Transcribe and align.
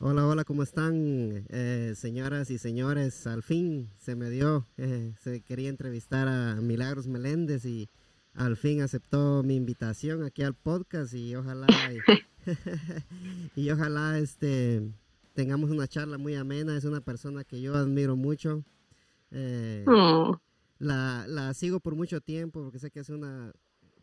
Hola, 0.00 0.28
hola, 0.28 0.44
¿cómo 0.44 0.62
están, 0.62 1.44
eh, 1.48 1.92
señoras 1.96 2.52
y 2.52 2.58
señores? 2.58 3.26
Al 3.26 3.42
fin 3.42 3.90
se 3.98 4.14
me 4.14 4.30
dio, 4.30 4.64
eh, 4.76 5.12
se 5.18 5.40
quería 5.40 5.70
entrevistar 5.70 6.28
a 6.28 6.54
Milagros 6.60 7.08
Meléndez 7.08 7.64
y 7.64 7.88
al 8.32 8.56
fin 8.56 8.80
aceptó 8.80 9.42
mi 9.42 9.56
invitación 9.56 10.22
aquí 10.22 10.44
al 10.44 10.54
podcast 10.54 11.14
y 11.14 11.34
ojalá 11.34 11.66
y, 13.56 13.70
ojalá 13.70 14.20
este 14.20 14.88
tengamos 15.34 15.68
una 15.70 15.88
charla 15.88 16.16
muy 16.16 16.36
amena. 16.36 16.76
Es 16.76 16.84
una 16.84 17.00
persona 17.00 17.42
que 17.42 17.60
yo 17.60 17.74
admiro 17.74 18.14
mucho. 18.14 18.62
Eh, 19.32 19.84
oh. 19.88 20.40
la, 20.78 21.24
la 21.26 21.52
sigo 21.54 21.80
por 21.80 21.96
mucho 21.96 22.20
tiempo 22.20 22.62
porque 22.62 22.78
sé 22.78 22.92
que 22.92 23.00
es 23.00 23.08
una 23.08 23.50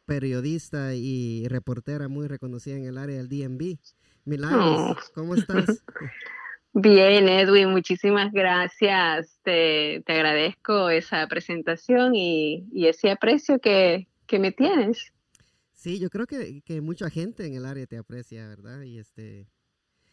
periodista 0.05 0.93
y 0.93 1.47
reportera 1.47 2.09
muy 2.09 2.27
reconocida 2.27 2.75
en 2.75 2.83
el 2.83 2.97
área 2.97 3.15
del 3.15 3.29
DMV. 3.29 3.77
Milagros, 4.25 5.11
¿cómo 5.13 5.35
estás? 5.35 5.83
Bien, 6.73 7.29
Edwin, 7.29 7.69
muchísimas 7.69 8.33
gracias. 8.33 9.39
Te, 9.43 10.03
agradezco 10.07 10.89
esa 10.89 11.25
presentación 11.27 12.13
y, 12.15 12.67
ese 12.73 13.11
aprecio 13.11 13.59
que, 13.59 14.07
me 14.37 14.51
tienes. 14.51 15.13
Sí, 15.71 15.99
yo 15.99 16.09
creo 16.09 16.25
que, 16.25 16.81
mucha 16.81 17.09
gente 17.09 17.45
en 17.45 17.53
el 17.53 17.65
área 17.65 17.85
te 17.85 17.97
aprecia, 17.97 18.47
¿verdad? 18.47 18.81
Y 18.81 18.97
este 18.97 19.47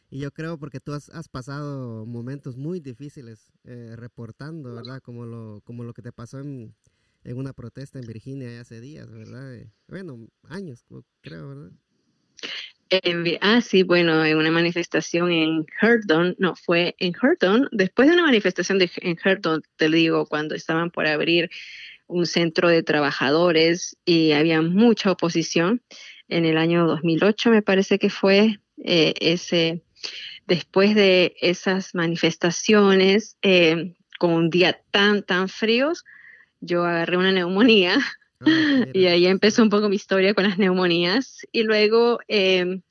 y 0.09 0.19
yo 0.19 0.31
creo 0.31 0.59
porque 0.59 0.79
tú 0.79 0.93
has, 0.93 1.11
pasado 1.31 2.05
momentos 2.05 2.59
muy 2.59 2.81
difíciles 2.81 3.51
eh, 3.65 3.95
reportando, 3.97 4.75
¿verdad? 4.75 5.01
Como 5.01 5.25
lo, 5.25 5.63
como 5.65 5.85
lo 5.85 5.95
que 5.95 6.03
te 6.03 6.13
pasó 6.13 6.39
en, 6.39 6.77
en 7.25 7.39
una 7.39 7.55
protesta 7.55 7.99
en 7.99 8.07
Virginia 8.07 8.61
hace 8.61 8.81
días, 8.81 9.11
¿verdad? 9.11 9.55
Eh, 9.55 9.73
bueno, 9.89 10.29
años, 10.45 10.85
creo, 11.23 11.49
¿verdad? 11.49 11.73
Ah, 13.41 13.61
sí, 13.61 13.83
bueno, 13.83 14.25
en 14.25 14.37
una 14.37 14.51
manifestación 14.51 15.31
en 15.31 15.67
Herndon, 15.81 16.35
no, 16.39 16.55
fue 16.57 16.95
en 16.99 17.15
Herndon, 17.21 17.69
después 17.73 18.09
de 18.09 18.15
una 18.15 18.25
manifestación 18.25 18.79
de, 18.79 18.91
en 18.97 19.19
Herndon, 19.23 19.63
te 19.77 19.89
digo, 19.89 20.27
cuando 20.27 20.55
estaban 20.55 20.91
por 20.91 21.07
abrir 21.07 21.51
un 22.07 22.27
centro 22.27 22.69
de 22.69 22.83
trabajadores 22.83 23.97
y 24.05 24.33
había 24.33 24.61
mucha 24.61 25.13
oposición, 25.13 25.83
en 26.29 26.45
el 26.45 26.57
año 26.57 26.87
2008 26.87 27.51
me 27.51 27.63
parece 27.63 27.99
que 27.99 28.11
fue 28.11 28.59
eh, 28.85 29.15
ese, 29.21 29.83
después 30.47 30.95
de 30.95 31.35
esas 31.41 31.95
manifestaciones, 31.95 33.37
eh, 33.43 33.95
con 34.19 34.33
un 34.33 34.51
día 34.51 34.81
tan, 34.91 35.23
tan 35.23 35.49
fríos, 35.49 36.05
yo 36.61 36.85
agarré 36.85 37.17
una 37.17 37.33
neumonía 37.33 37.99
y 38.93 39.07
ahí 39.07 39.27
empezó 39.27 39.63
un 39.63 39.71
poco 39.71 39.89
mi 39.89 39.97
historia 39.97 40.35
con 40.35 40.45
las 40.45 40.59
neumonías. 40.59 41.47
Y 41.53 41.63
luego 41.63 42.19
em, 42.29 42.83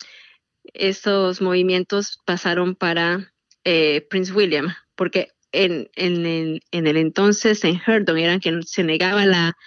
esos 0.73 1.41
movimientos 1.41 2.19
pasaron 2.25 2.75
para 2.75 3.33
eh, 3.63 4.05
Prince 4.09 4.33
William, 4.33 4.73
porque 4.95 5.29
en, 5.51 5.89
en, 5.95 6.61
en, 6.71 6.87
el, 6.87 6.97
entonces 6.97 7.63
en 7.63 7.81
Herndon 7.85 8.17
eran 8.17 8.39
que 8.39 8.61
se 8.63 8.83
negaba 8.83 9.25
la, 9.25 9.57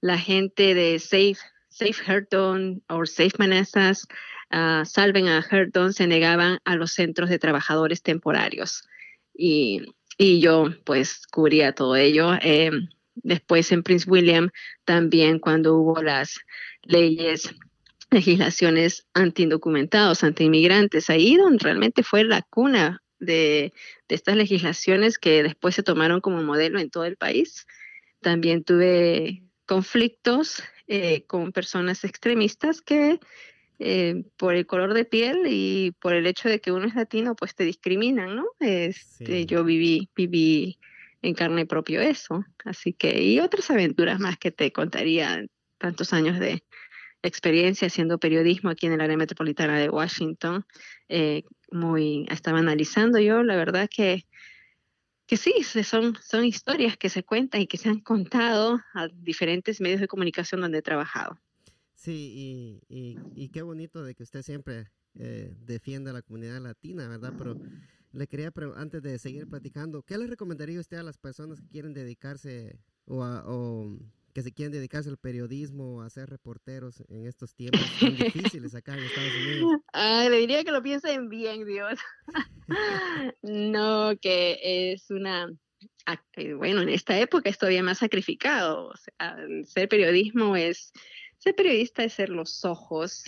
la 0.00 0.18
gente 0.18 0.74
de 0.74 0.98
Safe, 0.98 1.36
Safe 1.68 2.02
Herndon 2.06 2.82
o 2.88 3.04
Safe 3.06 3.32
Manassas, 3.38 4.06
uh, 4.52 4.84
Salven 4.84 5.28
a 5.28 5.44
Herndon, 5.48 5.92
se 5.92 6.06
negaban 6.06 6.58
a 6.64 6.76
los 6.76 6.92
centros 6.92 7.28
de 7.28 7.38
trabajadores 7.38 8.02
temporarios. 8.02 8.84
Y, 9.34 9.82
y 10.16 10.40
yo 10.40 10.70
pues 10.84 11.26
cubría 11.26 11.72
todo 11.72 11.96
ello. 11.96 12.32
Eh, 12.40 12.70
Después 13.16 13.72
en 13.72 13.82
Prince 13.82 14.08
William 14.08 14.50
también 14.84 15.38
cuando 15.38 15.74
hubo 15.76 16.02
las 16.02 16.38
leyes, 16.82 17.54
legislaciones 18.10 19.06
anti-indocumentados, 19.14 20.22
anti-inmigrantes, 20.22 21.10
ahí 21.10 21.36
donde 21.36 21.64
realmente 21.64 22.02
fue 22.02 22.24
la 22.24 22.42
cuna 22.42 23.02
de, 23.18 23.72
estas 24.08 24.36
legislaciones 24.36 25.18
que 25.18 25.42
después 25.42 25.74
se 25.74 25.82
tomaron 25.82 26.20
como 26.20 26.42
modelo 26.42 26.78
en 26.78 26.90
todo 26.90 27.04
el 27.04 27.16
país. 27.16 27.66
También 28.20 28.64
tuve 28.64 29.42
conflictos 29.66 30.62
eh, 30.86 31.24
con 31.26 31.52
personas 31.52 32.04
extremistas 32.04 32.80
que 32.82 33.18
eh, 33.78 34.24
por 34.36 34.54
el 34.54 34.66
color 34.66 34.94
de 34.94 35.04
piel 35.04 35.42
y 35.48 35.92
por 36.00 36.14
el 36.14 36.26
hecho 36.26 36.48
de 36.48 36.60
que 36.60 36.72
uno 36.72 36.86
es 36.86 36.94
latino, 36.94 37.34
pues 37.34 37.54
te 37.54 37.64
discriminan, 37.64 38.36
¿no? 38.36 38.46
Este, 38.60 39.44
Yo 39.44 39.64
viví, 39.64 40.08
viví 40.14 40.78
en 41.22 41.34
carne 41.34 41.66
propio 41.66 42.00
eso. 42.00 42.44
Así 42.64 42.92
que, 42.92 43.22
y 43.22 43.40
otras 43.40 43.70
aventuras 43.70 44.20
más 44.20 44.38
que 44.38 44.50
te 44.50 44.72
contaría, 44.72 45.44
tantos 45.78 46.12
años 46.12 46.38
de 46.38 46.62
experiencia 47.22 47.86
haciendo 47.86 48.18
periodismo 48.18 48.70
aquí 48.70 48.86
en 48.86 48.92
el 48.94 49.00
área 49.00 49.16
metropolitana 49.16 49.78
de 49.78 49.90
Washington. 49.90 50.64
Eh, 51.08 51.44
muy, 51.70 52.26
estaba 52.30 52.58
analizando 52.58 53.18
yo, 53.18 53.42
la 53.42 53.56
verdad 53.56 53.88
que, 53.94 54.26
que 55.26 55.36
sí, 55.36 55.52
son, 55.62 56.16
son 56.22 56.44
historias 56.44 56.96
que 56.96 57.08
se 57.08 57.24
cuentan 57.24 57.62
y 57.62 57.66
que 57.66 57.78
se 57.78 57.88
han 57.88 58.00
contado 58.00 58.80
a 58.94 59.08
diferentes 59.08 59.80
medios 59.80 60.00
de 60.00 60.08
comunicación 60.08 60.60
donde 60.60 60.78
he 60.78 60.82
trabajado. 60.82 61.40
Sí, 61.94 62.80
y, 62.88 63.18
y, 63.34 63.48
qué 63.48 63.62
bonito 63.62 64.04
de 64.04 64.14
que 64.14 64.22
usted 64.22 64.42
siempre 64.42 64.92
eh, 65.18 65.52
defienda 65.58 66.12
a 66.12 66.14
la 66.14 66.22
comunidad 66.22 66.60
latina, 66.60 67.08
¿verdad? 67.08 67.32
Pero 67.36 67.56
le 68.16 68.26
quería, 68.26 68.50
antes 68.76 69.02
de 69.02 69.18
seguir 69.18 69.46
platicando, 69.46 70.02
¿qué 70.02 70.16
le 70.16 70.26
recomendaría 70.26 70.80
usted 70.80 70.96
a 70.96 71.02
las 71.02 71.18
personas 71.18 71.60
que 71.60 71.68
quieren 71.68 71.92
dedicarse 71.92 72.78
o, 73.04 73.98
que 74.32 74.42
se 74.42 74.52
quieren 74.52 74.72
dedicarse 74.72 75.10
al 75.10 75.18
periodismo 75.18 75.96
o 75.96 76.00
a 76.00 76.08
ser 76.08 76.30
reporteros 76.30 77.02
en 77.08 77.26
estos 77.26 77.54
tiempos 77.54 77.80
tan 78.00 78.16
difíciles 78.16 78.74
acá 78.74 78.94
en 78.94 79.04
Estados 79.04 79.32
Unidos? 79.34 79.80
le 80.30 80.38
diría 80.38 80.64
que 80.64 80.72
lo 80.72 80.82
piensen 80.82 81.28
bien, 81.28 81.66
Dios. 81.66 81.98
no, 83.42 84.12
que 84.20 84.92
es 84.92 85.10
una... 85.10 85.52
Bueno, 86.56 86.82
en 86.82 86.88
esta 86.88 87.18
época 87.18 87.50
es 87.50 87.58
todavía 87.58 87.82
más 87.82 87.98
sacrificado. 87.98 88.88
O 88.88 88.96
sea, 88.96 89.36
ser 89.64 89.88
periodismo 89.88 90.56
es... 90.56 90.92
Ser 91.38 91.54
periodista 91.54 92.02
es 92.02 92.14
ser 92.14 92.30
los 92.30 92.64
ojos 92.64 93.24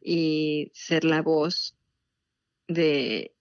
y 0.00 0.70
ser 0.72 1.04
la 1.04 1.20
voz 1.20 1.76
de 2.68 3.34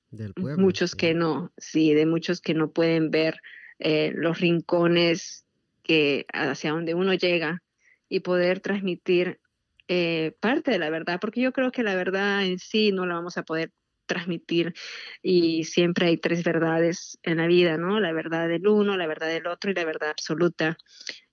muchos 0.57 0.95
que 0.95 1.13
no, 1.13 1.51
sí, 1.57 1.94
de 1.94 2.05
muchos 2.05 2.41
que 2.41 2.53
no 2.53 2.72
pueden 2.72 3.11
ver 3.11 3.39
eh, 3.79 4.11
los 4.16 4.39
rincones 4.39 5.45
que 5.83 6.25
hacia 6.33 6.72
donde 6.72 6.94
uno 6.94 7.13
llega 7.13 7.63
y 8.09 8.19
poder 8.19 8.59
transmitir 8.59 9.39
eh, 9.88 10.35
parte 10.39 10.71
de 10.71 10.79
la 10.79 10.89
verdad, 10.89 11.19
porque 11.19 11.41
yo 11.41 11.51
creo 11.51 11.71
que 11.71 11.83
la 11.83 11.95
verdad 11.95 12.45
en 12.45 12.59
sí 12.59 12.91
no 12.91 13.05
la 13.05 13.16
vamos 13.16 13.38
a 13.38 13.44
poder 13.44 13.71
transmitir 14.05 14.73
y 15.21 15.63
siempre 15.63 16.07
hay 16.07 16.17
tres 16.17 16.44
verdades 16.44 17.17
en 17.23 17.38
la 17.38 17.47
vida, 17.47 17.77
¿no? 17.77 18.00
La 18.00 18.11
verdad 18.11 18.47
del 18.47 18.67
uno, 18.67 18.97
la 18.97 19.07
verdad 19.07 19.27
del 19.27 19.47
otro 19.47 19.71
y 19.71 19.73
la 19.73 19.85
verdad 19.85 20.09
absoluta. 20.09 20.77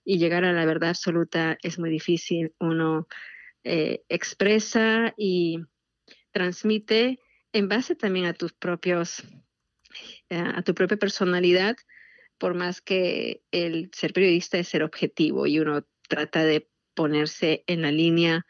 Y 0.05 0.19
llegar 0.19 0.45
a 0.45 0.53
la 0.53 0.65
verdad 0.65 0.91
absoluta 0.91 1.59
es 1.63 1.79
muy 1.79 1.91
difícil. 1.91 2.55
Uno 2.61 3.09
eh, 3.65 4.03
expresa 4.09 5.13
y 5.17 5.59
transmite 6.33 7.19
en 7.53 7.69
base 7.69 7.95
también 7.95 8.27
a 8.27 8.35
tus 8.35 8.53
propios, 8.53 9.25
eh, 10.29 10.39
a 10.39 10.63
tu 10.63 10.75
propia 10.75 10.97
personalidad, 10.97 11.77
por 12.39 12.55
más 12.55 12.81
que 12.81 13.43
el 13.51 13.91
ser 13.93 14.13
periodista 14.13 14.59
es 14.59 14.69
ser 14.69 14.83
objetivo 14.83 15.47
y 15.47 15.59
uno 15.59 15.87
trata 16.09 16.45
de 16.45 16.69
ponerse 16.95 17.65
en 17.67 17.83
la 17.83 17.91
línea 17.91 18.47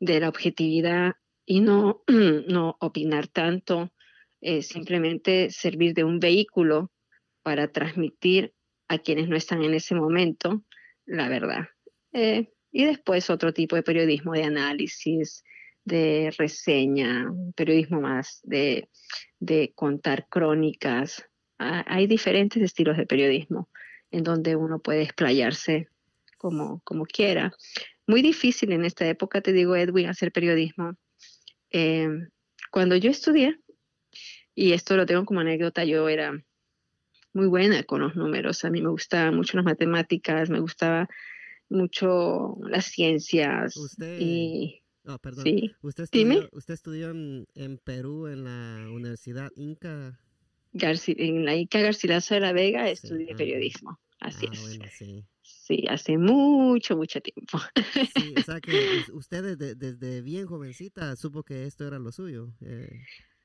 de 0.00 0.20
la 0.20 0.28
objetividad 0.28 1.14
y 1.44 1.60
no, 1.60 2.02
no 2.48 2.76
opinar 2.80 3.28
tanto, 3.28 3.92
eh, 4.40 4.62
simplemente 4.62 5.50
servir 5.50 5.94
de 5.94 6.04
un 6.04 6.20
vehículo 6.20 6.92
para 7.42 7.68
transmitir 7.72 8.54
a 8.88 8.98
quienes 8.98 9.28
no 9.28 9.36
están 9.36 9.62
en 9.62 9.74
ese 9.74 9.94
momento 9.94 10.64
la 11.06 11.28
verdad. 11.28 11.68
Eh, 12.12 12.52
y 12.72 12.84
después 12.84 13.30
otro 13.30 13.54
tipo 13.54 13.76
de 13.76 13.82
periodismo 13.82 14.32
de 14.32 14.44
análisis, 14.44 15.44
de 15.86 16.34
reseña, 16.36 17.32
periodismo 17.54 18.00
más 18.00 18.40
de, 18.42 18.88
contar 19.74 20.26
crónicas. 20.28 21.24
Ah, 21.58 21.84
hay 21.86 22.06
diferentes 22.06 22.62
estilos 22.62 22.96
de 22.96 23.06
periodismo 23.06 23.70
en 24.10 24.24
donde 24.24 24.56
uno 24.56 24.80
puede 24.80 25.02
explayarse 25.02 25.88
como, 26.38 26.80
como 26.84 27.06
quiera. 27.06 27.52
Muy 28.06 28.20
difícil 28.20 28.72
en 28.72 28.84
esta 28.84 29.06
época, 29.06 29.40
te 29.40 29.52
digo, 29.52 29.76
Edwin, 29.76 30.08
hacer 30.08 30.32
periodismo. 30.32 30.96
Em, 31.70 32.28
cuando 32.72 32.96
yo 32.96 33.10
estudié, 33.10 33.58
y 34.54 34.72
esto 34.72 34.96
lo 34.96 35.06
tengo 35.06 35.24
como 35.24 35.40
anécdota, 35.40 35.84
yo 35.84 36.08
era 36.08 36.32
muy 37.32 37.46
buena 37.46 37.84
con 37.84 38.00
los 38.00 38.16
números. 38.16 38.64
A 38.64 38.70
mí 38.70 38.82
me 38.82 38.88
gustaban 38.88 39.36
mucho 39.36 39.56
las 39.56 39.64
matemáticas, 39.64 40.50
me 40.50 40.60
gustaba 40.60 41.08
mucho 41.68 42.56
las 42.68 42.86
ciencias. 42.86 43.74
y 44.18 44.82
Oh, 45.06 45.18
perdón. 45.18 45.44
Sí. 45.44 45.72
¿Usted 45.82 46.04
estudió, 46.04 46.48
¿usted 46.52 46.74
estudió 46.74 47.10
en, 47.10 47.78
Perú 47.84 48.26
en 48.26 48.44
la 48.44 48.88
Universidad 48.90 49.50
Inca? 49.56 50.18
en 50.72 51.44
la 51.44 51.54
Inca 51.54 51.80
Garcilaso 51.80 52.34
de 52.34 52.40
la 52.40 52.52
Vega 52.52 52.90
estudié 52.90 53.32
ah, 53.32 53.36
periodismo. 53.36 54.00
Así 54.18 54.46
ah, 54.48 54.52
es. 54.52 54.92
sí. 54.98 55.24
sí. 55.42 55.84
hace 55.88 56.18
mucho, 56.18 56.96
mucho 56.96 57.20
tiempo. 57.20 57.58
Sí, 58.16 58.34
o 58.36 58.42
sea 58.42 58.60
que 58.60 58.72
usted 59.12 59.56
desde, 59.56 59.74
desde 59.74 60.22
bien 60.22 60.46
jovencita 60.46 61.14
supo 61.16 61.42
que 61.44 61.64
esto 61.66 61.86
era 61.86 61.98
lo 61.98 62.10
suyo. 62.12 62.52
Eh, 62.60 62.90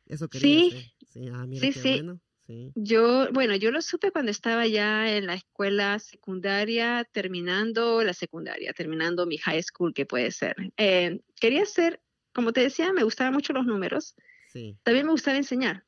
Eso 0.07 0.27
quería 0.29 0.71
Sí, 0.71 0.91
Sí, 1.07 1.27
ah, 1.31 1.45
mira 1.45 1.61
sí, 1.61 1.73
qué 1.73 1.79
sí. 1.79 1.93
bueno. 1.93 2.19
Sí. 2.51 2.71
Yo, 2.75 3.29
bueno, 3.31 3.55
yo 3.55 3.71
lo 3.71 3.81
supe 3.81 4.11
cuando 4.11 4.31
estaba 4.31 4.67
ya 4.67 5.15
en 5.15 5.27
la 5.27 5.35
escuela 5.35 5.99
secundaria, 5.99 7.07
terminando 7.11 8.03
la 8.03 8.13
secundaria, 8.13 8.73
terminando 8.73 9.25
mi 9.25 9.37
high 9.37 9.63
school, 9.63 9.93
que 9.93 10.05
puede 10.05 10.31
ser. 10.31 10.55
Eh, 10.77 11.21
quería 11.39 11.65
ser, 11.65 12.01
como 12.33 12.51
te 12.51 12.61
decía, 12.61 12.91
me 12.91 13.03
gustaban 13.03 13.33
mucho 13.33 13.53
los 13.53 13.65
números. 13.65 14.15
Sí. 14.51 14.77
También 14.83 15.05
me 15.05 15.13
gustaba 15.13 15.37
enseñar. 15.37 15.85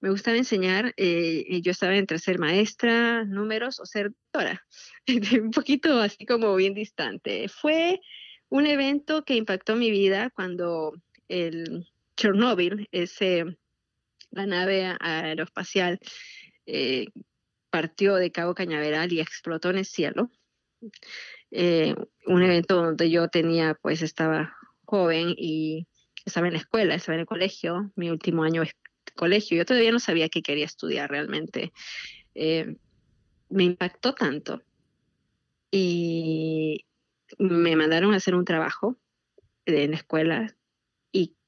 Me 0.00 0.10
gustaba 0.10 0.36
enseñar. 0.36 0.92
eh, 0.96 1.60
yo 1.62 1.70
estaba 1.70 1.96
entre 1.96 2.18
ser 2.18 2.38
maestra, 2.38 3.24
números 3.24 3.78
o 3.80 3.86
ser 3.86 4.10
doctora. 4.10 4.66
Un 5.42 5.50
poquito 5.52 6.00
así 6.00 6.26
como 6.26 6.54
bien 6.56 6.74
distante. 6.74 7.48
Fue 7.48 8.00
un 8.48 8.66
evento 8.66 9.24
que 9.24 9.36
impactó 9.36 9.76
mi 9.76 9.90
vida 9.90 10.30
cuando 10.30 10.92
el 11.28 11.86
Chernobyl, 12.16 12.88
ese, 12.92 13.44
la 14.30 14.46
nave 14.46 14.94
aeroespacial, 15.00 15.98
eh, 16.66 17.06
partió 17.70 18.16
de 18.16 18.32
Cabo 18.32 18.54
Cañaveral 18.54 19.12
y 19.12 19.20
explotó 19.20 19.70
en 19.70 19.78
el 19.78 19.84
cielo. 19.84 20.30
Eh, 21.50 21.94
un 22.26 22.42
evento 22.42 22.76
donde 22.76 23.10
yo 23.10 23.28
tenía, 23.28 23.74
pues 23.80 24.02
estaba 24.02 24.56
joven 24.84 25.34
y 25.36 25.86
estaba 26.24 26.48
en 26.48 26.54
la 26.54 26.58
escuela, 26.60 26.94
estaba 26.94 27.14
en 27.14 27.20
el 27.20 27.26
colegio, 27.26 27.92
mi 27.96 28.10
último 28.10 28.44
año 28.44 28.62
de 28.62 28.72
colegio. 29.14 29.56
Yo 29.56 29.64
todavía 29.64 29.92
no 29.92 29.98
sabía 29.98 30.28
qué 30.28 30.42
quería 30.42 30.64
estudiar 30.64 31.10
realmente. 31.10 31.72
Eh, 32.34 32.76
me 33.48 33.64
impactó 33.64 34.14
tanto 34.14 34.62
y 35.70 36.84
me 37.38 37.76
mandaron 37.76 38.12
a 38.12 38.16
hacer 38.16 38.34
un 38.34 38.44
trabajo 38.44 38.96
en 39.66 39.90
la 39.90 39.96
escuela 39.96 40.55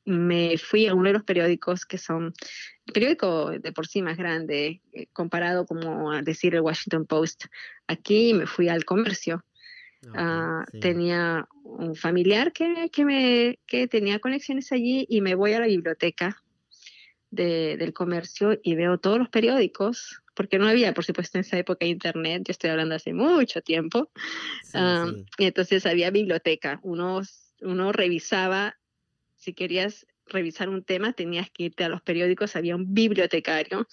me 0.09 0.57
fui 0.59 0.87
a 0.87 0.95
uno 0.95 1.09
de 1.09 1.13
los 1.13 1.25
periódicos 1.25 1.85
que 1.85 1.99
son 1.99 2.33
el 2.87 2.93
periódico 2.93 3.51
de 3.51 3.73
por 3.73 3.87
sí 3.87 4.01
más 4.03 4.17
grande 4.17 4.81
eh, 4.93 5.07
comparado 5.13 5.67
como 5.67 6.11
a 6.13 6.23
decir 6.23 6.55
el 6.55 6.63
Washington 6.63 7.05
Post 7.07 7.45
aquí 7.87 8.33
me 8.35 8.47
fui 8.47 8.69
al 8.69 8.85
comercio 8.85 9.45
Ah, 10.15 10.65
sí. 10.71 10.79
tenía 10.81 11.47
un 11.65 11.95
familiar 11.97 12.53
que, 12.53 12.89
que, 12.91 13.05
me, 13.05 13.59
que 13.67 13.89
tenía 13.89 14.21
conexiones 14.21 14.71
allí 14.73 15.05
y 15.09 15.21
me 15.21 15.35
voy 15.35 15.53
a 15.53 15.61
la 15.61 15.67
biblioteca 15.67 16.41
de- 17.31 17.77
del 17.77 17.93
comercio 17.93 18.59
y 18.63 18.75
veo 18.75 18.99
todos 18.99 19.19
los 19.19 19.29
periódicos, 19.29 20.23
porque 20.35 20.59
no 20.59 20.67
había, 20.67 20.95
por 20.95 21.05
supuesto, 21.05 21.37
en 21.37 21.41
esa 21.41 21.59
época 21.59 21.85
internet, 21.85 22.45
yo 22.47 22.53
estoy 22.53 22.71
hablando 22.71 22.95
hace 22.95 23.13
mucho 23.13 23.61
tiempo, 23.61 24.11
Sí, 24.63 24.71
ah, 24.75 25.05
sí. 25.13 25.27
y 25.37 25.45
entonces 25.47 25.85
había 25.85 26.11
biblioteca, 26.11 26.81
uno, 26.85 27.21
uno 27.61 27.93
revisaba, 27.93 28.78
si 29.39 29.55
querías 29.55 30.07
revisar 30.27 30.69
un 30.69 30.85
tema, 30.85 31.13
tenías 31.15 31.51
que 31.51 31.65
irte 31.65 31.85
a 31.85 31.89
los 31.89 32.03
periódicos, 32.03 32.57
había 32.57 32.77
un 32.77 32.93
bibliotecario 32.93 33.89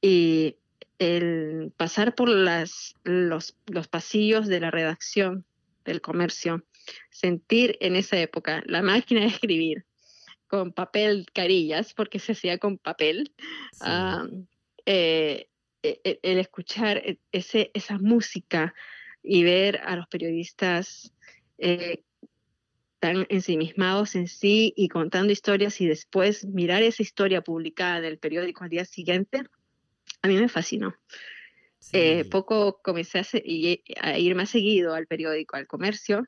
y 0.00 0.56
el 0.98 1.72
pasar 1.76 2.14
por 2.14 2.28
las, 2.28 2.94
los, 3.02 3.56
los 3.66 3.88
pasillos 3.88 4.46
de 4.46 4.60
la 4.60 4.70
redacción 4.70 5.44
del 5.84 6.00
comercio, 6.00 6.64
sentir 7.10 7.76
en 7.80 7.96
esa 7.96 8.18
época 8.20 8.62
la 8.66 8.82
máquina 8.82 9.22
de 9.22 9.26
escribir 9.26 9.84
con 10.46 10.72
papel 10.72 11.26
carillas, 11.32 11.94
porque 11.94 12.18
se 12.18 12.32
hacía 12.32 12.58
con 12.58 12.78
papel, 12.78 13.32
Sí. 13.72 13.78
ah, 13.80 14.26
eh, 14.84 15.48
e- 15.82 16.00
e- 16.04 16.20
el 16.22 16.38
escuchar 16.38 16.98
e- 16.98 17.18
ese, 17.32 17.70
esa 17.74 17.98
música 17.98 18.74
y 19.22 19.42
ver 19.44 19.78
a 19.78 19.96
los 19.96 20.06
periodistas 20.08 21.12
eh, 21.58 22.02
tan 23.02 23.26
ensimismados 23.30 24.14
en 24.14 24.28
sí 24.28 24.72
y 24.76 24.86
contando 24.86 25.32
historias 25.32 25.80
y 25.80 25.86
después 25.88 26.44
mirar 26.46 26.84
esa 26.84 27.02
historia 27.02 27.42
publicada 27.42 27.98
en 27.98 28.04
el 28.04 28.18
periódico 28.20 28.62
al 28.62 28.70
día 28.70 28.84
siguiente, 28.84 29.42
a 30.22 30.28
mí 30.28 30.36
me 30.36 30.48
fascinó. 30.48 30.94
Eh, 31.92 32.22
Sí. 32.22 32.30
poco 32.30 32.80
comencé 32.80 33.18
a, 33.18 33.24
y- 33.44 33.82
a 34.00 34.16
ir 34.20 34.36
más 34.36 34.50
seguido 34.50 34.94
al 34.94 35.08
periódico, 35.08 35.56
al 35.56 35.66
comercio, 35.66 36.24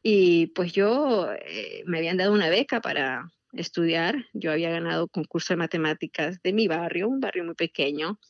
y 0.00 0.46
pues 0.54 0.72
yo 0.72 1.28
eh, 1.44 1.82
me 1.86 1.98
habían 1.98 2.18
dado 2.18 2.32
una 2.32 2.50
beca 2.50 2.80
para 2.80 3.28
estudiar. 3.52 4.14
Yo 4.32 4.52
había 4.52 4.70
ganado 4.70 5.08
concurso 5.08 5.54
de 5.54 5.58
matemáticas 5.58 6.40
de 6.40 6.52
mi 6.52 6.68
barrio, 6.68 7.08
un 7.08 7.18
barrio 7.18 7.42
muy 7.44 7.56
pequeño, 7.56 8.20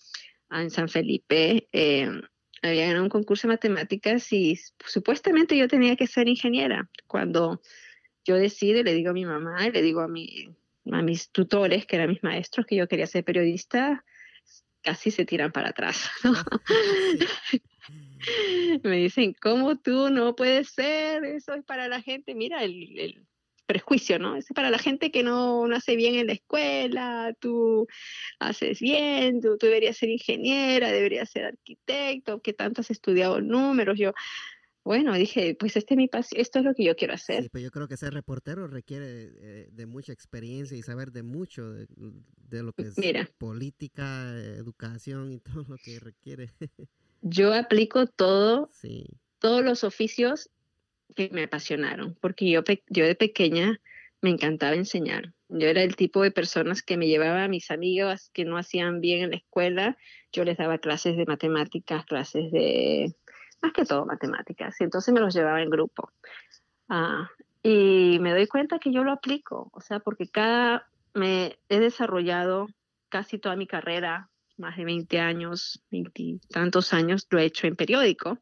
en 0.50 0.70
San 0.70 0.88
Felipe. 0.88 1.68
eh, 1.72 2.08
había 2.62 2.86
ganado 2.86 3.04
un 3.04 3.10
concurso 3.10 3.46
de 3.46 3.54
matemáticas 3.54 4.32
y 4.32 4.58
supuestamente 4.84 5.56
yo 5.56 5.68
tenía 5.68 5.96
que 5.96 6.06
ser 6.06 6.28
ingeniera. 6.28 6.88
Cuando 7.06 7.60
yo 8.24 8.36
decido, 8.36 8.80
y 8.80 8.82
le 8.82 8.94
digo 8.94 9.10
a 9.10 9.14
mi 9.14 9.24
mamá, 9.24 9.66
y 9.66 9.72
le 9.72 9.82
digo 9.82 10.00
a, 10.00 10.08
mi, 10.08 10.54
a 10.90 11.02
mis 11.02 11.30
tutores, 11.30 11.86
que 11.86 11.96
eran 11.96 12.10
mis 12.10 12.22
maestros, 12.22 12.66
que 12.66 12.76
yo 12.76 12.88
quería 12.88 13.06
ser 13.06 13.24
periodista, 13.24 14.04
casi 14.82 15.10
se 15.10 15.24
tiran 15.24 15.52
para 15.52 15.70
atrás. 15.70 16.10
¿no? 16.24 16.34
Sí. 17.50 17.62
Me 18.82 18.96
dicen, 18.96 19.34
¿cómo 19.40 19.76
tú 19.76 20.10
no 20.10 20.34
puedes 20.34 20.70
ser? 20.70 21.24
Eso 21.24 21.54
es 21.54 21.64
para 21.64 21.88
la 21.88 22.02
gente, 22.02 22.34
mira 22.34 22.62
el, 22.62 22.98
el 22.98 23.26
prejuicio, 23.66 24.18
¿no? 24.18 24.36
Es 24.36 24.46
para 24.54 24.70
la 24.70 24.78
gente 24.78 25.10
que 25.10 25.22
no, 25.22 25.66
no 25.66 25.76
hace 25.76 25.96
bien 25.96 26.14
en 26.14 26.28
la 26.28 26.32
escuela, 26.32 27.34
tú 27.40 27.86
haces 28.38 28.80
bien, 28.80 29.40
tú, 29.40 29.58
tú 29.58 29.66
deberías 29.66 29.96
ser 29.96 30.08
ingeniera, 30.08 30.90
deberías 30.90 31.30
ser 31.30 31.44
arquitecto, 31.46 32.40
que 32.40 32.52
tanto 32.52 32.80
has 32.80 32.90
estudiado 32.90 33.40
números. 33.40 33.98
Yo, 33.98 34.12
bueno, 34.84 35.14
dije, 35.14 35.56
pues 35.58 35.76
este 35.76 35.94
es 35.94 35.98
mi 35.98 36.08
pasión, 36.08 36.40
esto 36.40 36.60
es 36.60 36.64
lo 36.64 36.74
que 36.74 36.84
yo 36.84 36.94
quiero 36.96 37.14
hacer. 37.14 37.42
Sí, 37.42 37.48
pero 37.52 37.64
yo 37.64 37.70
creo 37.70 37.88
que 37.88 37.96
ser 37.96 38.14
reportero 38.14 38.68
requiere 38.68 39.32
eh, 39.40 39.68
de 39.72 39.86
mucha 39.86 40.12
experiencia 40.12 40.76
y 40.76 40.82
saber 40.82 41.10
de 41.10 41.24
mucho 41.24 41.72
de, 41.72 41.86
de 41.88 42.62
lo 42.62 42.72
que 42.72 42.82
es 42.82 42.98
Mira. 42.98 43.28
política, 43.38 44.32
educación 44.38 45.32
y 45.32 45.40
todo 45.40 45.64
lo 45.68 45.76
que 45.76 45.98
requiere. 45.98 46.50
Yo 47.22 47.52
aplico 47.52 48.06
todo 48.06 48.70
Sí, 48.72 49.04
todos 49.38 49.64
los 49.64 49.84
oficios 49.84 50.50
que 51.14 51.30
me 51.32 51.44
apasionaron, 51.44 52.16
porque 52.20 52.50
yo, 52.50 52.62
yo 52.88 53.04
de 53.04 53.14
pequeña 53.14 53.80
me 54.20 54.30
encantaba 54.30 54.74
enseñar. 54.74 55.32
Yo 55.48 55.68
era 55.68 55.82
el 55.82 55.94
tipo 55.94 56.22
de 56.22 56.30
personas 56.30 56.82
que 56.82 56.96
me 56.96 57.06
llevaba 57.06 57.44
a 57.44 57.48
mis 57.48 57.70
amigas 57.70 58.30
que 58.32 58.44
no 58.44 58.58
hacían 58.58 59.00
bien 59.00 59.22
en 59.22 59.30
la 59.30 59.36
escuela, 59.36 59.96
yo 60.32 60.44
les 60.44 60.56
daba 60.56 60.78
clases 60.78 61.16
de 61.16 61.24
matemáticas, 61.24 62.04
clases 62.04 62.50
de, 62.50 63.14
más 63.62 63.72
que 63.72 63.84
todo 63.84 64.06
matemáticas, 64.06 64.80
y 64.80 64.84
entonces 64.84 65.14
me 65.14 65.20
los 65.20 65.34
llevaba 65.34 65.62
en 65.62 65.70
grupo. 65.70 66.10
Ah, 66.88 67.30
y 67.62 68.18
me 68.20 68.32
doy 68.32 68.46
cuenta 68.46 68.78
que 68.78 68.92
yo 68.92 69.04
lo 69.04 69.12
aplico, 69.12 69.70
o 69.72 69.80
sea, 69.80 70.00
porque 70.00 70.28
cada, 70.28 70.88
me 71.14 71.58
he 71.68 71.78
desarrollado 71.78 72.68
casi 73.08 73.38
toda 73.38 73.56
mi 73.56 73.66
carrera, 73.66 74.28
más 74.56 74.76
de 74.76 74.84
20 74.84 75.20
años, 75.20 75.82
20 75.90 76.40
tantos 76.48 76.92
años, 76.92 77.26
lo 77.30 77.38
he 77.38 77.44
hecho 77.44 77.66
en 77.66 77.76
periódico. 77.76 78.38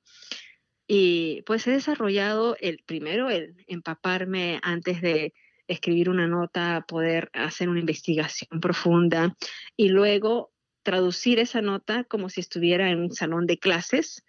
Y 0.87 1.43
pues 1.47 1.67
he 1.67 1.71
desarrollado 1.71 2.57
el 2.61 2.83
primero, 2.85 3.31
el 3.31 3.57
empaparme 3.67 4.61
antes 4.63 5.01
de 5.01 5.33
escribir 5.67 6.11
una 6.11 6.27
nota, 6.27 6.85
poder 6.87 7.31
hacer 7.33 7.69
una 7.69 7.81
investigación 7.81 8.61
profunda 8.61 9.35
y 9.77 9.89
luego 9.89 10.53
traducir 10.83 11.39
esa 11.39 11.63
nota 11.63 12.05
como 12.05 12.29
si 12.29 12.41
estuviera 12.41 12.91
en 12.91 13.01
un 13.01 13.13
salón 13.13 13.47
de 13.47 13.59
clases, 13.59 14.25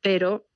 pero 0.00 0.46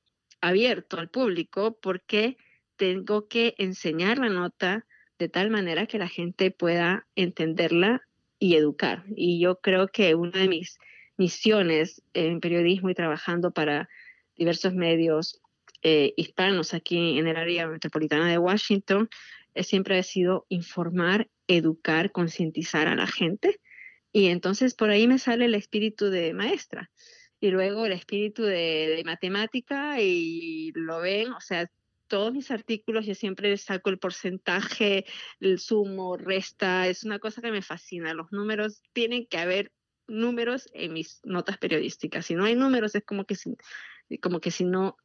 abierto 0.40 0.98
al 0.98 1.10
público 1.10 1.78
porque 1.82 2.36
tengo 2.76 3.28
que 3.28 3.54
enseñar 3.58 4.18
la 4.18 4.28
nota 4.28 4.86
de 5.18 5.28
tal 5.28 5.50
manera 5.50 5.86
que 5.86 5.98
la 5.98 6.08
gente 6.08 6.50
pueda 6.50 7.06
entenderla 7.14 8.02
y 8.38 8.54
educar. 8.54 9.04
Y 9.14 9.40
yo 9.40 9.60
creo 9.60 9.88
que 9.88 10.14
una 10.14 10.38
de 10.38 10.48
mis 10.48 10.78
misiones 11.18 12.02
en 12.14 12.40
periodismo 12.40 12.88
y 12.88 12.94
trabajando 12.94 13.50
para 13.50 13.88
diversos 14.40 14.72
medios 14.74 15.40
eh, 15.82 16.14
hispanos 16.16 16.72
aquí 16.72 17.18
en 17.18 17.28
el 17.28 17.36
área 17.36 17.68
metropolitana 17.68 18.26
de 18.26 18.38
Washington 18.38 19.08
eh, 19.54 19.62
siempre 19.62 19.98
ha 19.98 20.02
sido 20.02 20.46
informar, 20.48 21.28
educar, 21.46 22.10
concientizar 22.10 22.88
a 22.88 22.96
la 22.96 23.06
gente. 23.06 23.60
Y 24.12 24.28
entonces 24.28 24.74
por 24.74 24.88
ahí 24.88 25.06
me 25.06 25.18
sale 25.18 25.44
el 25.44 25.54
espíritu 25.54 26.06
de 26.08 26.32
maestra 26.32 26.90
y 27.38 27.50
luego 27.50 27.84
el 27.84 27.92
espíritu 27.92 28.42
de, 28.42 28.94
de 28.96 29.02
matemática 29.04 30.00
y 30.00 30.72
lo 30.74 31.00
ven, 31.00 31.32
o 31.32 31.40
sea, 31.40 31.70
todos 32.08 32.32
mis 32.32 32.50
artículos 32.50 33.04
yo 33.04 33.14
siempre 33.14 33.56
saco 33.58 33.90
el 33.90 33.98
porcentaje, 33.98 35.04
el 35.38 35.58
sumo, 35.58 36.16
resta, 36.16 36.88
es 36.88 37.04
una 37.04 37.18
cosa 37.18 37.42
que 37.42 37.52
me 37.52 37.62
fascina. 37.62 38.14
Los 38.14 38.32
números, 38.32 38.82
tienen 38.92 39.26
que 39.26 39.38
haber 39.38 39.70
números 40.08 40.68
en 40.74 40.92
mis 40.92 41.20
notas 41.24 41.58
periodísticas. 41.58 42.26
Si 42.26 42.34
no 42.34 42.44
hay 42.44 42.56
números 42.56 42.94
es 42.94 43.04
como 43.04 43.26
que 43.26 43.36
como 44.18 44.40
que 44.40 44.50
si 44.50 44.64
no, 44.64 44.96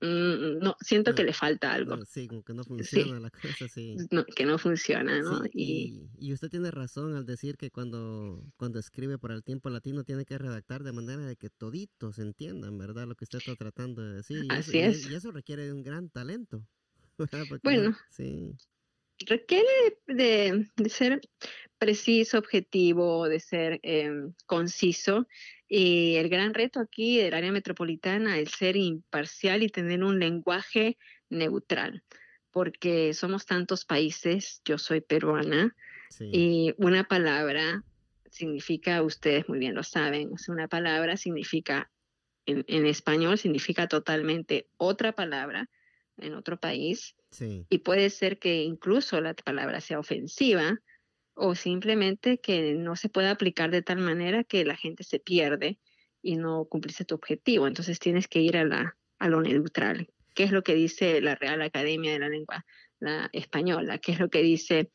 mm, 0.00 0.58
no 0.58 0.76
siento 0.80 1.14
que 1.14 1.24
le 1.24 1.32
falta 1.32 1.72
algo, 1.72 1.96
no, 1.96 2.04
sí, 2.04 2.28
como 2.28 2.42
que 2.42 2.54
no 2.54 2.64
funciona 3.14 3.20
la 3.20 3.30
cosa, 3.30 3.68
sí. 3.68 3.96
no, 4.10 4.24
que 4.24 4.44
no 4.44 4.58
funciona, 4.58 5.20
¿no? 5.20 5.42
Sí, 5.44 6.08
y, 6.18 6.32
usted 6.32 6.48
tiene 6.48 6.70
razón 6.70 7.14
al 7.14 7.26
decir 7.26 7.56
que 7.56 7.70
cuando, 7.70 8.44
cuando 8.56 8.78
escribe 8.78 9.18
para 9.18 9.34
el 9.34 9.42
tiempo 9.42 9.70
latino 9.70 10.04
tiene 10.04 10.24
que 10.24 10.38
redactar 10.38 10.82
de 10.82 10.92
manera 10.92 11.24
de 11.26 11.36
que 11.36 11.50
toditos 11.50 12.18
entiendan, 12.18 12.78
¿verdad? 12.78 13.06
Lo 13.06 13.14
que 13.14 13.24
usted 13.24 13.38
está 13.38 13.56
tratando 13.56 14.02
de 14.02 14.16
decir. 14.16 14.44
Y 14.44 14.48
Así 14.50 14.78
eso, 14.78 14.98
es. 14.98 15.10
Y, 15.10 15.14
eso 15.14 15.30
requiere 15.30 15.66
de 15.66 15.72
un 15.72 15.82
gran 15.82 16.08
talento. 16.08 16.64
Bueno. 17.62 17.96
Sí, 18.10 18.56
requiere 19.26 19.98
de, 20.06 20.68
de 20.76 20.88
ser 20.88 21.20
preciso, 21.78 22.38
objetivo, 22.38 23.28
de 23.28 23.40
ser 23.40 23.80
em, 23.82 24.32
conciso. 24.46 25.26
Y 25.74 26.16
el 26.16 26.28
gran 26.28 26.52
reto 26.52 26.80
aquí 26.80 27.16
del 27.16 27.32
área 27.32 27.50
metropolitana 27.50 28.38
es 28.38 28.50
ser 28.50 28.76
imparcial 28.76 29.62
y 29.62 29.70
tener 29.70 30.04
un 30.04 30.18
lenguaje 30.18 30.98
neutral, 31.30 32.02
porque 32.50 33.14
somos 33.14 33.46
tantos 33.46 33.86
países, 33.86 34.60
yo 34.66 34.76
soy 34.76 35.00
peruana, 35.00 35.74
y 36.20 36.74
una 36.76 37.04
palabra 37.04 37.84
significa, 38.30 39.02
ustedes 39.02 39.48
muy 39.48 39.60
bien 39.60 39.74
lo 39.74 39.82
saben, 39.82 40.32
una 40.46 40.68
palabra 40.68 41.16
significa, 41.16 41.90
en, 42.44 42.66
en 42.68 42.84
español 42.84 43.38
significa 43.38 43.88
totalmente 43.88 44.66
otra 44.76 45.12
palabra 45.12 45.70
en 46.18 46.34
otro 46.34 46.58
país. 46.58 47.16
Y 47.70 47.78
puede 47.78 48.10
ser 48.10 48.38
que 48.38 48.62
incluso 48.62 49.22
la 49.22 49.32
palabra 49.32 49.80
sea 49.80 49.98
ofensiva 49.98 50.78
o 51.34 51.54
simplemente 51.54 52.38
que 52.38 52.74
no 52.74 52.96
se 52.96 53.08
pueda 53.08 53.30
aplicar 53.30 53.70
de 53.70 53.82
tal 53.82 53.98
manera 53.98 54.44
que 54.44 54.64
la 54.64 54.76
gente 54.76 55.04
se 55.04 55.18
pierde 55.18 55.78
y 56.22 56.36
no 56.36 56.66
cumplirse 56.66 57.04
tu 57.04 57.14
objetivo. 57.14 57.66
Entonces 57.66 57.98
tienes 57.98 58.28
que 58.28 58.40
ir 58.40 58.56
a, 58.56 58.64
la, 58.64 58.96
a 59.18 59.28
lo 59.28 59.40
neutral. 59.40 60.08
¿Qué 60.34 60.44
es 60.44 60.52
lo 60.52 60.62
que 60.62 60.74
dice 60.74 61.20
la 61.20 61.34
Real 61.34 61.60
Academia 61.62 62.12
de 62.12 62.18
la 62.18 62.28
Lengua 62.28 62.64
la 63.00 63.28
Española? 63.32 63.98
¿Qué 63.98 64.12
es 64.12 64.20
lo 64.20 64.30
que 64.30 64.42
dice? 64.42 64.90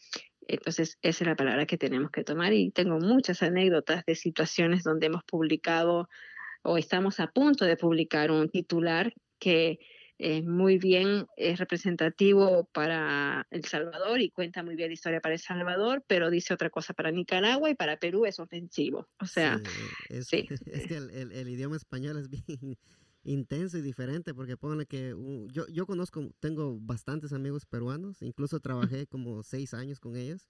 Entonces, 0.47 0.97
esa 1.01 1.23
es 1.23 1.27
la 1.27 1.35
palabra 1.35 1.65
que 1.65 1.77
tenemos 1.77 2.09
que 2.09 2.23
tomar 2.23 2.53
y 2.53 2.71
tengo 2.71 2.99
muchas 2.99 3.43
anécdotas 3.43 4.05
de 4.05 4.15
situaciones 4.15 4.83
donde 4.83 5.07
hemos 5.07 5.23
publicado 5.25 6.07
o 6.63 6.77
estamos 6.77 7.19
a 7.19 7.27
punto 7.27 7.65
de 7.65 7.77
publicar 7.77 8.31
un 8.31 8.49
titular 8.49 9.13
que 9.39 9.79
es 10.19 10.43
muy 10.45 10.79
bien, 10.79 11.27
es 11.35 11.59
representativo 11.59 12.65
para 12.73 13.47
El 13.51 13.65
Salvador 13.65 14.19
y 14.21 14.31
cuenta 14.31 14.63
muy 14.63 14.75
bien 14.75 14.89
la 14.89 14.93
historia 14.93 15.21
para 15.21 15.35
El 15.35 15.39
Salvador, 15.39 16.03
pero 16.07 16.29
dice 16.29 16.53
otra 16.53 16.69
cosa 16.69 16.93
para 16.93 17.11
Nicaragua 17.11 17.69
y 17.69 17.75
para 17.75 17.97
Perú 17.97 18.25
es 18.25 18.39
ofensivo. 18.39 19.07
O 19.19 19.25
sea, 19.25 19.61
es, 20.09 20.29
que 20.29 20.47
el, 20.95 21.49
idioma 21.49 21.75
español 21.75 22.17
es 22.17 22.29
bien 22.29 22.77
intenso 23.23 23.77
y 23.77 23.81
diferente 23.81 24.33
porque 24.33 24.57
pone 24.57 24.85
que 24.85 25.13
yo, 25.51 25.67
yo 25.67 25.85
conozco, 25.85 26.31
tengo 26.39 26.77
bastantes 26.79 27.33
amigos 27.33 27.65
peruanos, 27.65 28.21
incluso 28.21 28.59
trabajé 28.59 29.05
como 29.05 29.43
seis 29.43 29.73
años 29.73 29.99
con 29.99 30.15
ellos. 30.15 30.47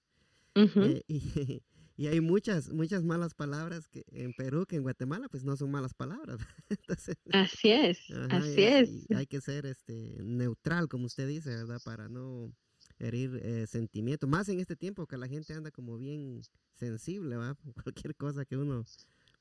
Eh, 0.56 1.02
y, 1.08 1.62
y 1.98 2.08
hay 2.08 2.22
muchas, 2.22 2.72
muchas 2.72 3.04
malas 3.04 3.34
palabras 3.34 3.88
que 3.88 4.06
en 4.12 4.32
Perú 4.34 4.68
que 4.68 4.76
en 4.76 4.84
Guatemala 4.84 5.28
pues 5.30 5.44
no 5.44 5.58
son 5.58 5.72
malas 5.72 5.96
palabras. 5.96 6.38
así 7.34 7.72
es, 7.72 8.00
así 8.30 8.64
es. 8.64 9.08
hay 9.16 9.26
que 9.26 9.42
ser 9.42 9.66
este 9.66 10.16
neutral, 10.24 10.88
como 10.88 11.08
usted 11.08 11.28
dice, 11.28 11.50
¿verdad? 11.50 11.82
Para 11.84 12.08
no 12.08 12.54
herir 13.00 13.40
eh, 13.44 13.66
sentimientos. 13.66 14.30
Más 14.30 14.48
en 14.48 14.60
este 14.60 14.76
tiempo 14.76 15.08
que 15.08 15.18
la 15.18 15.28
gente 15.28 15.54
anda 15.54 15.72
como 15.72 15.98
bien 15.98 16.42
sensible, 16.76 17.36
¿va? 17.36 17.56
Cualquier 17.84 18.16
cosa 18.16 18.46
que 18.46 18.58
uno 18.58 18.86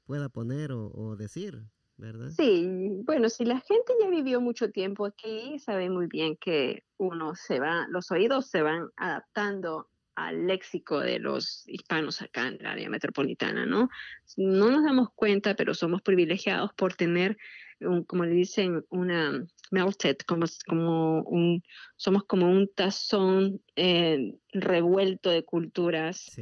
pueda 0.06 0.30
poner 0.30 0.72
o, 0.72 1.14
decir, 1.14 1.62
¿verdad? 1.98 2.30
Sí, 2.30 2.66
bueno, 3.04 3.28
si 3.28 3.44
la 3.44 3.60
gente 3.60 3.92
ya 4.00 4.08
vivió 4.08 4.40
mucho 4.40 4.70
tiempo 4.70 5.04
aquí, 5.04 5.58
sabe 5.58 5.90
muy 5.90 6.06
bien 6.06 6.36
que 6.36 6.84
uno 6.96 7.34
se 7.34 7.60
va, 7.60 7.86
los 7.90 8.10
oídos 8.10 8.46
se 8.46 8.62
van 8.62 8.88
adaptando 8.96 9.90
al 10.16 10.46
léxico 10.46 10.98
de 11.00 11.18
los 11.18 11.62
hispanos 11.68 12.22
acá 12.22 12.48
en 12.48 12.54
el 12.54 12.66
área 12.66 12.88
metropolitana, 12.88 13.66
¿no? 13.66 13.90
No 14.36 14.70
nos 14.70 14.82
damos 14.82 15.08
cuenta, 15.14 15.54
pero 15.54 15.74
somos 15.74 16.02
privilegiados 16.02 16.72
por 16.74 16.94
tener, 16.94 17.36
un, 17.80 18.02
como 18.02 18.24
le 18.24 18.32
dicen, 18.32 18.84
una 18.88 19.46
melted, 19.70 20.16
como, 20.26 20.46
como 20.66 21.22
un, 21.22 21.62
somos 21.96 22.24
como 22.24 22.50
un 22.50 22.68
tazón 22.74 23.60
eh, 23.76 24.34
revuelto 24.52 25.30
de 25.30 25.44
culturas. 25.44 26.32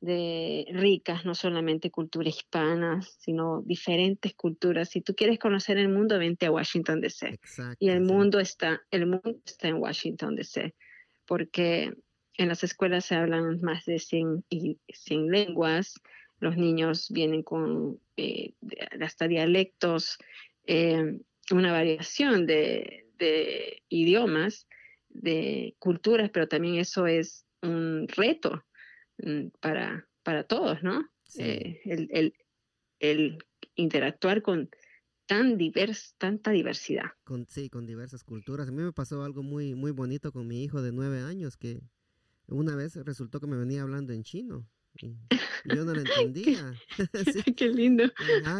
de 0.00 0.64
ricas, 0.72 1.26
no 1.26 1.34
solamente 1.34 1.90
cultura 1.90 2.30
hispana, 2.30 3.02
sino 3.02 3.60
diferentes 3.66 4.34
culturas. 4.34 4.88
Si 4.88 5.02
tú 5.02 5.14
quieres 5.14 5.38
conocer 5.38 5.76
el 5.76 5.90
mundo, 5.90 6.18
vente 6.18 6.46
a 6.46 6.50
Washington 6.50 7.02
DC. 7.02 7.38
y 7.78 7.90
el 7.90 8.00
mundo 8.00 8.40
está, 8.40 8.80
el 8.90 9.04
mundo 9.06 9.36
está 9.44 9.68
en 9.68 9.74
Washington 9.74 10.36
DC, 10.36 10.74
porque 11.26 11.92
en 12.40 12.48
las 12.48 12.64
escuelas 12.64 13.04
se 13.04 13.16
hablan 13.16 13.60
más 13.60 13.84
de 13.84 13.98
100, 13.98 14.44
y 14.48 14.78
100 14.88 15.28
lenguas, 15.28 16.00
los 16.38 16.56
niños 16.56 17.10
vienen 17.10 17.42
con 17.42 18.00
eh, 18.16 18.54
hasta 18.98 19.28
dialectos, 19.28 20.16
eh, 20.66 21.20
una 21.50 21.70
variación 21.70 22.46
de, 22.46 23.04
idiomas, 23.90 24.66
de 25.10 25.74
culturas, 25.78 26.30
pero 26.30 26.48
también 26.48 26.76
eso 26.76 27.06
es 27.06 27.44
un 27.60 28.08
reto 28.08 28.64
mm, 29.18 29.48
para, 29.60 30.08
para 30.22 30.44
todos, 30.44 30.82
¿no? 30.82 31.10
Eh, 31.38 31.82
el, 31.84 33.38
interactuar 33.74 34.40
con 34.40 34.70
tan 35.26 35.58
divers, 35.58 36.14
tanta 36.16 36.52
diversidad. 36.52 37.10
Con, 37.24 37.46
sí, 37.46 37.68
con 37.68 37.84
diversas 37.84 38.24
culturas. 38.24 38.68
A 38.68 38.72
mí 38.72 38.82
me 38.82 38.92
pasó 38.94 39.22
algo 39.24 39.42
muy, 39.42 39.74
muy 39.74 39.90
bonito 39.90 40.32
con 40.32 40.46
mi 40.46 40.64
hijo 40.64 40.80
de 40.80 40.92
nueve 40.92 41.20
años 41.20 41.58
que 41.58 41.82
una 42.50 42.76
vez 42.76 42.96
resultó 42.96 43.40
que 43.40 43.46
me 43.46 43.56
venía 43.56 43.82
hablando 43.82 44.12
en 44.12 44.22
chino. 44.22 44.66
Y 45.00 45.16
yo 45.76 45.84
no 45.84 45.94
lo 45.94 46.00
entendía. 46.00 46.74
Qué 47.56 47.68
lindo. 47.68 48.04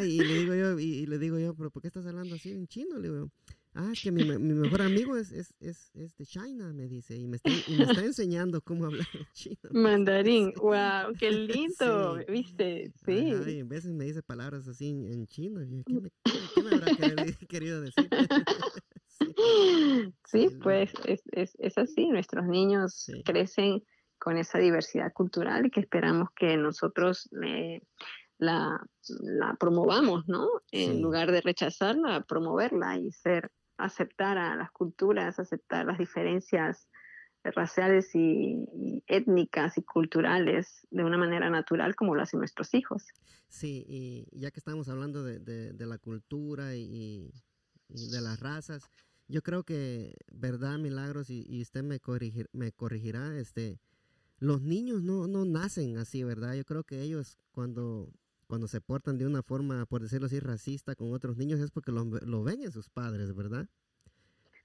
y 0.06 0.18
le 0.18 0.34
digo 0.34 0.54
yo, 0.54 0.78
y, 0.78 1.06
le 1.06 1.18
digo 1.18 1.38
yo, 1.38 1.54
pero 1.54 1.70
¿por 1.70 1.82
qué 1.82 1.88
estás 1.88 2.06
hablando 2.06 2.34
así 2.36 2.50
en 2.50 2.66
chino? 2.66 2.98
Le 2.98 3.08
digo, 3.08 3.30
ah, 3.74 3.92
que 4.00 4.12
mi, 4.12 4.24
mi 4.24 4.54
mejor 4.54 4.82
amigo 4.82 5.16
es, 5.16 5.32
es, 5.32 5.54
es, 5.60 5.90
es, 5.94 6.16
de 6.16 6.26
China, 6.26 6.72
me 6.72 6.88
dice, 6.88 7.16
y 7.16 7.26
me, 7.26 7.36
está, 7.36 7.50
y 7.50 7.76
me 7.76 7.84
está 7.84 8.04
enseñando 8.04 8.60
cómo 8.60 8.86
hablar 8.86 9.06
en 9.12 9.26
chino. 9.32 9.58
Mandarín, 9.72 10.52
wow, 10.56 11.14
qué 11.18 11.30
lindo, 11.30 12.18
¿viste? 12.28 12.92
Sí. 13.04 13.32
y 13.46 13.58
en 13.58 13.68
veces 13.68 13.92
me 13.92 14.04
dice 14.04 14.22
palabras 14.22 14.68
así 14.68 14.88
en, 14.88 15.26
chino. 15.26 15.62
Y 15.62 15.82
¿qué, 15.84 16.00
me, 16.00 16.10
¿Qué 16.54 16.62
me 16.62 16.74
habrá 16.74 16.94
querido 17.48 17.80
decir? 17.80 18.08
Sí, 20.26 20.48
pues 20.62 20.92
es, 21.04 21.22
es, 21.32 21.56
es, 21.58 21.78
así, 21.78 22.08
nuestros 22.08 22.46
niños 22.46 23.10
crecen 23.24 23.82
con 24.18 24.36
esa 24.36 24.58
diversidad 24.58 25.12
cultural 25.12 25.66
y 25.66 25.70
que 25.70 25.80
esperamos 25.80 26.28
que 26.36 26.56
nosotros 26.56 27.28
eh, 27.42 27.80
la, 28.38 28.80
la, 29.20 29.56
promovamos, 29.58 30.28
¿no? 30.28 30.48
En 30.70 31.02
lugar 31.02 31.32
de 31.32 31.40
rechazarla, 31.40 32.22
promoverla 32.22 32.96
y 32.96 33.10
ser, 33.12 33.50
aceptar 33.76 34.38
a 34.38 34.56
las 34.56 34.70
culturas, 34.70 35.38
aceptar 35.38 35.86
las 35.86 35.98
diferencias 35.98 36.88
raciales 37.44 38.14
y, 38.14 39.02
étnicas 39.06 39.78
y 39.78 39.82
culturales 39.82 40.86
de 40.90 41.04
una 41.04 41.16
manera 41.16 41.50
natural 41.50 41.96
como 41.96 42.14
lo 42.14 42.22
hacen 42.22 42.40
nuestros 42.40 42.74
hijos. 42.74 43.04
Sí, 43.48 43.84
y 43.88 44.28
ya 44.32 44.50
que 44.50 44.60
estamos 44.60 44.88
hablando 44.88 45.24
de, 45.24 45.40
de, 45.40 45.86
la 45.86 45.98
cultura 45.98 46.76
y, 46.76 47.32
y, 47.88 48.08
de 48.10 48.20
las 48.20 48.38
razas, 48.40 48.82
yo 49.30 49.42
creo 49.42 49.62
que, 49.62 50.16
verdad, 50.32 50.78
Milagros, 50.78 51.30
y, 51.30 51.62
usted 51.62 51.82
me, 51.82 52.00
corrigir, 52.00 52.48
me 52.52 52.72
corregirá, 52.72 53.38
este, 53.38 53.80
los 54.38 54.60
niños 54.60 55.02
no, 55.02 55.26
no 55.26 55.44
nacen 55.44 55.96
así, 55.98 56.24
¿verdad? 56.24 56.54
Yo 56.54 56.64
creo 56.64 56.84
que 56.84 57.02
ellos 57.02 57.38
cuando, 57.52 58.12
cuando 58.46 58.66
se 58.66 58.80
portan 58.80 59.18
de 59.18 59.26
una 59.26 59.42
forma, 59.42 59.86
por 59.86 60.02
decirlo 60.02 60.26
así, 60.26 60.40
racista 60.40 60.94
con 60.94 61.12
otros 61.12 61.36
niños 61.36 61.60
es 61.60 61.70
porque 61.70 61.92
lo, 61.92 62.04
lo 62.04 62.42
ven 62.42 62.62
en 62.62 62.72
sus 62.72 62.90
padres, 62.90 63.34
¿verdad? 63.34 63.68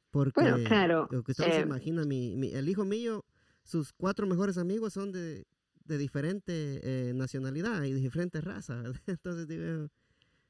Porque 0.10 0.42
bueno, 0.42 0.58
claro. 0.68 1.08
Lo 1.12 1.24
que 1.24 1.32
usted 1.32 1.46
se 1.46 1.60
eh, 1.60 1.64
imagina, 1.64 2.04
mi, 2.06 2.36
mi, 2.36 2.54
el 2.54 2.68
hijo 2.68 2.86
mío, 2.86 3.24
sus 3.64 3.94
cuatro 3.94 4.26
mejores 4.26 4.58
amigos 4.58 4.94
son 4.94 5.12
de, 5.12 5.46
de 5.86 5.98
diferente 5.98 6.80
eh, 6.84 7.14
nacionalidad 7.14 7.84
y 7.84 7.94
de 7.94 8.00
diferente 8.00 8.42
raza, 8.42 8.84
Entonces 9.08 9.48
digo, 9.48 9.90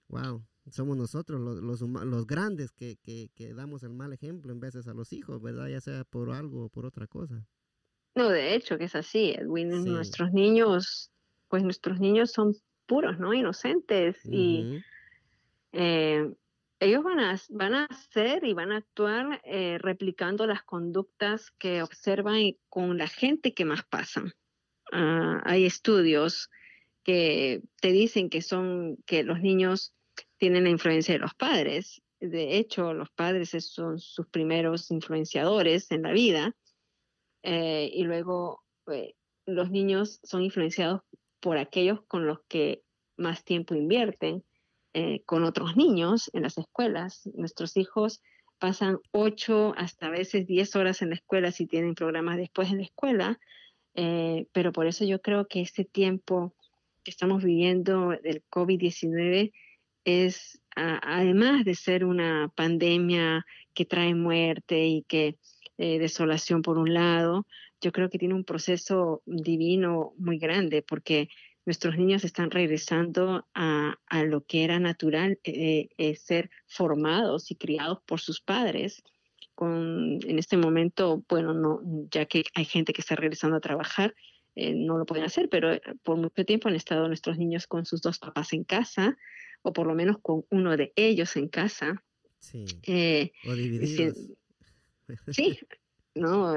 wow, 0.07 0.45
somos 0.71 0.97
nosotros 0.97 1.39
los, 1.39 1.61
los, 1.61 1.81
los 1.81 2.27
grandes 2.27 2.71
que, 2.71 2.97
que, 2.97 3.29
que, 3.35 3.53
damos 3.53 3.83
el 3.83 3.93
mal 3.93 4.13
ejemplo 4.13 4.51
en 4.51 4.59
veces 4.59 4.87
a 4.87 4.93
los 4.93 5.13
hijos, 5.13 5.41
¿verdad? 5.41 5.67
Ya 5.67 5.81
sea 5.81 6.03
por 6.03 6.31
algo 6.31 6.65
o 6.65 6.69
por 6.69 6.85
otra 6.85 7.07
cosa. 7.07 7.45
No, 8.15 8.29
de 8.29 8.55
hecho 8.55 8.77
que 8.77 8.85
es 8.85 8.95
así, 8.95 9.31
Edwin. 9.31 9.69
Nuestros 9.85 10.31
niños, 10.31 11.11
pues 11.49 11.63
nuestros 11.63 11.99
niños 11.99 12.31
son 12.31 12.55
puros, 12.85 13.19
¿no? 13.19 13.33
Inocentes. 13.33 14.17
Y 14.25 14.81
eh, 15.73 16.33
ellos 16.79 17.03
van 17.03 17.19
a, 17.19 17.39
van 17.49 17.73
a 17.73 17.85
hacer 17.85 18.45
y 18.45 18.53
van 18.53 18.71
a 18.71 18.77
actuar 18.77 19.41
eh, 19.43 19.77
replicando 19.79 20.47
las 20.47 20.63
conductas 20.63 21.51
que 21.51 21.83
observan 21.83 22.53
con 22.69 22.97
la 22.97 23.07
gente 23.07 23.53
que 23.53 23.65
más 23.65 23.83
pasan. 23.83 24.33
Ah, 24.91 25.41
hay 25.43 25.65
estudios 25.65 26.49
que 27.03 27.61
te 27.81 27.91
dicen 27.91 28.29
que 28.29 28.41
son 28.41 28.97
que 29.05 29.23
los 29.23 29.41
niños 29.41 29.93
tienen 30.37 30.63
la 30.63 30.69
influencia 30.69 31.13
de 31.13 31.19
los 31.19 31.33
padres. 31.33 32.01
De 32.19 32.57
hecho, 32.57 32.93
los 32.93 33.09
padres 33.11 33.49
son 33.59 33.99
sus 33.99 34.27
primeros 34.27 34.91
influenciadores 34.91 35.91
en 35.91 36.03
la 36.03 36.11
vida. 36.11 36.55
Eh, 37.43 37.91
y 37.93 38.03
luego 38.03 38.63
eh, 38.91 39.13
los 39.45 39.69
niños 39.69 40.19
son 40.23 40.41
influenciados 40.43 41.01
por 41.39 41.57
aquellos 41.57 42.03
con 42.07 42.25
los 42.25 42.39
que 42.47 42.81
más 43.17 43.43
tiempo 43.43 43.75
invierten, 43.75 44.43
eh, 44.93 45.21
con 45.25 45.43
otros 45.43 45.75
niños 45.75 46.29
en 46.33 46.43
las 46.43 46.57
escuelas. 46.57 47.29
Nuestros 47.35 47.77
hijos 47.77 48.21
pasan 48.59 48.99
ocho 49.11 49.73
hasta 49.77 50.07
a 50.07 50.09
veces 50.09 50.47
diez 50.47 50.75
horas 50.75 51.01
en 51.01 51.09
la 51.09 51.15
escuela 51.15 51.51
si 51.51 51.67
tienen 51.67 51.93
programas 51.93 52.37
después 52.37 52.71
en 52.71 52.77
la 52.77 52.83
escuela, 52.83 53.39
Eh, 53.97 54.47
pero 54.51 54.71
por 54.73 54.87
eso 54.87 55.05
yo 55.05 55.21
creo 55.21 55.47
que 55.47 55.61
este 55.61 55.85
tiempo 55.85 56.53
que 57.03 57.11
estamos 57.11 57.43
viviendo 57.43 58.09
del 58.09 58.43
COVID-19 58.49 59.53
es, 60.05 60.61
además 60.75 61.65
de 61.65 61.75
ser 61.75 62.05
una 62.05 62.51
pandemia 62.55 63.45
que 63.73 63.85
trae 63.85 64.15
muerte 64.15 64.85
y 64.85 65.03
que 65.03 65.37
eh, 65.77 65.99
desolación 65.99 66.61
por 66.61 66.77
un 66.77 66.93
lado, 66.93 67.45
yo 67.81 67.91
creo 67.91 68.09
que 68.09 68.17
tiene 68.17 68.33
un 68.33 68.45
proceso 68.45 69.21
divino 69.25 70.13
muy 70.17 70.37
grande 70.37 70.81
porque 70.81 71.27
nuestros 71.65 71.97
niños 71.97 72.23
están 72.23 72.51
regresando 72.51 73.47
a, 73.53 73.95
a 74.07 74.23
lo 74.23 74.45
que 74.45 74.63
era 74.63 74.79
natural, 74.79 75.39
eh, 75.43 75.89
eh, 75.97 76.15
ser 76.15 76.49
formados 76.67 77.51
y 77.51 77.55
criados 77.55 77.99
por 78.05 78.19
sus 78.19 78.39
padres. 78.39 79.03
Con, 79.55 80.19
en 80.27 80.37
este 80.37 80.57
momento, 80.57 81.23
bueno, 81.29 81.53
no, 81.53 81.79
ya 82.11 82.25
que 82.25 82.43
hay 82.53 82.65
gente 82.65 82.93
que 82.93 83.01
está 83.01 83.15
regresando 83.15 83.57
a 83.57 83.61
trabajar, 83.61 84.13
eh, 84.55 84.73
no 84.75 84.97
lo 84.97 85.05
pueden 85.05 85.25
hacer, 85.25 85.49
pero 85.49 85.69
por 86.03 86.17
mucho 86.17 86.45
tiempo 86.45 86.67
han 86.69 86.75
estado 86.75 87.07
nuestros 87.07 87.37
niños 87.37 87.65
con 87.65 87.85
sus 87.85 88.01
dos 88.01 88.19
papás 88.19 88.53
en 88.53 88.63
casa, 88.63 89.17
o 89.65 89.73
por 89.73 89.87
lo 89.87 89.95
menos 89.95 90.17
con 90.21 90.45
uno 90.51 90.77
de 90.77 90.93
ellos 90.95 91.35
en 91.35 91.49
casa. 91.49 92.03
Sí. 92.37 92.65
o 93.47 93.53
divididos. 93.53 94.15
Sí, 95.31 95.59
¿no? 96.13 96.53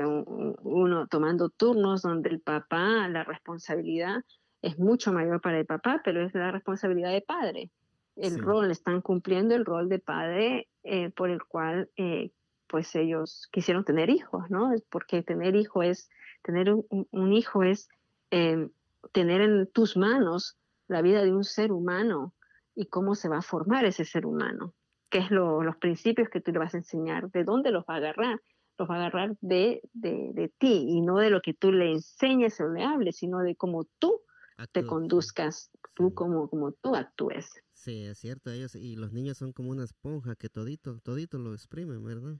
Uno 0.62 1.06
tomando 1.06 1.48
turnos 1.48 2.02
donde 2.02 2.28
el 2.28 2.40
papá, 2.40 3.08
la 3.08 3.24
responsabilidad 3.24 4.22
es 4.60 4.78
mucho 4.78 5.10
mayor 5.12 5.40
para 5.40 5.58
el 5.58 5.64
papá, 5.64 6.02
pero 6.04 6.22
es 6.22 6.34
la 6.34 6.50
responsabilidad 6.50 7.12
de 7.12 7.22
padre. 7.22 7.70
El 8.16 8.38
rol, 8.38 8.70
están 8.70 9.00
cumpliendo 9.00 9.54
el 9.54 9.64
rol 9.64 9.88
de 9.88 10.00
padre 10.00 10.68
eh, 10.82 11.10
por 11.10 11.30
el 11.30 11.42
cual 11.44 11.88
eh, 11.96 12.30
pues 12.66 12.94
ellos 12.94 13.48
quisieron 13.52 13.84
tener 13.84 14.10
hijos, 14.10 14.50
¿no? 14.50 14.70
Porque 14.90 15.22
tener 15.22 15.56
hijo 15.56 15.82
es, 15.82 16.10
tener 16.42 16.74
un, 16.74 17.32
hijo 17.32 17.62
es 17.62 17.88
em, 18.30 18.70
tener 19.12 19.40
en 19.40 19.66
tus 19.68 19.96
manos 19.96 20.58
la 20.88 21.00
vida 21.00 21.22
de 21.22 21.32
un 21.32 21.44
ser 21.44 21.72
humano 21.72 22.34
y 22.78 22.86
cómo 22.86 23.16
se 23.16 23.28
va 23.28 23.38
a 23.38 23.42
formar 23.42 23.84
ese 23.84 24.04
ser 24.04 24.24
humano, 24.24 24.72
qué 25.10 25.18
es 25.18 25.32
los 25.32 25.76
principios 25.78 26.28
que 26.28 26.40
tú 26.40 26.52
le 26.52 26.60
vas 26.60 26.74
a 26.74 26.78
enseñar, 26.78 27.28
de 27.32 27.42
dónde 27.42 27.72
los 27.72 27.82
va 27.82 27.94
a 27.94 27.96
agarrar, 27.96 28.40
los 28.78 28.88
va 28.88 28.94
a 28.94 28.98
agarrar 28.98 29.36
de, 29.40 29.80
de, 29.92 30.30
de 30.32 30.48
ti 30.48 30.84
y 30.86 31.00
no 31.00 31.18
de 31.18 31.30
lo 31.30 31.40
que 31.40 31.54
tú 31.54 31.72
le 31.72 31.90
enseñes 31.90 32.60
o 32.60 32.68
le 32.68 32.84
hables, 32.84 33.16
sino 33.16 33.40
de 33.40 33.56
cómo 33.56 33.84
tú 33.98 34.22
te 34.70 34.86
conduzcas, 34.86 35.72
tú 35.94 36.14
como, 36.14 36.48
como 36.48 36.70
tú 36.70 36.94
actúes. 36.94 37.50
Sí, 37.74 38.04
es 38.04 38.18
cierto, 38.18 38.52
ellos 38.52 38.76
y 38.76 38.94
los 38.94 39.12
niños 39.12 39.38
son 39.38 39.52
como 39.52 39.70
una 39.70 39.82
esponja 39.82 40.36
que 40.36 40.48
todito, 40.48 41.00
todito 41.00 41.38
lo 41.38 41.54
exprimen, 41.54 42.04
¿verdad? 42.04 42.36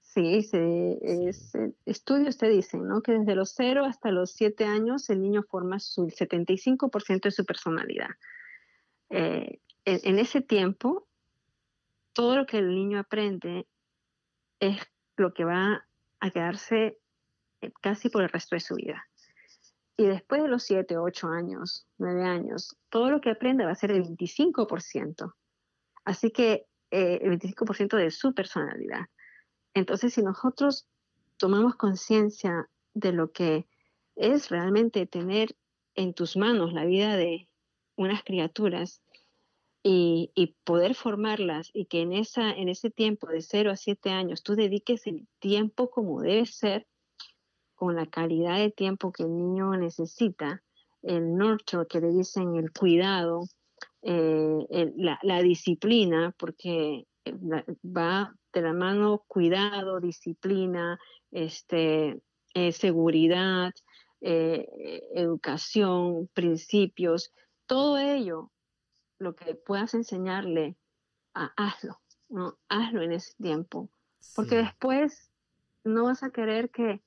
Sí, 0.00 0.42
se, 0.42 0.98
es, 1.00 1.54
eh, 1.54 1.72
estudios 1.86 2.36
te 2.36 2.48
dicen, 2.50 2.86
¿no? 2.86 3.00
Que 3.00 3.12
desde 3.12 3.34
los 3.34 3.54
0 3.56 3.86
hasta 3.86 4.10
los 4.10 4.32
7 4.32 4.66
años 4.66 5.08
el 5.08 5.22
niño 5.22 5.42
forma 5.42 5.78
su 5.78 6.10
75% 6.10 7.22
de 7.22 7.30
su 7.30 7.46
personalidad. 7.46 8.10
Eh, 9.14 9.60
en, 9.84 10.18
ese 10.18 10.40
tiempo, 10.40 11.06
todo 12.14 12.34
lo 12.34 12.46
que 12.46 12.58
el 12.58 12.74
niño 12.74 12.98
aprende 12.98 13.68
es 14.58 14.80
lo 15.16 15.34
que 15.34 15.44
va 15.44 15.86
a 16.20 16.30
quedarse 16.30 16.98
eh, 17.60 17.72
casi 17.82 18.08
por 18.08 18.22
el 18.22 18.30
resto 18.30 18.56
de 18.56 18.60
su 18.60 18.74
vida. 18.76 19.06
Y 19.98 20.06
después 20.06 20.42
de 20.42 20.48
los 20.48 20.62
7, 20.62 20.96
8 20.96 21.28
años, 21.28 21.86
9 21.98 22.24
años, 22.24 22.74
todo 22.88 23.10
lo 23.10 23.20
que 23.20 23.30
aprende 23.30 23.66
va 23.66 23.72
a 23.72 23.74
ser 23.74 23.90
el 23.90 24.02
25%. 24.02 25.34
Así 26.06 26.30
que 26.30 26.66
eh, 26.90 27.18
el 27.20 27.38
25% 27.38 27.98
de 27.98 28.10
su 28.10 28.32
personalidad. 28.32 29.06
Entonces, 29.74 30.14
si 30.14 30.22
nosotros 30.22 30.88
tomamos 31.36 31.76
conciencia 31.76 32.70
de 32.94 33.12
lo 33.12 33.30
que 33.30 33.66
es 34.16 34.48
realmente 34.48 35.06
tener 35.06 35.54
en 35.94 36.14
tus 36.14 36.38
manos 36.38 36.72
la 36.72 36.86
vida 36.86 37.16
de 37.16 37.46
unas 37.96 38.22
criaturas 38.24 39.02
y, 39.82 40.56
poder 40.64 40.94
formarlas 40.94 41.70
y 41.72 41.86
que 41.86 42.02
en, 42.02 42.12
esa, 42.12 42.50
en 42.50 42.68
ese 42.68 42.90
tiempo 42.90 43.28
de 43.28 43.42
0 43.42 43.72
a 43.72 43.76
7 43.76 44.10
años 44.10 44.42
tú 44.42 44.54
dediques 44.54 45.06
el 45.06 45.26
tiempo 45.40 45.90
como 45.90 46.20
debe 46.20 46.46
ser, 46.46 46.86
con 47.74 47.96
la 47.96 48.06
calidad 48.06 48.58
de 48.58 48.70
tiempo 48.70 49.10
que 49.10 49.24
el 49.24 49.36
niño 49.36 49.76
necesita, 49.76 50.62
el 51.02 51.34
nurture, 51.34 51.86
que 51.88 52.00
le 52.00 52.12
dicen 52.12 52.54
el 52.54 52.72
cuidado, 52.72 53.42
eh, 54.02 54.92
la, 54.96 55.42
disciplina, 55.42 56.32
porque 56.38 57.06
eh, 57.24 57.34
va 57.84 58.32
de 58.52 58.62
la 58.62 58.72
mano 58.72 59.24
cuidado, 59.26 60.00
disciplina, 60.00 61.00
este, 61.32 62.20
eh, 62.54 62.72
seguridad, 62.72 63.72
educación, 64.20 66.28
principios, 66.32 67.32
todo 67.66 67.98
ello, 67.98 68.50
lo 69.18 69.34
que 69.34 69.54
puedas 69.54 69.94
enseñarle, 69.94 70.76
hazlo, 71.32 72.00
¿no? 72.28 72.58
hazlo 72.68 73.02
en 73.02 73.12
ese 73.12 73.34
tiempo, 73.34 73.90
porque 74.34 74.56
después 74.56 75.30
no 75.84 76.04
vas 76.04 76.22
a 76.22 76.30
querer 76.30 76.70
que 76.70 77.02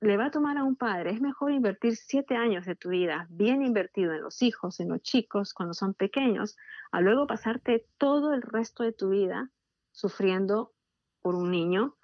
le 0.00 0.16
va 0.16 0.26
a 0.26 0.30
tomar 0.30 0.56
a 0.56 0.64
un 0.64 0.76
padre, 0.76 1.10
es 1.10 1.20
mejor 1.20 1.52
invertir 1.52 1.96
siete 1.96 2.34
años 2.34 2.64
de 2.64 2.74
tu 2.74 2.90
vida 2.90 3.26
bien 3.30 3.62
invertido 3.62 4.12
en 4.12 4.22
los 4.22 4.42
hijos, 4.42 4.80
en 4.80 4.88
los 4.88 5.02
chicos, 5.02 5.52
cuando 5.52 5.74
son 5.74 5.94
pequeños, 5.94 6.56
a 6.90 7.00
luego 7.00 7.26
pasarte 7.26 7.86
todo 7.98 8.32
el 8.32 8.42
resto 8.42 8.82
de 8.82 8.92
tu 8.92 9.10
vida 9.10 9.50
sufriendo 9.92 10.72
por 11.20 11.34
un 11.34 11.50
niño 11.50 11.96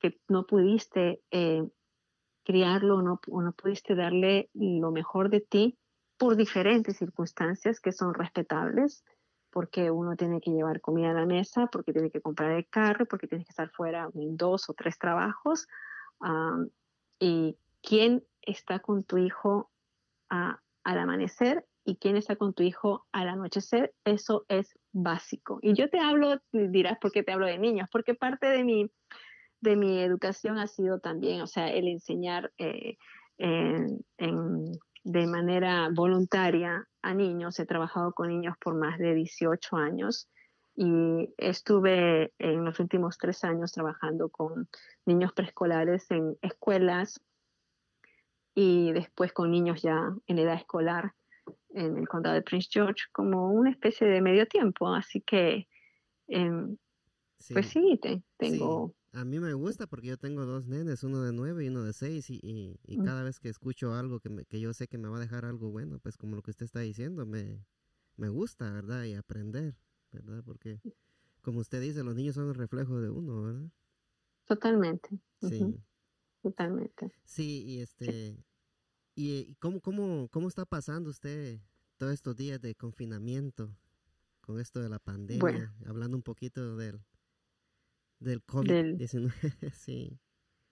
que 0.00 0.20
no 0.28 0.46
pudiste 0.46 1.22
eh, 1.30 1.66
criarlo 2.44 3.02
no, 3.02 3.20
o 3.30 3.42
no 3.42 3.52
pudiste 3.52 3.94
darle 3.94 4.50
lo 4.52 4.90
mejor 4.90 5.30
de 5.30 5.40
ti 5.40 5.78
por 6.24 6.36
diferentes 6.36 6.96
circunstancias 6.96 7.80
que 7.80 7.92
son 7.92 8.14
respetables, 8.14 9.04
porque 9.50 9.90
uno 9.90 10.16
tiene 10.16 10.40
que 10.40 10.52
llevar 10.52 10.80
comida 10.80 11.10
a 11.10 11.12
la 11.12 11.26
mesa, 11.26 11.66
porque 11.66 11.92
tiene 11.92 12.10
que 12.10 12.22
comprar 12.22 12.52
el 12.52 12.66
carro, 12.66 13.04
porque 13.04 13.26
tiene 13.26 13.44
que 13.44 13.50
estar 13.50 13.68
fuera 13.68 14.08
en 14.14 14.38
dos 14.38 14.70
o 14.70 14.72
tres 14.72 14.98
trabajos, 14.98 15.68
y 17.18 17.58
quién 17.82 18.24
está 18.40 18.78
con 18.78 19.04
tu 19.04 19.18
hijo 19.18 19.70
al 20.30 20.58
amanecer 20.98 21.66
y 21.84 21.96
quién 21.96 22.16
está 22.16 22.36
con 22.36 22.54
tu 22.54 22.62
hijo 22.62 23.04
al 23.12 23.28
anochecer, 23.28 23.92
eso 24.06 24.46
es 24.48 24.78
básico. 24.92 25.58
Y 25.60 25.74
yo 25.74 25.90
te 25.90 25.98
hablo, 25.98 26.40
dirás, 26.52 26.96
¿por 27.02 27.12
qué 27.12 27.22
te 27.22 27.32
hablo 27.32 27.44
de 27.44 27.58
niños? 27.58 27.90
Porque 27.92 28.14
parte 28.14 28.46
de 28.46 28.64
mi, 28.64 28.90
de 29.60 29.76
mi 29.76 30.00
educación 30.00 30.56
ha 30.56 30.68
sido 30.68 31.00
también, 31.00 31.42
o 31.42 31.46
sea, 31.46 31.68
el 31.68 31.86
enseñar 31.86 32.50
eh, 32.56 32.96
de 35.04 35.26
manera 35.26 35.90
voluntaria 35.92 36.88
a 37.02 37.14
niños. 37.14 37.58
He 37.60 37.66
trabajado 37.66 38.12
con 38.12 38.28
niños 38.28 38.56
por 38.58 38.74
más 38.74 38.98
de 38.98 39.14
18 39.14 39.76
años 39.76 40.28
y 40.74 41.32
estuve 41.36 42.32
en 42.38 42.64
los 42.64 42.80
últimos 42.80 43.18
tres 43.18 43.44
años 43.44 43.72
trabajando 43.72 44.28
con 44.28 44.68
niños 45.04 45.32
preescolares 45.32 46.10
en 46.10 46.36
escuelas 46.42 47.20
y 48.54 48.92
después 48.92 49.32
con 49.32 49.50
niños 49.50 49.82
ya 49.82 50.12
en 50.26 50.38
edad 50.38 50.54
escolar 50.54 51.12
en 51.74 51.98
el 51.98 52.08
condado 52.08 52.34
de 52.34 52.42
Prince 52.42 52.68
George 52.72 53.04
como 53.12 53.52
una 53.52 53.70
especie 53.70 54.06
de 54.06 54.20
medio 54.20 54.46
tiempo. 54.46 54.88
Así 54.88 55.20
que, 55.20 55.68
em, 56.28 56.76
pues 57.52 57.66
sí, 57.66 58.00
tengo... 58.38 58.94
A 59.14 59.24
mí 59.24 59.40
me 59.40 59.54
gusta 59.54 59.86
porque 59.86 60.08
yo 60.08 60.16
tengo 60.16 60.44
dos 60.44 60.66
nenes, 60.66 61.02
uno 61.04 61.22
de 61.22 61.32
nueve 61.32 61.64
y 61.64 61.68
uno 61.68 61.84
de 61.84 61.92
seis, 61.92 62.30
y, 62.30 62.40
y, 62.42 62.98
mm. 62.98 63.04
cada 63.04 63.22
vez 63.22 63.38
que 63.40 63.48
escucho 63.48 63.94
algo 63.94 64.20
que, 64.20 64.28
me, 64.28 64.44
que 64.44 64.60
yo 64.60 64.72
sé 64.74 64.88
que 64.88 64.98
me 64.98 65.08
va 65.08 65.16
a 65.18 65.20
dejar 65.20 65.44
algo 65.44 65.70
bueno, 65.70 65.98
pues 66.00 66.16
como 66.16 66.36
lo 66.36 66.42
que 66.42 66.50
usted 66.50 66.66
está 66.66 66.80
diciendo, 66.80 67.24
me, 67.24 67.64
me 68.16 68.28
gusta, 68.28 68.70
¿verdad? 68.72 69.04
Y 69.04 69.14
aprender. 69.14 69.76
¿verdad? 70.14 70.42
Porque, 70.44 70.80
como 71.42 71.60
usted 71.60 71.80
dice, 71.80 72.02
los 72.04 72.14
niños 72.14 72.34
son 72.34 72.48
el 72.48 72.54
reflejo 72.54 73.00
de 73.00 73.10
uno, 73.10 73.42
¿verdad? 73.42 73.70
Totalmente. 74.44 75.08
Sí. 75.40 75.74
Totalmente. 76.42 77.12
Sí, 77.24 77.64
y 77.66 77.80
este, 77.80 78.44
y 79.14 79.54
cómo, 79.56 79.80
cómo, 79.80 80.28
cómo 80.28 80.48
está 80.48 80.66
pasando 80.66 81.10
usted 81.10 81.58
todos 81.96 82.12
estos 82.12 82.36
días 82.36 82.60
de 82.60 82.74
confinamiento 82.74 83.74
con 84.42 84.60
esto 84.60 84.80
de 84.80 84.90
la 84.90 84.98
pandemia, 84.98 85.74
hablando 85.86 86.16
un 86.18 86.22
poquito 86.22 86.76
del, 86.76 87.00
del 88.24 88.44
COVID-19, 88.44 89.32
sí. 89.72 90.18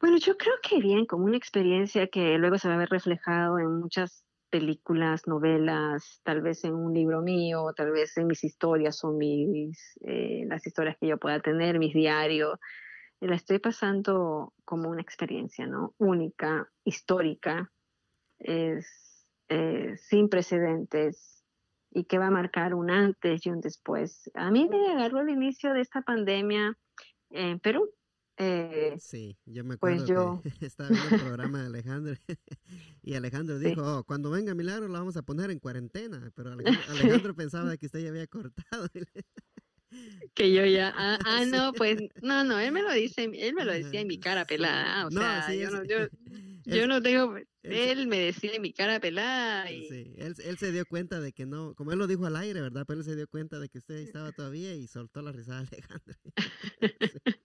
Bueno, 0.01 0.17
yo 0.19 0.37
creo 0.37 0.55
que 0.63 0.81
bien, 0.81 1.07
como 1.07 1.27
una 1.27 1.37
experiencia 1.37 2.09
que 2.09 2.37
luego 2.37 2.59
se 2.59 2.69
va 2.69 2.75
a 2.75 2.79
ver 2.79 2.89
reflejado 2.89 3.61
en 3.61 3.79
muchas 3.79 4.25
películas, 4.51 5.27
novelas, 5.27 6.21
tal 6.25 6.43
vez 6.43 6.65
en 6.65 6.75
un 6.75 6.93
libro 6.93 7.23
mío, 7.23 7.73
tal 7.75 7.93
vez 7.93 8.17
en 8.19 8.27
mis 8.27 8.45
historias 8.45 9.03
o 9.05 9.13
mis, 9.13 9.97
eh, 10.03 10.45
las 10.47 10.67
historias 10.67 10.97
que 11.01 11.07
yo 11.07 11.19
pueda 11.19 11.41
tener, 11.41 11.79
mis 11.79 11.95
diarios. 11.95 12.59
La 13.21 13.37
estoy 13.37 13.61
pasando 13.61 14.53
como 14.65 14.91
una 14.91 15.01
experiencia, 15.01 15.67
¿no? 15.67 15.95
Única, 15.99 16.69
histórica, 16.85 17.71
es, 18.41 19.25
eh, 19.49 19.95
sin 19.97 20.29
precedentes 20.29 21.45
y 21.91 22.05
que 22.05 22.19
va 22.19 22.27
a 22.27 22.31
marcar 22.31 22.75
un 22.75 22.91
antes 22.91 23.47
y 23.47 23.51
un 23.51 23.61
después. 23.61 24.31
A 24.35 24.51
mí 24.51 24.69
me 24.69 24.91
agarró 24.91 25.21
el 25.21 25.31
inicio 25.31 25.73
de 25.73 25.81
esta 25.81 26.03
pandemia 26.03 26.77
en 27.33 27.59
Perú. 27.61 27.91
Eh, 28.39 28.97
sí, 28.99 29.37
yo 29.45 29.63
me 29.63 29.77
pues 29.77 30.03
acuerdo 30.03 30.43
que 30.43 30.51
estaba 30.67 30.89
viendo 30.89 31.17
el 31.17 31.21
programa 31.23 31.61
de 31.61 31.67
Alejandro 31.67 32.15
y 33.03 33.15
Alejandro 33.15 33.59
dijo, 33.59 33.83
oh, 33.83 34.05
cuando 34.05 34.31
venga 34.31 34.55
Milagro 34.55 34.89
la 34.89 34.99
vamos 34.99 35.17
a 35.17 35.23
poner 35.23 35.51
en 35.51 35.59
cuarentena, 35.59 36.33
pero 36.35 36.53
Alejandro, 36.53 37.35
pensaba 37.35 37.77
que 37.77 37.87
usted 37.87 38.01
ya 38.01 38.09
había 38.09 38.27
cortado. 38.27 38.89
que 40.35 40.53
yo 40.53 40.65
ya, 40.65 40.93
ah, 40.97 41.19
ah 41.25 41.45
no, 41.45 41.73
pues, 41.75 41.99
no, 42.23 42.43
no, 42.43 42.59
él 42.59 42.73
me 42.73 42.83
lo 42.83 42.93
dice, 42.93 43.31
él 43.33 43.55
me 43.55 43.65
lo 43.65 43.73
decía 43.73 44.01
en 44.01 44.09
mi 44.09 44.19
cara 44.19 44.47
pelada, 44.47 45.07
o 45.07 45.11
sea, 45.11 45.55
yo, 45.55 45.71
no, 45.71 45.85
yo, 45.85 45.99
yo 46.65 46.87
no 46.87 47.03
tengo, 47.03 47.37
él, 47.63 48.07
me 48.07 48.19
decía 48.19 48.59
mi 48.61 48.73
cara 48.73 49.01
pelada. 49.01 49.71
Y... 49.71 49.89
Sí, 49.89 50.15
él, 50.19 50.35
él, 50.45 50.59
se 50.59 50.73
dio 50.73 50.85
cuenta 50.87 51.21
de 51.21 51.33
que 51.33 51.47
no, 51.47 51.75
como 51.75 51.93
él 51.93 51.99
lo 51.99 52.07
dijo 52.07 52.27
al 52.27 52.37
aire, 52.37 52.61
¿verdad? 52.61 52.85
Pero 52.87 53.01
él 53.01 53.05
se 53.05 53.17
dio 53.17 53.29
cuenta 53.29 53.59
de 53.59 53.69
que 53.69 53.79
usted 53.79 53.97
estaba 53.97 54.33
todavía 54.33 54.75
y 54.75 54.87
soltó 54.89 55.23
la 55.23 55.33
risada 55.33 55.61
Alejandro. 55.61 56.15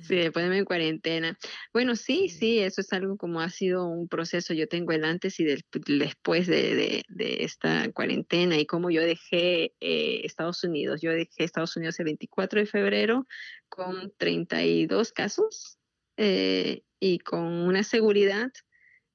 sí, 0.00 0.16
después 0.16 0.44
en 0.44 0.64
cuarentena. 0.64 1.38
Bueno, 1.72 1.96
sí, 1.96 2.28
sí, 2.28 2.58
eso 2.58 2.80
es 2.80 2.92
algo 2.92 3.16
como 3.16 3.40
ha 3.40 3.50
sido 3.50 3.86
un 3.86 4.08
proceso. 4.08 4.54
Yo 4.54 4.68
tengo 4.68 4.92
el 4.92 5.04
antes 5.04 5.38
y 5.40 5.44
después 5.44 6.46
de, 6.46 6.74
de, 6.74 7.04
de, 7.08 7.44
esta 7.44 7.90
cuarentena 7.92 8.58
y 8.58 8.66
cómo 8.66 8.90
yo 8.90 9.02
dejé 9.02 9.74
eh, 9.80 10.20
Estados 10.24 10.64
Unidos. 10.64 11.00
Yo 11.00 11.10
dejé 11.12 11.44
Estados 11.44 11.76
Unidos 11.76 11.98
el 12.00 12.06
24 12.06 12.60
de 12.60 12.66
febrero 12.66 13.26
con 13.68 14.12
32 14.16 15.12
casos 15.12 15.78
eh, 16.16 16.82
y 17.04 17.18
con 17.18 17.44
una 17.44 17.82
seguridad 17.82 18.50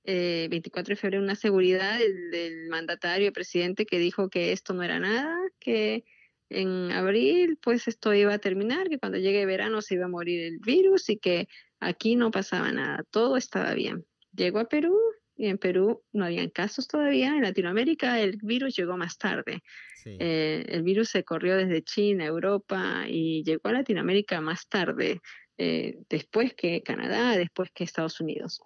24 0.04 0.94
eh, 0.94 0.96
de 0.96 0.96
febrero 0.96 1.24
una 1.24 1.34
seguridad 1.34 1.98
del, 1.98 2.70
mandatario, 2.70 3.26
el 3.26 3.34
presidente, 3.34 3.88
que 3.88 3.98
dijo 3.98 4.30
que 4.30 4.52
esto 4.52 4.76
no 4.76 4.84
era 4.84 5.00
nada, 5.00 5.36
que 5.60 6.06
en 6.50 6.92
abril 6.92 7.58
pues 7.60 7.88
esto 7.88 8.14
iba 8.14 8.32
a 8.32 8.38
terminar, 8.38 8.90
que 8.90 9.00
cuando 9.00 9.18
llegue 9.18 9.44
verano 9.48 9.82
se 9.82 9.96
iba 9.96 10.06
a 10.06 10.08
morir 10.08 10.40
el 10.44 10.60
virus 10.60 11.10
y 11.10 11.18
que 11.18 11.48
aquí 11.80 12.16
no 12.16 12.30
pasaba 12.30 12.72
nada, 12.72 13.04
todo 13.10 13.38
estaba 13.38 13.74
bien. 13.74 14.06
Llegó 14.36 14.60
a 14.60 14.70
Perú 14.70 14.96
y 15.36 15.48
en 15.48 15.58
Perú 15.58 16.04
no 16.14 16.26
habían 16.26 16.52
casos 16.52 16.88
todavía, 16.88 17.36
en 17.36 17.42
Latinoamérica 17.42 18.20
el 18.20 18.38
virus 18.44 18.76
llegó 18.76 18.98
más 18.98 19.18
tarde. 19.18 19.64
Eh, 20.06 20.64
el 20.70 20.84
virus 20.84 21.10
se 21.10 21.24
corrió 21.24 21.58
desde 21.58 21.84
China, 21.84 22.26
Europa 22.26 23.06
y 23.08 23.44
llegó 23.44 23.70
a 23.70 23.74
Latinoamérica 23.74 24.42
más 24.42 24.68
tarde, 24.68 25.22
eh, 25.62 26.00
después 26.10 26.54
que 26.54 26.82
Canadá, 26.84 27.36
después 27.36 27.70
que 27.74 27.84
Estados 27.84 28.22
Unidos. 28.22 28.62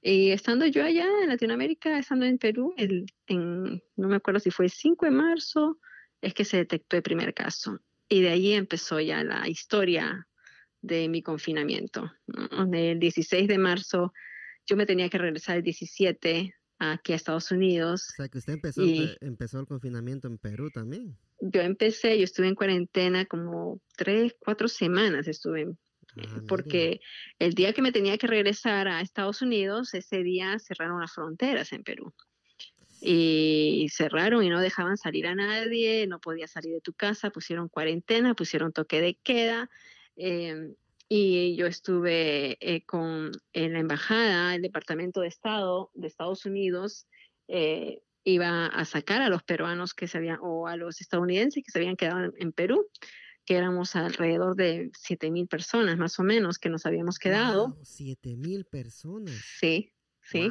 Y 0.00 0.30
estando 0.30 0.66
yo 0.66 0.84
allá 0.84 1.08
en 1.22 1.28
Latinoamérica, 1.28 1.98
estando 1.98 2.26
en 2.26 2.38
Perú, 2.38 2.74
el, 2.76 3.06
en, 3.26 3.82
no 3.96 4.08
me 4.08 4.16
acuerdo 4.16 4.38
si 4.38 4.52
fue 4.52 4.66
el 4.66 4.70
5 4.70 5.04
de 5.04 5.10
marzo, 5.10 5.80
es 6.20 6.32
que 6.32 6.44
se 6.44 6.58
detectó 6.58 6.96
el 6.96 7.02
primer 7.02 7.34
caso. 7.34 7.80
Y 8.08 8.22
de 8.22 8.28
ahí 8.28 8.52
empezó 8.52 9.00
ya 9.00 9.24
la 9.24 9.48
historia 9.48 10.28
de 10.80 11.08
mi 11.08 11.22
confinamiento. 11.22 12.08
El 12.72 13.00
16 13.00 13.48
de 13.48 13.58
marzo, 13.58 14.12
yo 14.66 14.76
me 14.76 14.86
tenía 14.86 15.08
que 15.08 15.18
regresar 15.18 15.56
el 15.56 15.64
17 15.64 16.54
aquí 16.78 17.12
a 17.12 17.16
Estados 17.16 17.50
Unidos. 17.50 18.10
O 18.10 18.14
sea, 18.16 18.28
que 18.28 18.38
usted 18.38 18.52
empezó, 18.52 18.82
empezó 19.20 19.58
el 19.58 19.66
confinamiento 19.66 20.28
en 20.28 20.38
Perú 20.38 20.70
también. 20.70 21.18
Yo 21.40 21.60
empecé, 21.60 22.18
yo 22.18 22.24
estuve 22.24 22.48
en 22.48 22.54
cuarentena 22.54 23.26
como 23.26 23.80
tres, 23.96 24.34
cuatro 24.38 24.68
semanas 24.68 25.28
estuve 25.28 25.66
Ah, 26.16 26.42
porque 26.48 27.00
el 27.38 27.54
día 27.54 27.72
que 27.72 27.82
me 27.82 27.92
tenía 27.92 28.18
que 28.18 28.26
regresar 28.26 28.88
a 28.88 29.00
Estados 29.00 29.42
Unidos, 29.42 29.94
ese 29.94 30.22
día 30.22 30.58
cerraron 30.58 31.00
las 31.00 31.12
fronteras 31.12 31.72
en 31.72 31.82
Perú. 31.82 32.14
Y 33.00 33.88
cerraron 33.90 34.44
y 34.44 34.48
no 34.48 34.60
dejaban 34.60 34.96
salir 34.96 35.26
a 35.26 35.34
nadie, 35.34 36.06
no 36.06 36.20
podía 36.20 36.46
salir 36.46 36.72
de 36.72 36.80
tu 36.80 36.94
casa, 36.94 37.30
pusieron 37.30 37.68
cuarentena, 37.68 38.34
pusieron 38.34 38.72
toque 38.72 39.00
de 39.00 39.14
queda. 39.16 39.68
Em, 40.16 40.74
y 41.08 41.54
yo 41.56 41.66
estuve 41.66 42.56
eh, 42.60 42.82
con 42.86 43.32
en 43.52 43.72
la 43.74 43.80
embajada, 43.80 44.54
el 44.54 44.62
Departamento 44.62 45.20
de 45.20 45.28
Estado 45.28 45.90
de 45.94 46.06
Estados 46.06 46.46
Unidos, 46.46 47.06
eh, 47.48 48.00
iba 48.24 48.66
a 48.66 48.84
sacar 48.84 49.22
a 49.22 49.28
los 49.28 49.42
peruanos 49.42 49.94
que 49.94 50.08
se 50.08 50.18
habían, 50.18 50.38
o 50.40 50.66
a 50.66 50.76
los 50.76 51.00
estadounidenses 51.00 51.62
que 51.62 51.70
se 51.70 51.78
habían 51.78 51.96
quedado 51.96 52.32
en 52.36 52.52
Perú 52.52 52.88
que 53.44 53.56
éramos 53.56 53.94
alrededor 53.94 54.56
de 54.56 54.90
7 54.94 55.30
mil 55.30 55.46
personas 55.46 55.98
más 55.98 56.18
o 56.18 56.22
menos 56.22 56.58
que 56.58 56.70
nos 56.70 56.86
habíamos 56.86 57.18
quedado. 57.18 57.68
Wow, 57.68 57.84
7 57.84 58.36
mil 58.36 58.64
personas. 58.64 59.34
Sí, 59.60 59.92
sí. 60.22 60.50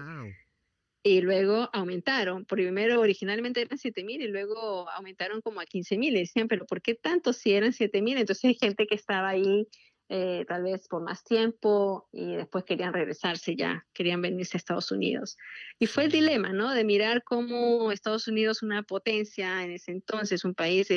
Y 1.05 1.21
luego 1.21 1.69
aumentaron, 1.73 2.45
primero 2.45 3.01
originalmente 3.01 3.61
eran 3.61 3.77
7 3.77 4.03
mil 4.03 4.21
y 4.21 4.27
luego 4.27 4.89
aumentaron 4.89 5.41
como 5.41 5.59
a 5.59 5.65
15 5.65 5.97
mil. 5.97 6.13
Decían, 6.13 6.47
pero 6.47 6.65
¿por 6.65 6.81
qué 6.81 6.95
tanto 6.95 7.33
si 7.33 7.53
eran 7.53 7.73
7 7.73 8.01
mil? 8.01 8.17
Entonces 8.17 8.45
hay 8.45 8.55
gente 8.55 8.85
que 8.85 8.95
estaba 8.95 9.29
ahí 9.29 9.67
eh, 10.15 10.45
tal 10.47 10.61
vez 10.61 10.87
por 10.87 11.01
más 11.01 11.23
tiempo 11.23 12.07
y 12.11 12.35
después 12.35 12.65
querían 12.65 12.93
regresarse 12.93 13.55
ya, 13.55 13.83
querían 13.93 14.21
venirse 14.21 14.55
a 14.55 14.59
Estados 14.59 14.91
Unidos. 14.91 15.39
Y 15.79 15.87
fue 15.87 16.03
el 16.03 16.11
dilema, 16.11 16.53
¿no? 16.53 16.69
De 16.69 16.83
mirar 16.83 17.23
cómo 17.23 17.91
Estados 17.91 18.27
Unidos, 18.27 18.61
una 18.61 18.83
potencia 18.83 19.63
en 19.63 19.71
ese 19.71 19.91
entonces, 19.91 20.45
un 20.45 20.53
país, 20.53 20.87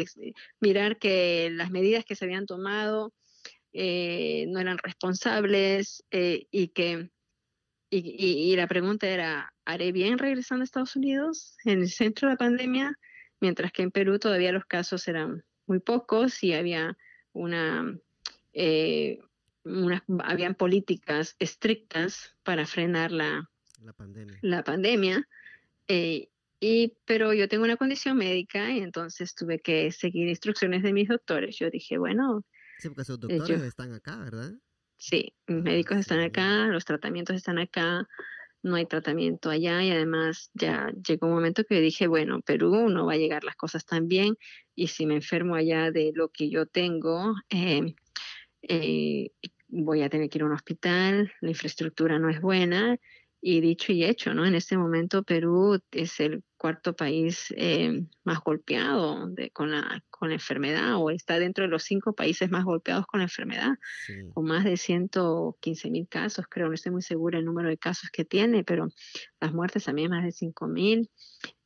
mirar 0.61 0.99
que 0.99 1.49
las 1.51 1.71
medidas 1.71 2.05
que 2.05 2.15
se 2.15 2.27
habían 2.27 2.45
tomado 2.45 3.15
eh, 3.73 4.45
no 4.49 4.61
eran 4.61 4.77
responsables 4.77 6.05
eh, 6.11 6.47
y 6.51 6.69
que 6.69 7.09
y, 7.89 8.53
y, 8.53 8.55
la 8.57 8.67
pregunta 8.67 9.09
era, 9.09 9.55
¿haré 9.65 9.93
bien 9.93 10.19
regresando 10.19 10.63
a 10.63 10.67
Estados 10.67 10.95
Unidos 10.95 11.57
en 11.65 11.81
el 11.81 11.89
centro 11.89 12.29
de 12.29 12.35
la 12.35 12.39
pandemia? 12.39 12.99
Mientras 13.41 13.73
que 13.73 13.81
en 13.81 13.93
Perú 13.93 14.19
todavía 14.19 14.53
los 14.53 14.67
casos 14.67 15.09
eran 15.09 15.43
muy 15.67 15.79
pocos 15.79 16.43
y 16.43 16.53
había 16.53 16.99
una 17.33 17.99
eh, 18.59 19.19
habían 20.25 20.55
políticas 20.55 21.37
estrictas 21.39 22.35
para 22.43 22.67
frenar 22.67 23.13
la, 23.13 23.51
la 24.41 24.63
pandemia. 24.63 25.29
Eh, 25.89 26.29
y, 26.59 26.95
pero 27.05 27.35
yo 27.35 27.49
tengo 27.49 27.65
una 27.65 27.77
condición 27.77 28.17
médica 28.17 28.73
y 28.73 28.81
entonces 28.81 29.35
tuve 29.35 29.61
que 29.61 29.93
seguir 29.93 30.29
instrucciones 30.29 30.83
de 30.83 30.95
mis 30.95 31.09
doctores. 31.09 31.59
Yo 31.59 31.71
dije, 31.71 31.99
bueno. 31.99 32.45
Sí, 32.79 32.89
porque 32.89 33.05
sus 33.05 33.21
doctores 33.21 33.63
están 33.63 33.93
acá, 33.93 34.17
¿verdad? 34.17 34.53
Sí, 34.97 35.35
mis 35.47 35.59
ah, 35.59 35.63
médicos 35.63 35.99
están 35.99 36.21
acá, 36.21 36.67
los 36.69 36.87
tratamientos 36.87 37.37
están 37.37 37.59
acá, 37.59 38.09
no 38.63 38.77
hay 38.77 38.87
tratamiento 38.87 39.51
allá 39.51 39.83
y 39.85 39.91
además 39.91 40.51
ya 40.55 40.91
llegó 41.07 41.27
un 41.27 41.35
momento 41.35 41.65
que 41.65 41.81
dije, 41.83 42.07
bueno, 42.07 42.41
Perú 42.41 42.89
no 42.89 43.05
va 43.05 43.13
a 43.13 43.19
llegar 43.19 43.45
las 43.45 43.57
cosas 43.57 43.85
tan 43.85 44.09
bien 44.09 44.39
y 44.75 44.87
si 44.87 45.05
me 45.05 45.17
enfermo 45.17 45.55
allá 45.55 45.91
de 45.91 46.13
lo 46.15 46.31
que 46.31 46.49
yo 46.49 46.65
tengo, 46.65 47.35
eh, 47.51 47.95
eh, 48.63 49.31
voy 49.69 50.03
a 50.03 50.09
tener 50.09 50.29
que 50.29 50.39
ir 50.39 50.43
a 50.43 50.47
un 50.47 50.53
hospital, 50.53 51.33
la 51.41 51.51
infraestructura 51.51 52.19
no 52.19 52.29
es 52.31 52.41
buena 52.41 52.99
y 53.41 53.61
dicho 53.61 53.93
y 53.93 54.05
hecho, 54.05 54.35
¿no? 54.35 54.45
En 54.45 54.55
este 54.55 54.77
momento 54.77 55.23
Perú 55.23 55.81
es 55.93 56.19
el 56.21 56.43
cuarto 56.57 56.97
país 56.97 57.55
eh, 57.57 58.03
más 58.25 58.41
golpeado 58.41 59.29
de, 59.29 59.51
con, 59.51 59.71
la, 59.71 60.03
con 60.11 60.31
la 60.31 60.35
enfermedad 60.35 60.97
o 60.97 61.11
está 61.11 61.39
dentro 61.39 61.63
de 61.63 61.71
los 61.71 61.85
cinco 61.85 62.15
países 62.15 62.51
más 62.51 62.65
golpeados 62.65 63.07
con 63.07 63.21
la 63.21 63.25
enfermedad, 63.27 63.75
con 64.33 64.47
más 64.47 64.65
de 64.65 64.77
115 64.77 65.91
mil 65.91 66.09
casos, 66.09 66.47
creo, 66.49 66.69
no 66.69 66.75
estoy 66.75 66.93
muy 66.93 67.03
segura 67.03 67.39
el 67.39 67.45
número 67.45 67.69
de 67.69 67.79
casos 67.79 68.11
que 68.11 68.25
tiene, 68.25 68.65
pero 68.65 68.89
las 69.41 69.53
muertes 69.53 69.85
también 69.85 70.11
más 70.11 70.25
de 70.25 70.33
5 70.33 70.67
mil 70.67 71.11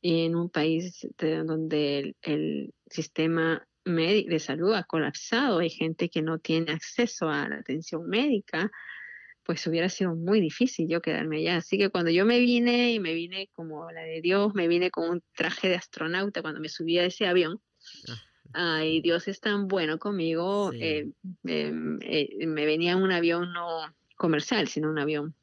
en 0.01 0.35
un 0.35 0.49
país 0.49 1.07
donde 1.17 1.99
el, 1.99 2.15
el 2.21 2.73
sistema 2.89 3.65
de 3.83 4.39
salud 4.39 4.73
ha 4.73 4.83
colapsado, 4.83 5.59
hay 5.59 5.69
gente 5.69 6.09
que 6.09 6.21
no 6.21 6.39
tiene 6.39 6.71
acceso 6.71 7.29
a 7.29 7.49
la 7.49 7.57
atención 7.57 8.07
médica, 8.07 8.71
pues 9.43 9.65
hubiera 9.67 9.89
sido 9.89 10.15
muy 10.15 10.39
difícil 10.39 10.87
yo 10.87 11.01
quedarme 11.01 11.37
allá. 11.37 11.57
Así 11.57 11.77
que 11.77 11.89
cuando 11.89 12.11
yo 12.11 12.25
me 12.25 12.39
vine 12.39 12.93
y 12.93 12.99
me 12.99 13.13
vine 13.13 13.49
como 13.53 13.91
la 13.91 14.01
de 14.01 14.21
Dios, 14.21 14.53
me 14.53 14.67
vine 14.67 14.91
con 14.91 15.09
un 15.09 15.23
traje 15.35 15.67
de 15.67 15.75
astronauta 15.75 16.41
cuando 16.41 16.59
me 16.59 16.69
subí 16.69 16.99
a 16.99 17.05
ese 17.05 17.25
avión. 17.25 17.59
Ah. 18.07 18.21
Ay, 18.53 19.01
Dios 19.01 19.27
es 19.27 19.39
tan 19.39 19.67
bueno 19.67 19.97
conmigo. 19.97 20.71
Eh, 20.73 21.09
em, 21.45 21.99
eh, 22.01 22.45
me 22.47 22.65
venía 22.65 22.93
en 22.93 23.01
un 23.01 23.11
avión 23.11 23.53
no 23.53 23.81
comercial, 24.15 24.67
sino 24.67 24.89
un 24.89 24.99
avión 24.99 25.35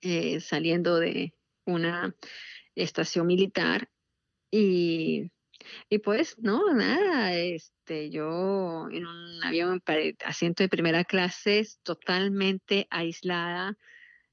eh, 0.00 0.40
saliendo 0.40 0.96
de 0.96 1.32
una 1.64 2.14
estación 2.74 3.26
militar 3.26 3.88
y 4.50 5.30
y 5.88 5.98
pues, 5.98 6.38
no, 6.38 6.72
nada, 6.74 7.34
este, 7.34 8.10
yo 8.10 8.88
en 8.90 9.06
un 9.06 9.44
avión, 9.44 9.82
asiento 10.24 10.62
de 10.62 10.68
primera 10.68 11.04
clase, 11.04 11.66
totalmente 11.82 12.86
aislada, 12.90 13.76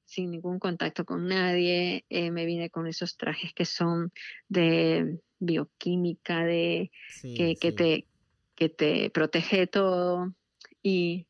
sin 0.06 0.32
ningún 0.32 0.60
contacto 0.60 1.06
con 1.06 1.28
nadie, 1.28 2.06
eh, 2.10 2.32
me 2.32 2.46
vine 2.46 2.70
con 2.70 2.88
esos 2.88 3.16
trajes 3.18 3.54
que 3.54 3.66
son 3.66 4.12
de 4.48 5.20
bioquímica, 5.40 6.44
de 6.44 6.92
que, 7.22 7.72
te, 7.72 8.08
que 8.56 8.70
te 8.70 9.10
protege 9.12 9.68
todo, 9.68 10.34
y, 10.82 11.28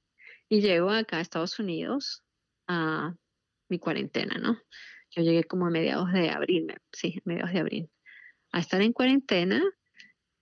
y 0.48 0.62
llego 0.62 0.90
acá 0.90 1.18
a 1.18 1.22
Estados 1.22 1.60
Unidos 1.60 2.24
a 2.68 3.16
mi 3.68 3.80
cuarentena, 3.80 4.38
¿no? 4.38 4.60
Yo 5.12 5.24
llegué 5.24 5.44
como 5.44 5.66
a 5.66 5.72
mediados 5.72 6.12
de 6.14 6.30
abril, 6.30 6.74
sí, 6.92 7.20
mediados 7.26 7.52
de 7.52 7.60
abril, 7.60 7.90
a 8.52 8.60
estar 8.60 8.82
en 8.82 8.94
cuarentena 8.94 9.62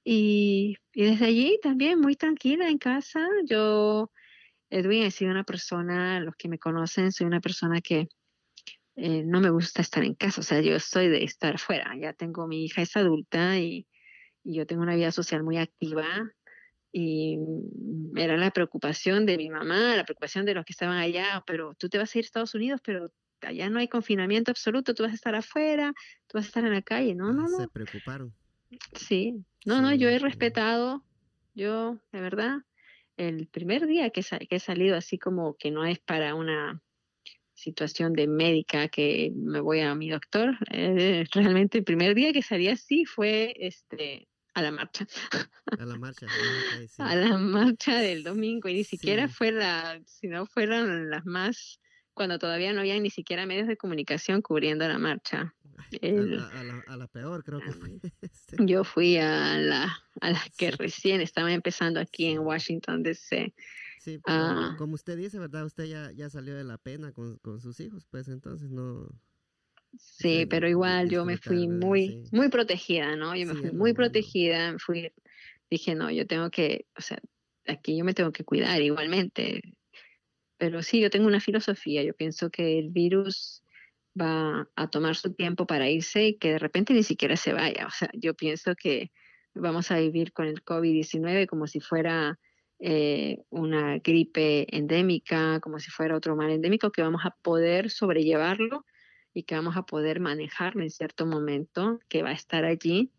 y, 0.09 0.77
desde 0.93 1.25
allí 1.25 1.59
también 1.61 1.99
muy 1.99 2.15
tranquila 2.15 2.69
en 2.69 2.77
casa. 2.77 3.27
Yo 3.45 4.09
Edwin, 4.69 5.03
he 5.03 5.11
sido 5.11 5.31
una 5.31 5.43
persona, 5.43 6.21
los 6.21 6.35
que 6.37 6.47
me 6.47 6.59
conocen, 6.59 7.11
soy 7.11 7.27
una 7.27 7.41
persona 7.41 7.81
que 7.81 8.07
eh, 8.95 9.23
no 9.25 9.41
me 9.41 9.49
gusta 9.49 9.81
estar 9.81 10.05
en 10.05 10.15
casa, 10.15 10.39
o 10.41 10.43
sea, 10.45 10.61
yo 10.61 10.79
soy 10.79 11.09
de 11.09 11.25
estar 11.25 11.59
fuera, 11.59 11.93
ya 12.01 12.13
tengo 12.13 12.47
mi 12.47 12.63
hija 12.63 12.81
es 12.81 12.95
adulta 12.95 13.59
y, 13.59 13.85
y 14.45 14.55
yo 14.55 14.65
tengo 14.65 14.81
una 14.83 14.95
vida 14.95 15.11
social 15.11 15.43
muy 15.43 15.57
activa 15.57 16.05
y 16.93 17.37
era 18.15 18.37
la 18.37 18.51
preocupación 18.51 19.25
de 19.25 19.37
mi 19.37 19.49
mamá, 19.49 19.97
la 19.97 20.05
preocupación 20.05 20.45
de 20.45 20.53
los 20.53 20.63
que 20.63 20.71
estaban 20.71 20.97
allá, 20.97 21.43
pero 21.45 21.75
tú 21.75 21.89
te 21.89 21.97
vas 21.97 22.15
a 22.15 22.19
ir 22.19 22.23
a 22.23 22.27
Estados 22.27 22.55
Unidos, 22.55 22.79
pero 22.81 23.11
allá 23.41 23.69
no 23.69 23.79
hay 23.79 23.89
confinamiento 23.89 24.51
absoluto, 24.51 24.93
tú 24.93 25.03
vas 25.03 25.11
a 25.11 25.15
estar 25.15 25.35
afuera, 25.35 25.93
tú 26.27 26.37
vas 26.37 26.45
a 26.45 26.47
estar 26.47 26.65
en 26.65 26.73
la 26.73 26.81
calle, 26.81 27.13
no, 27.13 27.33
no, 27.33 27.43
no. 27.43 27.59
Se 27.59 27.67
preocuparon. 27.67 28.33
Sí, 28.93 29.45
no, 29.65 29.81
no, 29.81 29.93
yo 29.93 30.09
he 30.09 30.19
respetado, 30.19 31.03
yo, 31.53 31.99
de 32.11 32.21
verdad, 32.21 32.57
el 33.17 33.47
primer 33.47 33.87
día 33.87 34.09
que, 34.09 34.21
que 34.21 34.55
he 34.55 34.59
salido 34.59 34.95
así 34.95 35.17
como 35.17 35.55
que 35.55 35.71
no 35.71 35.85
es 35.85 35.99
para 35.99 36.35
una 36.35 36.81
situación 37.53 38.13
de 38.13 38.27
médica 38.27 38.87
que 38.87 39.31
me 39.35 39.59
voy 39.59 39.79
a 39.81 39.95
mi 39.95 40.09
doctor, 40.09 40.57
eh, 40.71 41.25
realmente 41.33 41.79
el 41.79 41.83
primer 41.83 42.15
día 42.15 42.31
que 42.31 42.43
salí 42.43 42.67
así 42.67 43.05
fue 43.05 43.55
este 43.57 44.27
a 44.53 44.61
la 44.61 44.71
marcha. 44.71 45.05
A 45.77 45.85
la 45.85 45.97
marcha. 45.97 46.25
Ah, 46.97 47.09
a 47.11 47.15
la 47.15 47.37
marcha 47.37 47.97
del 47.97 48.23
domingo 48.23 48.69
y 48.69 48.73
ni 48.73 48.83
siquiera 48.83 49.27
fue 49.27 49.51
la, 49.51 50.01
si 50.05 50.27
no 50.27 50.47
fueron 50.47 51.09
las 51.11 51.25
más, 51.25 51.79
cuando 52.17 52.39
todavía 52.39 52.73
no 52.73 52.81
había 52.81 52.99
ni 52.99 53.11
siquiera 53.11 53.45
medios 53.45 53.67
de 53.67 53.77
comunicación 53.77 54.41
cubriendo 54.41 54.87
la 54.87 54.97
marcha. 54.97 55.53
a, 56.01 56.95
la, 56.97 57.07
peor 57.07 57.43
creo 57.43 57.61
que 57.61 57.71
fue. 57.71 57.99
Yo 58.67 58.83
fui 58.83 59.17
a 59.17 59.57
la, 59.57 59.95
a 60.19 60.31
la 60.31 60.41
que 60.57 60.71
recién 60.71 61.21
estaba 61.21 61.53
empezando 61.53 61.99
aquí 61.99 62.25
en 62.25 62.39
Washington 62.39 63.03
DC. 63.03 63.53
Sí, 63.99 64.19
ah. 64.25 64.75
como 64.77 64.95
usted 64.95 65.15
dice, 65.15 65.37
¿verdad? 65.37 65.65
Usted 65.65 65.85
ya, 65.85 66.11
ya 66.11 66.29
salió 66.29 66.55
de 66.55 66.63
la 66.63 66.77
pena 66.77 67.13
con, 67.13 67.37
con 67.37 67.61
sus 67.61 67.79
hijos, 67.79 68.05
pues 68.09 68.27
entonces 68.27 68.71
no... 68.71 69.07
Sí, 69.97 70.45
pero 70.47 70.67
igual 70.67 71.09
yo 71.09 71.23
me 71.23 71.37
fui 71.37 71.67
muy, 71.67 72.27
muy 72.31 72.49
protegida, 72.49 73.15
¿no? 73.15 73.35
Yo 73.35 73.47
me 73.47 73.55
fui 73.55 73.71
muy 73.71 73.93
protegida, 73.93 74.75
fui, 74.79 75.11
dije, 75.69 75.95
no, 75.95 76.11
yo 76.11 76.27
tengo 76.27 76.49
que, 76.51 76.85
o 76.97 77.01
sea, 77.01 77.19
aquí 77.67 77.97
yo 77.97 78.03
me 78.03 78.13
tengo 78.13 78.31
que 78.31 78.43
cuidar 78.43 78.81
igualmente. 78.81 79.61
Pero 80.57 80.81
sí, 80.81 80.99
yo 80.99 81.09
tengo 81.09 81.27
una 81.27 81.39
filosofía, 81.39 82.03
yo 82.03 82.13
pienso 82.13 82.49
que 82.49 82.79
el 82.79 82.89
virus 82.89 83.63
va 84.19 84.67
a 84.75 84.89
tomar 84.89 85.15
su 85.15 85.33
tiempo 85.33 85.67
para 85.67 85.89
irse 85.89 86.27
y 86.27 86.37
que 86.37 86.53
de 86.53 86.59
repente 86.59 86.93
ni 86.93 87.03
siquiera 87.03 87.37
se 87.37 87.53
vaya. 87.53 87.85
O 87.87 87.91
sea, 87.91 88.09
yo 88.13 88.33
pienso 88.33 88.75
que 88.75 89.11
vamos 89.53 89.91
a 89.91 89.99
vivir 89.99 90.33
con 90.33 90.47
el 90.47 90.63
COVID-19 90.63 91.47
como 91.47 91.67
si 91.67 91.79
fuera 91.79 92.39
eh, 92.79 93.39
una 93.49 93.99
gripe 93.99 94.67
endémica, 94.75 95.59
como 95.59 95.79
si 95.79 95.89
fuera 95.89 96.15
otro 96.15 96.35
mal 96.35 96.51
endémico, 96.51 96.91
que 96.91 97.01
vamos 97.01 97.21
a 97.25 97.31
poder 97.41 97.89
sobrellevarlo 97.89 98.85
y 99.33 99.43
que 99.43 99.55
vamos 99.55 99.77
a 99.77 99.83
poder 99.83 100.19
manejarlo 100.19 100.83
en 100.83 100.89
cierto 100.89 101.25
momento, 101.25 101.99
que 102.07 102.23
va 102.23 102.29
a 102.29 102.33
estar 102.33 102.65
allí 102.65 103.11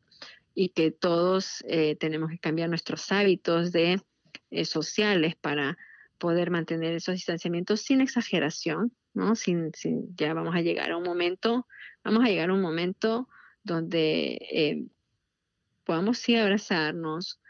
y 0.55 0.70
que 0.70 0.90
todos 0.90 1.64
eh, 1.68 1.96
tenemos 1.96 2.31
que 2.31 2.38
cambiar 2.38 2.68
nuestros 2.68 3.12
hábitos 3.12 3.70
de, 3.70 4.01
eh, 4.51 4.64
sociales 4.64 5.37
para 5.37 5.79
poder 6.18 6.50
mantener 6.50 6.94
esos 6.94 7.14
distanciamientos 7.14 7.81
sin 7.81 8.00
exageración, 8.00 8.92
¿no? 9.14 9.35
Sin, 9.35 9.72
sin, 9.74 10.14
ya 10.16 10.35
vamos 10.35 10.54
a 10.54 10.61
llegar 10.61 10.90
a 10.90 10.96
un 10.96 11.04
momento, 11.04 11.66
vamos 12.04 12.24
a 12.24 12.28
llegar 12.28 12.50
a 12.50 12.54
un 12.54 12.61
momento 12.61 13.28
donde 13.62 14.88
podamos 15.88 16.18
sí 16.18 16.37
abrazarnos, 16.37 17.40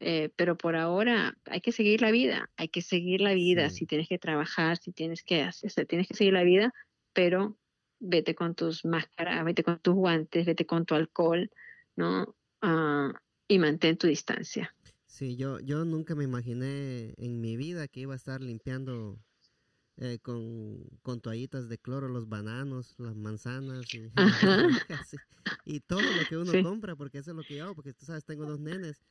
eh, 0.00 0.28
pero 0.36 0.58
por 0.58 0.76
ahora 0.76 1.38
hay 1.46 1.62
que 1.62 1.72
seguir 1.72 2.02
la 2.02 2.10
vida, 2.10 2.50
hay 2.58 2.68
que 2.68 2.82
seguir 2.82 3.22
la 3.22 3.32
vida, 3.32 3.70
si 3.70 3.86
tienes 3.86 4.06
que 4.06 4.18
trabajar, 4.18 4.76
si 4.76 4.92
tienes 4.92 5.22
que 5.22 5.42
hacer, 5.42 5.86
tienes 5.86 6.06
que 6.06 6.14
seguir 6.14 6.34
la 6.34 6.42
vida, 6.42 6.74
pero 7.14 7.56
vete 7.98 8.34
con 8.34 8.54
tus 8.54 8.84
máscaras, 8.84 9.42
vete 9.46 9.64
con 9.64 9.78
tus 9.78 9.94
guantes, 9.94 10.44
vete 10.44 10.66
con 10.66 10.84
tu 10.84 10.94
alcohol, 10.94 11.50
¿no? 11.96 12.36
Ah, 12.60 13.14
y 13.48 13.58
mantén 13.58 13.96
tu 13.96 14.06
distancia. 14.06 14.75
Sí, 15.16 15.34
yo, 15.34 15.60
yo 15.60 15.86
nunca 15.86 16.14
me 16.14 16.24
imaginé 16.24 17.14
en 17.16 17.40
mi 17.40 17.56
vida 17.56 17.88
que 17.88 18.00
iba 18.00 18.12
a 18.12 18.16
estar 18.16 18.42
limpiando 18.42 19.18
eh, 19.96 20.18
con, 20.20 20.84
con, 21.00 21.22
toallitas 21.22 21.70
de 21.70 21.78
cloro 21.78 22.06
los 22.06 22.28
bananos, 22.28 22.94
las 22.98 23.16
manzanas 23.16 23.86
y, 23.94 24.12
y 25.64 25.80
todo 25.80 26.02
lo 26.02 26.28
que 26.28 26.36
uno 26.36 26.52
compra, 26.62 26.96
porque 26.96 27.16
eso 27.16 27.30
es 27.30 27.36
lo 27.38 27.44
que 27.44 27.56
yo 27.56 27.64
hago, 27.64 27.74
porque 27.74 27.94
tú 27.94 28.04
sabes, 28.04 28.26
tengo 28.26 28.44
dos 28.44 28.60
nenes 28.60 29.06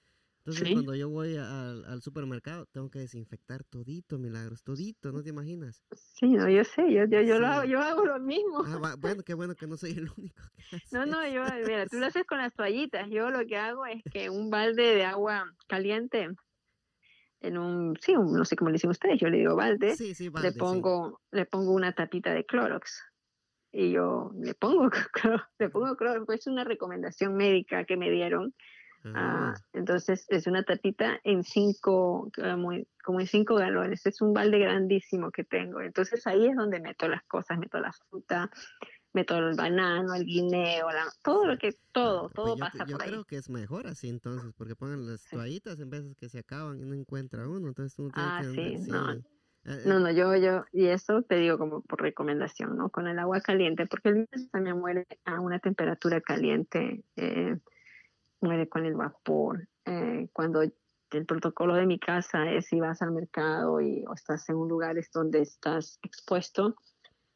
entonces, 0.46 0.74
cuando 0.74 0.94
yo 0.94 1.10
voy 1.10 1.38
al, 1.38 2.02
supermercado, 2.04 2.68
tengo 2.68 2.92
que 2.92 3.00
desinfectar 3.00 3.64
todito, 3.64 4.20
milagros, 4.20 4.62
todito, 4.64 5.12
¿no 5.12 5.24
te 5.24 5.30
imaginas? 5.30 5.84
Sí, 5.94 6.28
no, 6.28 6.48
yo 6.48 6.64
sé, 6.64 6.84
yo, 6.94 7.06
yo, 7.06 7.22
yo, 7.22 7.40
lo 7.40 7.48
hago, 7.48 7.64
yo 7.64 7.80
hago 7.80 8.06
lo 8.06 8.20
mismo. 8.20 8.64
Ah, 8.64 8.96
bueno, 9.00 9.24
qué 9.24 9.34
bueno 9.34 9.56
que 9.56 9.66
no 9.66 9.76
soy 9.76 9.94
el 9.94 10.08
único 10.16 10.44
que 10.56 10.62
hace 10.76 10.96
No, 10.96 11.08
no, 11.08 11.28
yo, 11.28 11.42
mira, 11.66 11.88
tú 11.88 11.98
lo 11.98 12.06
haces 12.06 12.26
con 12.28 12.38
las 12.38 12.54
toallitas. 12.54 13.10
Yo 13.10 13.32
lo 13.32 13.44
que 13.48 13.58
hago 13.58 13.88
es 13.88 14.04
que 14.12 14.30
un 14.30 14.52
balde 14.52 14.84
de 14.84 15.04
agua 15.04 15.52
caliente, 15.68 16.30
en 17.40 17.58
un, 17.58 17.98
sí, 18.00 18.14
no 18.14 18.46
sé 18.46 18.56
cómo 18.56 18.70
le 18.70 18.76
dicen 18.76 18.92
ustedes, 18.92 19.20
yo 19.20 19.30
le 19.30 19.38
digo 19.38 19.56
balde, 19.56 19.96
le 19.98 20.52
pongo, 20.52 21.22
le 21.32 21.48
pongo 21.48 21.72
una 21.72 21.92
tapita 21.94 22.36
de 22.36 22.46
Clorox 22.46 23.02
y 23.72 23.94
yo 23.94 24.30
le 24.40 24.54
pongo, 24.54 24.92
le 25.58 25.70
pongo 25.70 25.98
Clorox, 25.98 26.24
pues 26.28 26.42
es 26.42 26.48
una 26.48 26.64
recomendación 26.64 27.36
médica 27.36 27.84
que 27.86 27.98
me 27.98 28.12
dieron 28.12 28.54
Ah, 29.14 29.54
entonces 29.74 30.26
es 30.30 30.48
una 30.48 30.64
tapita 30.64 31.20
en 31.24 31.44
cinco, 31.44 32.32
como 33.04 33.20
en 33.20 33.28
cinco 33.28 33.56
galones. 33.56 34.06
Es 34.06 34.22
un 34.22 34.34
balde 34.34 34.60
grandísimo 34.60 35.32
que 35.32 35.44
tengo. 35.44 35.82
Entonces 35.82 36.26
ahí 36.26 36.48
es 36.48 36.56
donde 36.56 36.80
meto 36.80 37.08
las 37.08 37.24
cosas, 37.24 37.60
meto 37.60 37.80
la 37.80 37.92
fruta, 37.94 38.50
meto 39.14 39.38
el 39.38 39.56
banano, 39.56 40.14
el 40.14 40.26
guineo, 40.26 40.88
todo 41.24 41.46
lo 41.46 41.58
que, 41.58 41.76
todo, 41.92 42.28
ah, 42.28 42.32
todo 42.34 42.58
pues 42.58 42.72
pasa 42.72 42.86
yo 42.86 42.98
por 42.98 43.04
ahí. 43.04 43.10
Yo 43.10 43.14
creo 43.14 43.26
que 43.26 43.38
es 43.38 43.50
mejor 43.50 43.88
así 43.88 44.10
entonces, 44.10 44.54
porque 44.58 44.76
pongan 44.76 45.06
las 45.06 45.24
toallitas 45.24 45.80
en 45.80 45.90
veces 45.90 46.16
que 46.16 46.30
se 46.30 46.40
acaban 46.40 46.80
y 46.80 46.86
no 46.86 46.96
encuentra 46.96 47.48
uno. 47.48 47.68
Entonces 47.68 47.98
uno 48.00 48.12
tiene 48.12 48.30
ah, 48.30 48.42
que 48.42 48.78
sí, 48.78 48.92
no. 48.92 49.12
Eh, 49.68 49.82
no, 49.88 50.00
no, 50.00 50.12
yo, 50.12 50.36
yo, 50.36 50.64
y 50.74 50.86
eso 50.86 51.24
te 51.24 51.38
digo 51.38 51.58
como 51.58 51.82
por 51.82 52.00
recomendación, 52.00 52.78
¿no? 52.78 52.90
Con 52.90 53.08
el 53.08 53.18
agua 53.18 53.42
caliente, 53.42 53.88
porque 53.88 54.10
el 54.10 54.28
virus 54.32 54.52
también 54.52 54.78
muere 54.78 55.08
a 55.26 55.40
una 55.40 55.58
temperatura 55.58 56.22
caliente. 56.22 57.04
Eh, 57.16 57.58
muere 58.42 58.68
con 58.70 58.86
el 58.86 58.96
vapor. 58.96 59.68
Eh, 59.86 60.30
cuando 60.34 60.62
el 60.62 61.26
protocolo 61.26 61.76
de 61.76 61.86
mi 61.86 62.00
casa 62.00 62.50
es 62.52 62.68
si 62.68 62.80
vas 62.80 63.02
al 63.02 63.12
mercado 63.12 63.80
y 63.82 64.06
o 64.06 64.14
estás 64.14 64.50
en 64.50 64.56
un 64.56 64.68
lugar 64.68 64.96
donde 65.14 65.42
estás 65.42 66.00
expuesto, 66.04 66.76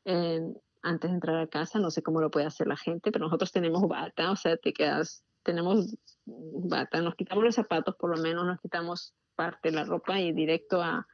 eh, 0.05 0.41
antes 0.81 1.09
de 1.09 1.15
entrar 1.15 1.38
a 1.38 1.47
casa, 1.47 1.79
no 1.79 1.91
sé 1.91 2.01
cómo 2.01 2.21
lo 2.21 2.31
puede 2.31 2.45
hacer 2.45 2.67
la 2.67 2.77
gente, 2.77 3.12
pero 3.12 3.25
nosotros 3.25 3.51
tenemos 3.51 3.88
bata, 3.88 4.31
o 4.31 4.35
sea, 4.35 4.57
te 4.57 4.73
quedas, 4.73 5.23
tenemos 5.43 5.95
bata, 6.25 7.01
nos 7.01 7.15
quitamos 7.15 7.43
los 7.43 7.55
zapatos, 7.55 7.95
por 7.95 8.15
lo 8.15 8.21
menos 8.21 8.45
nos 8.45 8.59
quitamos 8.59 9.13
parte 9.35 9.69
de 9.69 9.75
la 9.75 9.85
ropa 9.85 10.19
y 10.19 10.31
directo 10.31 10.81
a, 10.81 11.05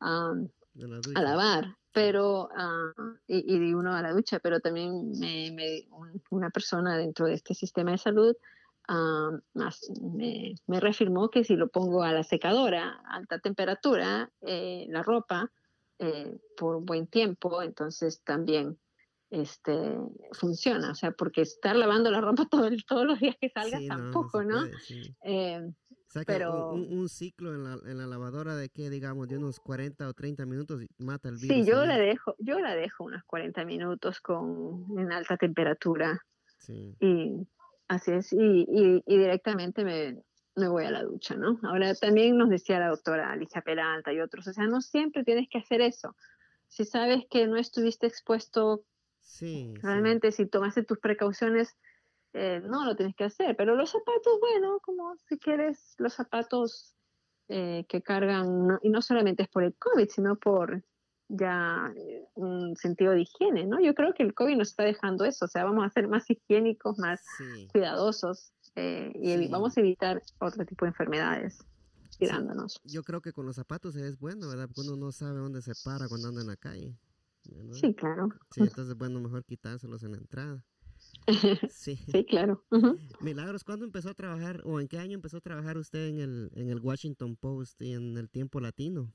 a, 0.00 0.34
lavar 1.14 1.76
pero 1.92 2.48
ah, 2.56 2.92
y, 3.26 3.56
y, 3.56 3.74
uno 3.74 3.92
a 3.92 4.02
la 4.02 4.12
ducha, 4.12 4.38
pero 4.38 4.60
también 4.60 5.10
me, 5.18 5.50
me, 5.50 5.88
una 6.30 6.50
persona 6.50 6.96
dentro 6.96 7.26
de 7.26 7.34
este 7.34 7.54
sistema 7.54 7.90
de 7.90 7.98
salud 7.98 8.36
Ah, 8.88 9.30
me, 9.54 10.54
me, 10.66 10.80
reafirmó 10.80 11.30
que 11.30 11.44
si 11.44 11.54
lo 11.54 11.68
pongo 11.68 12.02
a 12.02 12.12
la 12.12 12.24
secadora 12.24 13.00
a 13.04 13.16
alta 13.16 13.38
temperatura, 13.38 14.30
eh, 14.40 14.86
la 14.88 15.02
ropa, 15.02 15.52
eh, 15.98 16.38
por 16.56 16.76
un 16.76 16.86
buen 16.86 17.06
tiempo, 17.06 17.62
entonces 17.62 18.22
también 18.24 18.78
este, 19.30 19.96
funciona. 20.32 20.90
O 20.90 20.94
sea, 20.94 21.12
porque 21.12 21.42
estar 21.42 21.76
lavando 21.76 22.10
la 22.10 22.20
ropa 22.20 22.46
todo, 22.50 22.68
todos 22.86 23.06
los 23.06 23.20
días 23.20 23.36
que 23.40 23.50
salga 23.50 23.78
tampoco, 23.86 24.42
¿no? 24.42 24.66
Eh, 25.24 25.70
pero 26.26 26.72
un, 26.72 27.08
ciclo 27.08 27.54
en 27.54 27.62
la, 27.64 27.78
en 27.88 27.98
la, 27.98 28.06
lavadora 28.06 28.56
de 28.56 28.68
que 28.68 28.90
digamos 28.90 29.28
de 29.28 29.36
unos 29.36 29.60
40 29.60 30.08
o 30.08 30.12
30 30.12 30.44
minutos 30.44 30.82
mata 30.98 31.28
el 31.28 31.36
virus. 31.36 31.56
Sí, 31.56 31.64
yo 31.64 31.86
la 31.86 31.98
dejo, 31.98 32.34
yo 32.38 32.58
la 32.58 32.74
dejo 32.74 33.04
unos 33.04 33.22
40 33.24 33.64
minutos 33.64 34.20
con 34.20 34.86
en 34.98 35.12
alta 35.12 35.36
temperatura. 35.36 36.18
Sí. 36.58 36.96
Y 36.98 37.46
Así 37.90 38.12
es, 38.12 38.32
y, 38.32 38.66
y, 38.68 39.02
directamente 39.04 39.82
me, 39.84 40.22
me, 40.54 40.68
voy 40.68 40.84
a 40.84 40.92
la 40.92 41.02
ducha, 41.02 41.34
¿no? 41.34 41.58
Ahora 41.64 41.92
también 41.96 42.38
nos 42.38 42.48
decía 42.48 42.78
la 42.78 42.86
doctora 42.86 43.32
Alicia 43.32 43.62
Peralta 43.62 44.12
y 44.12 44.20
otros, 44.20 44.46
o 44.46 44.52
sea, 44.52 44.68
no 44.68 44.80
siempre 44.80 45.24
tienes 45.24 45.48
que 45.50 45.58
hacer 45.58 45.80
eso. 45.80 46.14
Si 46.68 46.84
sabes 46.84 47.24
que 47.28 47.48
no 47.48 47.56
estuviste 47.56 48.06
expuesto, 48.06 48.84
sí, 49.18 49.74
realmente 49.82 50.30
si 50.30 50.46
tomaste 50.46 50.84
tus 50.84 51.00
precauciones, 51.00 51.76
eh, 52.32 52.62
no 52.62 52.84
lo 52.84 52.94
tienes 52.94 53.16
que 53.16 53.24
hacer. 53.24 53.56
Pero 53.56 53.74
los 53.74 53.90
zapatos, 53.90 54.38
bueno, 54.38 54.78
como 54.82 55.16
si 55.28 55.36
quieres 55.36 55.96
los 55.98 56.14
zapatos 56.14 56.94
eh, 57.48 57.86
que 57.88 58.02
cargan, 58.02 58.78
y 58.82 58.90
no 58.90 59.02
solamente 59.02 59.42
es 59.42 59.48
por 59.48 59.64
el 59.64 59.74
COVID, 59.74 60.08
sino 60.08 60.36
por 60.36 60.84
ya 61.30 61.92
eh, 61.96 62.24
un 62.34 62.76
sentido 62.76 63.12
de 63.12 63.22
higiene, 63.22 63.64
¿no? 63.66 63.80
Yo 63.80 63.94
creo 63.94 64.12
que 64.14 64.22
el 64.22 64.34
COVID 64.34 64.56
nos 64.56 64.68
está 64.68 64.82
dejando 64.82 65.24
eso, 65.24 65.44
o 65.44 65.48
sea, 65.48 65.64
vamos 65.64 65.84
a 65.84 65.90
ser 65.90 66.08
más 66.08 66.28
higiénicos, 66.28 66.98
más 66.98 67.22
cuidadosos 67.72 68.52
eh, 68.74 69.12
y 69.14 69.48
vamos 69.48 69.76
a 69.76 69.80
evitar 69.80 70.22
otro 70.40 70.64
tipo 70.66 70.84
de 70.84 70.90
enfermedades. 70.90 71.64
cuidándonos. 72.18 72.80
yo 72.84 73.02
creo 73.02 73.20
que 73.20 73.32
con 73.32 73.46
los 73.46 73.56
zapatos 73.56 73.96
es 73.96 74.18
bueno, 74.18 74.48
¿verdad? 74.48 74.66
Porque 74.66 74.88
uno 74.88 74.96
no 74.96 75.12
sabe 75.12 75.38
dónde 75.38 75.62
se 75.62 75.72
para 75.84 76.08
cuando 76.08 76.28
anda 76.28 76.40
en 76.40 76.48
la 76.48 76.56
calle. 76.56 76.94
Sí, 77.72 77.94
claro. 77.94 78.28
Sí, 78.50 78.60
entonces 78.60 78.94
bueno, 78.96 79.20
mejor 79.20 79.44
quitárselos 79.44 80.02
en 80.02 80.12
la 80.12 80.18
entrada. 80.18 80.64
Sí. 81.70 81.96
sí, 81.96 82.24
claro. 82.26 82.62
Milagros, 83.20 83.64
¿cuándo 83.64 83.86
empezó 83.86 84.10
a 84.10 84.14
trabajar 84.14 84.60
o 84.64 84.80
en 84.80 84.88
qué 84.88 84.98
año 84.98 85.14
empezó 85.14 85.38
a 85.38 85.40
trabajar 85.40 85.78
usted 85.78 86.08
en 86.08 86.20
el, 86.20 86.50
en 86.54 86.68
el 86.68 86.78
Washington 86.80 87.36
Post 87.36 87.80
y 87.80 87.94
en 87.94 88.18
el 88.18 88.28
tiempo 88.28 88.60
latino? 88.60 89.10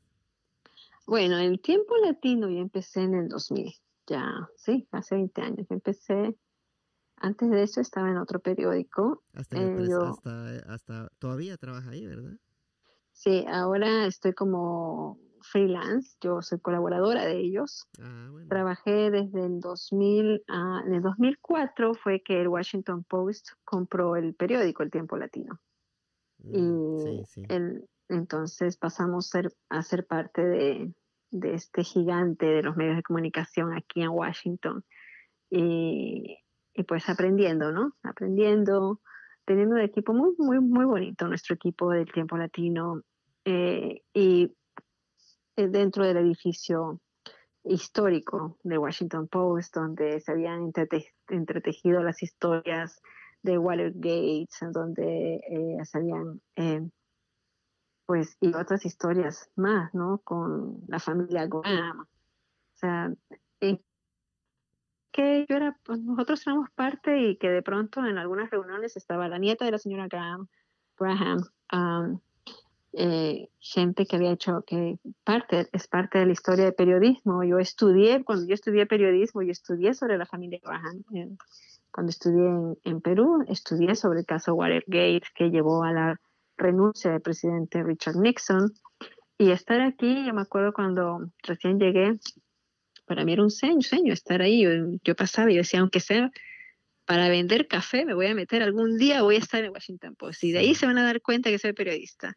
Bueno, 1.06 1.38
el 1.38 1.62
tiempo 1.62 1.96
latino 1.98 2.50
yo 2.50 2.60
empecé 2.60 3.02
en 3.02 3.14
el 3.14 3.28
2000, 3.30 3.74
ya, 4.08 4.50
sí, 4.56 4.88
hace 4.92 5.16
20 5.16 5.42
años. 5.42 5.68
empecé, 5.70 6.36
antes 7.18 7.50
de 7.50 7.64
eso 7.64 7.82
estaba 7.82 8.10
en 8.10 8.18
otro 8.18 8.40
periódico. 8.40 9.24
Hasta, 9.34 9.58
eh, 9.58 10.62
hasta, 10.68 11.10
todavía 11.20 11.58
trabaja 11.58 11.92
ahí, 11.92 12.08
¿verdad? 12.08 12.38
Sí, 13.12 13.46
ahora 13.48 14.08
estoy 14.08 14.34
como 14.34 15.20
freelance, 15.42 16.18
yo 16.22 16.42
soy 16.42 16.60
colaboradora 16.60 17.26
de 17.26 17.38
ellos. 17.38 17.88
Ah, 18.02 18.32
Trabajé 18.50 19.12
desde 19.12 19.46
el 19.46 19.60
2000, 19.60 20.44
a, 20.48 20.82
en 20.86 20.94
el 20.96 21.02
2004 21.02 21.94
fue 21.94 22.22
que 22.22 22.42
el 22.42 22.48
Washington 22.48 23.04
Post 23.04 23.50
compró 23.64 24.16
el 24.16 24.34
periódico 24.34 24.84
El 24.84 24.92
Tiempo 24.92 25.18
Latino. 25.18 25.60
y 26.40 26.62
mm, 26.62 27.26
El, 27.50 27.88
entonces 28.10 28.78
pasamos 28.78 29.32
a 29.70 29.82
ser 29.84 30.06
parte 30.06 30.44
de, 30.44 30.94
este 31.32 31.84
gigante 31.84 32.46
de 32.46 32.64
los 32.64 32.78
medios 32.78 32.96
de 32.98 33.04
comunicación 33.04 33.74
aquí 33.74 34.02
en 34.02 34.10
Washington. 34.10 34.84
Y, 35.50 36.38
pues 36.88 37.10
aprendiendo, 37.10 37.72
¿no? 37.72 37.94
Aprendiendo, 38.04 39.02
teniendo 39.46 39.76
un 39.76 39.82
equipo 39.82 40.14
muy, 40.14 40.34
muy, 40.38 40.60
muy 40.60 40.86
bonito, 40.86 41.28
nuestro 41.28 41.56
equipo 41.56 41.92
del 41.92 42.12
tiempo 42.12 42.38
latino. 42.38 43.02
Eh, 43.46 44.02
y 44.14 44.56
eh, 45.56 45.68
dentro 45.68 46.06
del 46.06 46.18
edificio 46.18 47.00
histórico 47.64 48.58
de 48.64 48.78
Washington 48.78 49.28
Post, 49.28 49.76
donde 49.76 50.20
se 50.20 50.32
habían 50.32 50.72
entretejido 51.28 52.04
las 52.04 52.22
historias 52.22 53.02
de 53.42 53.58
Watergate, 53.58 54.48
donde 54.72 55.36
eh, 55.36 55.78
se 55.84 55.98
habían 55.98 56.42
pues, 58.06 58.38
y 58.40 58.54
otras 58.54 58.86
historias 58.86 59.50
más, 59.56 59.94
¿no? 59.94 60.20
Con 60.24 60.82
la 60.88 61.00
familia 61.00 61.48
Graham. 61.48 62.02
O 62.02 62.78
sea, 62.78 63.12
que 65.16 65.46
yo 65.48 65.56
era, 65.56 65.80
pues 65.86 66.02
nosotros 66.02 66.46
éramos 66.46 66.70
parte 66.72 67.18
y 67.22 67.38
que 67.38 67.50
de 67.50 67.62
pronto 67.62 68.06
en 68.06 68.18
algunas 68.18 68.50
reuniones 68.50 68.98
estaba 68.98 69.30
la 69.30 69.40
nieta 69.40 69.64
de 69.64 69.72
la 69.72 69.78
señora 69.78 70.10
Graham, 70.10 70.50
Graham 71.00 71.40
um, 71.72 72.20
gente 73.60 74.06
que 74.06 74.16
había 74.18 74.34
hecho, 74.34 74.64
que 74.68 75.00
parte, 75.24 75.70
es 75.72 75.88
parte 75.88 76.20
de 76.20 76.26
la 76.26 76.34
historia 76.34 76.66
de 76.66 76.74
periodismo. 76.74 77.46
Yo 77.46 77.60
estudié, 77.60 78.26
cuando 78.26 78.46
yo 78.46 78.56
estudié 78.56 78.86
periodismo, 78.88 79.42
yo 79.42 79.52
estudié 79.52 79.94
sobre 79.94 80.18
la 80.18 80.26
familia 80.26 80.60
Graham. 80.62 81.04
Eh, 81.14 81.30
cuando 81.92 82.10
estudié 82.10 82.46
en, 82.46 82.78
en 82.84 83.00
Perú, 83.00 83.46
estudié 83.48 83.96
sobre 83.96 84.20
el 84.20 84.26
caso 84.26 84.54
Watergate 84.54 85.24
que 85.34 85.50
llevó 85.50 85.84
a 85.84 85.94
la 85.94 86.20
renuncia 86.58 87.12
del 87.12 87.22
presidente 87.22 87.84
Richard 87.84 88.18
Nixon. 88.18 88.74
Y 89.38 89.52
estar 89.52 89.82
aquí, 89.82 90.26
yo 90.26 90.34
me 90.34 90.42
acuerdo 90.42 90.74
cuando 90.74 91.30
recién 91.44 91.78
llegué, 91.78 92.18
para 93.06 93.24
mí 93.24 93.34
era 93.34 93.44
un 93.44 93.52
sueño, 93.52 93.82
sueño 93.82 94.14
estar 94.14 94.42
ahí. 94.42 94.66
Yo, 95.04 95.16
pasaba 95.16 95.52
y 95.52 95.58
decía, 95.58 95.82
aunque 95.82 96.00
sea 96.00 96.32
para 97.06 97.30
vender 97.30 97.68
café, 97.68 98.04
me 98.06 98.16
voy 98.16 98.28
a 98.28 98.34
meter 98.34 98.64
algún 98.64 98.98
día, 98.98 99.22
voy 99.22 99.36
a 99.36 99.40
estar 99.40 99.64
en 99.64 99.72
Washington 99.72 100.16
Post. 100.16 100.44
Y 100.44 100.52
de 100.52 100.60
ahí 100.60 100.74
se 100.74 100.88
van 100.88 100.98
a 100.98 101.04
dar 101.04 101.22
cuenta 101.22 101.50
que 101.50 101.60
soy 101.60 101.74
periodista. 101.74 102.36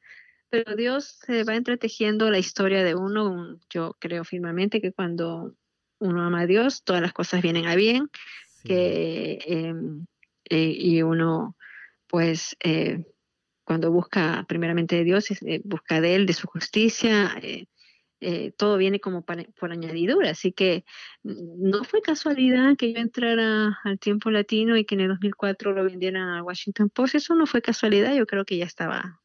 Pero 0.51 0.77
Dios 0.77 1.19
se 1.27 1.45
va 1.45 1.57
entretejiendo 1.57 2.31
la 2.31 2.39
historia 2.39 2.85
de 2.85 2.95
uno. 2.95 3.59
Yo 3.71 3.97
creo 3.99 4.25
firmemente 4.25 4.81
que 4.81 4.93
cuando 4.93 5.55
uno 6.01 6.23
ama 6.23 6.41
a 6.41 6.47
Dios, 6.47 6.83
todas 6.85 7.03
las 7.03 7.13
cosas 7.13 7.43
vienen 7.43 7.67
a 7.67 7.77
bien. 7.77 8.11
Que, 8.65 9.39
em, 9.47 10.07
eh, 10.51 10.75
y 10.77 11.03
uno, 11.03 11.57
pues, 12.09 12.57
eh, 12.63 13.05
cuando 13.69 13.93
busca 13.93 14.47
primeramente 14.49 14.97
de 14.97 15.05
Dios, 15.05 15.31
eh, 15.31 15.61
busca 15.63 16.01
de 16.01 16.15
Él, 16.15 16.25
de 16.25 16.33
su 16.33 16.47
justicia, 16.47 17.39
eh, 17.43 17.67
eh, 18.19 18.51
todo 18.57 18.79
viene 18.79 18.99
como 18.99 19.27
por 19.27 19.71
añadidura. 19.73 20.31
Así 20.31 20.53
que 20.53 20.87
no 21.23 21.85
fue 21.85 22.01
casualidad 22.01 22.79
que 22.79 22.95
yo 22.95 22.99
entrara 22.99 23.79
al 23.85 23.99
tiempo 23.99 24.31
latino 24.31 24.79
y 24.79 24.87
que 24.87 24.95
en 24.95 25.03
el 25.03 25.09
2004 25.09 25.75
lo 25.75 25.85
vendieran 25.85 26.31
a 26.31 26.43
Washington 26.43 26.89
Post. 26.89 27.17
Eso 27.17 27.35
no 27.35 27.45
fue 27.45 27.61
casualidad, 27.61 28.17
yo 28.17 28.25
creo 28.25 28.47
que 28.47 28.57
ya 28.57 28.65
estaba 28.65 29.21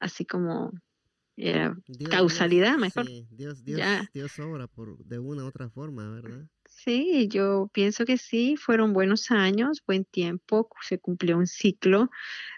así 0.00 0.26
como 0.26 0.70
causalidad, 2.10 2.76
mejor. 2.76 3.06
Dios, 3.30 3.64
Dios, 3.64 3.80
Dios 4.12 4.38
obra 4.38 4.66
por, 4.66 4.98
de 4.98 5.18
una 5.18 5.44
u 5.44 5.46
otra 5.46 5.70
forma, 5.70 6.10
¿verdad? 6.10 6.46
Sí, 6.70 7.28
yo 7.28 7.70
pienso 7.72 8.04
que 8.04 8.18
sí, 8.18 8.56
fueron 8.56 8.92
buenos 8.92 9.30
años, 9.30 9.82
buen 9.86 10.04
tiempo, 10.04 10.68
se 10.82 10.98
cumplió 11.00 11.38
un 11.38 11.46
ciclo, 11.46 12.10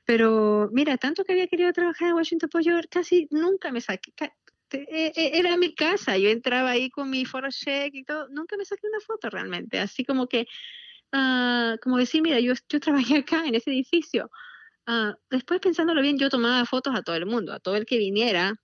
pero 0.05 0.68
mira, 0.73 0.96
tanto 0.99 1.25
que 1.25 1.33
había 1.33 1.46
querido 1.46 1.73
trabajar 1.73 2.09
en 2.09 2.14
Washington 2.14 2.51
Post, 2.51 2.68
casi 2.90 3.29
nunca 3.31 3.73
me 3.73 3.81
saqué, 3.81 4.12
e, 4.73 5.12
e, 5.16 5.38
era 5.38 5.57
mi 5.57 5.75
casa, 5.75 6.18
yo 6.18 6.29
entraba 6.29 6.70
ahí 6.70 6.90
con 6.90 7.09
mi 7.11 7.25
check 7.51 7.94
y 7.94 8.05
todo, 8.05 8.29
nunca 8.31 8.57
me 8.57 8.64
saqué 8.64 8.87
una 8.88 9.01
foto 9.01 9.31
realmente, 9.31 9.79
así 9.79 10.05
como 10.05 10.27
que, 10.29 10.46
uh, 11.12 11.79
como 11.83 11.96
decir, 11.96 12.23
mira, 12.23 12.40
yo, 12.40 12.55
trabajé 12.81 13.18
acá 13.18 13.46
en 13.46 13.55
ese 13.55 13.70
edificio. 13.70 14.31
Uh, 14.88 15.14
después 15.31 15.61
pensándolo 15.61 16.03
bien, 16.03 16.18
yo 16.18 16.31
tomaba 16.31 16.64
fotos 16.66 16.94
a 16.96 17.03
todo 17.03 17.16
el 17.16 17.27
mundo, 17.27 17.53
a 17.53 17.61
todo 17.61 17.77
el 17.77 17.87
que 17.87 17.99
viniera, 17.99 18.55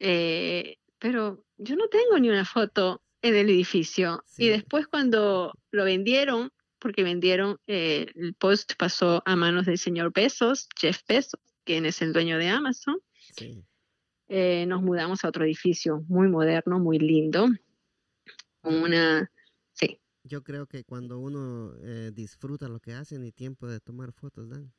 eh, 0.00 0.78
pero 0.98 1.44
yo 1.58 1.76
no 1.76 1.88
tengo 1.88 2.18
ni 2.18 2.30
una 2.30 2.44
foto 2.44 3.02
en 3.22 3.34
el 3.34 3.50
edificio. 3.50 4.24
Y 4.36 4.48
después 4.48 4.86
cuando 4.86 5.52
lo 5.70 5.84
vendieron, 5.84 6.50
porque 6.78 7.02
vendieron, 7.02 7.58
eh, 7.66 8.06
el 8.14 8.34
post 8.34 8.74
pasó 8.78 9.22
a 9.26 9.36
manos 9.36 9.66
del 9.66 9.78
señor 9.78 10.12
Bezos, 10.12 10.68
Jeff 10.78 11.00
Bezos, 11.08 11.40
quien 11.64 11.86
es 11.86 12.00
el 12.02 12.12
dueño 12.12 12.38
de 12.38 12.48
Amazon. 12.48 12.98
Eh, 14.28 14.66
nos 14.66 14.82
mudamos 14.82 15.24
a 15.24 15.28
otro 15.28 15.44
edificio 15.44 16.04
muy 16.08 16.28
moderno, 16.28 16.78
muy 16.78 16.98
lindo, 16.98 17.48
con 18.60 18.74
una... 18.74 19.30
Sí. 19.72 20.00
Yo 20.22 20.42
creo 20.42 20.66
que 20.66 20.84
cuando 20.84 21.18
uno 21.18 21.74
eh, 21.82 22.10
disfruta 22.12 22.68
lo 22.68 22.80
que 22.80 22.92
hace, 22.92 23.18
ni 23.18 23.32
tiempo 23.32 23.66
de 23.66 23.80
tomar 23.80 24.12
fotos 24.12 24.48
dan. 24.50 24.72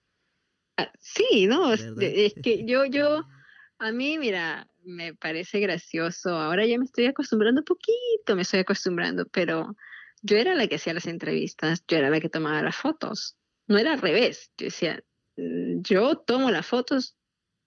Ah, 0.77 0.91
sí, 0.99 1.47
no, 1.47 1.73
es, 1.73 1.81
es, 1.99 2.33
que 2.35 2.65
yo, 2.65 2.85
yo, 2.85 3.23
a 3.79 3.91
mí, 3.91 4.19
mira, 4.19 4.67
me 4.83 5.13
parece 5.13 5.59
gracioso. 5.59 6.29
Ahora 6.35 6.65
ya 6.65 6.77
me 6.77 6.85
estoy 6.85 7.05
acostumbrando 7.05 7.61
un 7.61 7.65
poquito, 7.65 8.35
me 8.35 8.41
estoy 8.41 8.59
acostumbrando, 8.59 9.25
pero 9.27 9.75
yo 10.21 10.37
era 10.37 10.53
la 10.53 10.67
que 10.67 10.75
hacía 10.75 10.93
las 10.93 11.07
entrevistas, 11.07 11.83
yo 11.87 11.97
era 11.97 12.09
la 12.09 12.19
que 12.19 12.29
tomaba 12.29 12.61
las 12.61 12.75
fotos. 12.75 13.37
No 13.67 13.77
era 13.77 13.93
al 13.93 14.01
revés. 14.01 14.51
Yo 14.57 14.65
decía, 14.65 15.03
mm, 15.37 15.81
yo 15.81 16.17
tomo 16.17 16.51
las 16.51 16.67
fotos, 16.67 17.15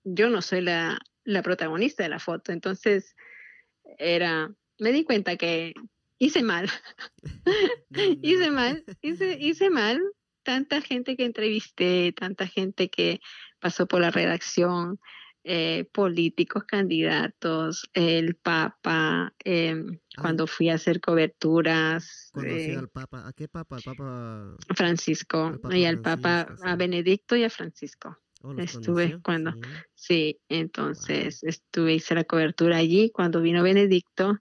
yo 0.04 0.28
no 0.28 0.42
soy 0.42 0.60
la, 0.60 0.98
la 1.24 1.42
protagonista 1.42 2.02
de 2.02 2.10
la 2.10 2.18
foto. 2.18 2.52
Entonces, 2.52 3.16
era, 3.98 4.52
me 4.78 4.92
di 4.92 5.04
cuenta 5.04 5.36
que 5.36 5.72
hice 6.18 6.42
mal. 6.42 6.68
hice 8.22 8.50
mal, 8.50 8.84
hice, 9.00 9.38
hice 9.40 9.70
mal. 9.70 10.00
Tanta 10.44 10.80
gente 10.80 11.16
que 11.16 11.24
entrevisté, 11.24 12.12
tanta 12.12 12.48
gente 12.48 12.90
que 12.90 13.20
pasó 13.60 13.86
por 13.86 14.00
la 14.00 14.10
redacción, 14.10 14.98
eh, 15.44 15.88
políticos, 15.92 16.64
candidatos, 16.64 17.90
el 17.94 18.36
Papa, 18.36 19.34
em, 19.44 19.98
cuando 20.16 20.46
fui 20.46 20.68
a 20.68 20.74
hacer 20.74 21.00
coberturas. 21.00 22.30
Eh, 22.44 22.76
al 22.76 22.88
Papa? 22.88 23.26
¿A 23.26 23.32
qué 23.32 23.48
Papa? 23.48 23.78
Papa 23.84 24.56
Francisco. 24.76 25.58
y 25.70 25.84
al 25.84 26.00
Papa, 26.00 26.46
a 26.62 26.76
Benedicto 26.76 27.34
y 27.34 27.42
a 27.44 27.50
Francisco. 27.50 28.16
Oh, 28.44 28.56
estuve 28.56 29.20
cuando, 29.22 29.52
sí, 29.94 30.40
entonces 30.48 31.44
estuve, 31.44 31.94
hice 31.94 32.14
la 32.14 32.24
cobertura 32.24 32.76
allí 32.76 33.10
cuando 33.10 33.40
vino 33.40 33.62
Benedicto 33.62 34.38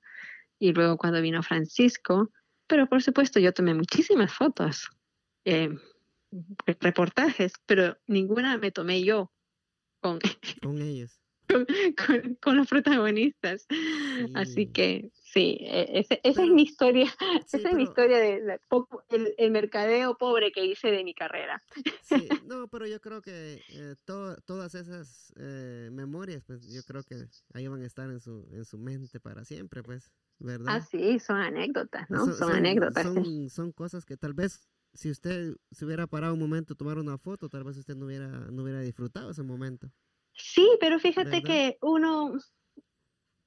y 0.58 0.74
luego 0.74 0.98
cuando 0.98 1.22
vino 1.22 1.44
Francisco, 1.44 2.32
pero 2.68 2.88
por 2.88 3.04
supuesto 3.04 3.40
yo 3.40 3.54
tomé 3.54 3.76
muchísimas 3.76 4.34
fotos, 4.34 4.90
em, 5.46 5.80
reportajes, 6.80 7.54
pero 7.68 7.98
ninguna 8.08 8.58
me 8.58 8.72
tomé 8.72 9.04
yo 9.04 9.32
con, 10.02 10.20
con 10.62 10.82
ellos. 10.82 11.22
Con, 12.42 12.58
los 12.58 12.68
protagonistas. 12.68 13.68
Así 14.34 14.68
que 14.68 15.12
sí, 15.14 15.58
e, 15.62 16.06
esa 16.24 16.44
es 16.44 16.50
mi 16.50 16.64
historia, 16.64 17.12
esa 17.46 17.58
es 17.58 17.76
mi 17.76 17.84
historia 17.84 18.20
de 18.20 18.60
el, 19.38 19.52
mercadeo 19.52 20.18
pobre 20.18 20.52
que 20.52 20.66
hice 20.66 20.92
de 20.92 21.04
mi 21.04 21.14
carrera. 21.14 21.62
Sí, 22.04 22.28
no, 22.48 22.68
pero 22.68 22.88
yo 22.88 23.00
creo 23.02 23.22
que 23.22 23.62
eh, 23.70 23.96
todas 24.06 24.76
esas 24.76 25.34
eh, 25.38 25.90
memorias, 25.92 26.44
pues 26.46 26.68
yo 26.74 26.84
creo 26.84 27.04
que 27.04 27.28
ahí 27.54 27.68
van 27.68 27.82
a 27.82 27.86
estar 27.86 28.10
en 28.10 28.20
su, 28.20 28.48
en 28.52 28.66
su 28.66 28.78
mente 28.78 29.20
para 29.20 29.44
siempre, 29.46 29.84
pues, 29.84 30.12
¿verdad? 30.40 30.76
Ah, 30.76 30.82
sí, 30.82 31.20
son 31.20 31.38
anécdotas, 31.38 32.10
¿no? 32.10 32.26
Son, 32.34 32.52
anécdotas. 32.54 33.04
Son, 33.04 33.50
son 33.50 33.72
cosas 33.72 34.06
que 34.06 34.18
tal 34.18 34.34
vez 34.34 34.70
si 34.94 35.10
usted 35.10 35.56
se 35.72 35.86
hubiera 35.86 36.08
parado 36.08 36.34
un 36.34 36.40
momento 36.40 36.74
a 36.74 36.78
tomar 36.78 36.98
una 36.98 37.18
foto, 37.18 37.50
tal 37.50 37.64
vez 37.64 37.78
usted 37.78 37.96
no 37.96 38.06
hubiera, 38.06 38.28
no 38.28 38.64
hubiera 38.64 38.82
disfrutado 38.82 39.32
ese 39.32 39.44
momento. 39.44 39.90
Sí, 40.34 40.68
pero 40.80 41.00
fíjate 41.00 41.42
que 41.44 41.78
uno, 41.82 42.34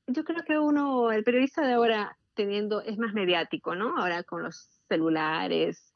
yo 0.07 0.25
creo 0.25 0.45
que 0.47 0.59
uno, 0.59 1.13
el 1.13 1.25
periodista 1.25 1.67
de 1.67 1.75
ahora 1.75 2.17
teniendo, 2.35 2.83
es 2.83 2.99
más 2.99 3.15
mediático, 3.15 3.75
¿no? 3.75 3.97
Ahora 3.97 4.23
con 4.23 4.43
los 4.43 4.69
celulares, 4.89 5.93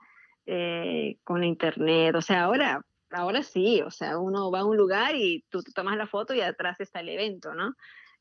eh, 0.46 1.18
con 1.24 1.44
internet, 1.44 2.14
o 2.14 2.22
sea, 2.22 2.44
ahora, 2.44 2.84
ahora 3.10 3.42
sí, 3.42 3.82
o 3.82 3.90
sea, 3.90 4.18
uno 4.18 4.50
va 4.50 4.60
a 4.60 4.64
un 4.64 4.76
lugar 4.76 5.14
y 5.14 5.44
tú, 5.50 5.62
tomas 5.74 5.96
la 5.96 6.06
foto 6.06 6.34
y 6.34 6.40
atrás 6.40 6.80
está 6.80 7.00
el 7.00 7.10
evento, 7.10 7.54
¿no? 7.54 7.74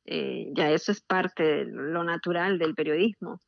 Eh, 0.06 0.50
ya 0.54 0.72
eso 0.72 0.92
es 0.92 1.02
parte 1.02 1.44
de 1.44 1.66
lo 1.66 2.04
natural 2.04 2.58
del 2.60 2.76
periodismo. 2.76 3.40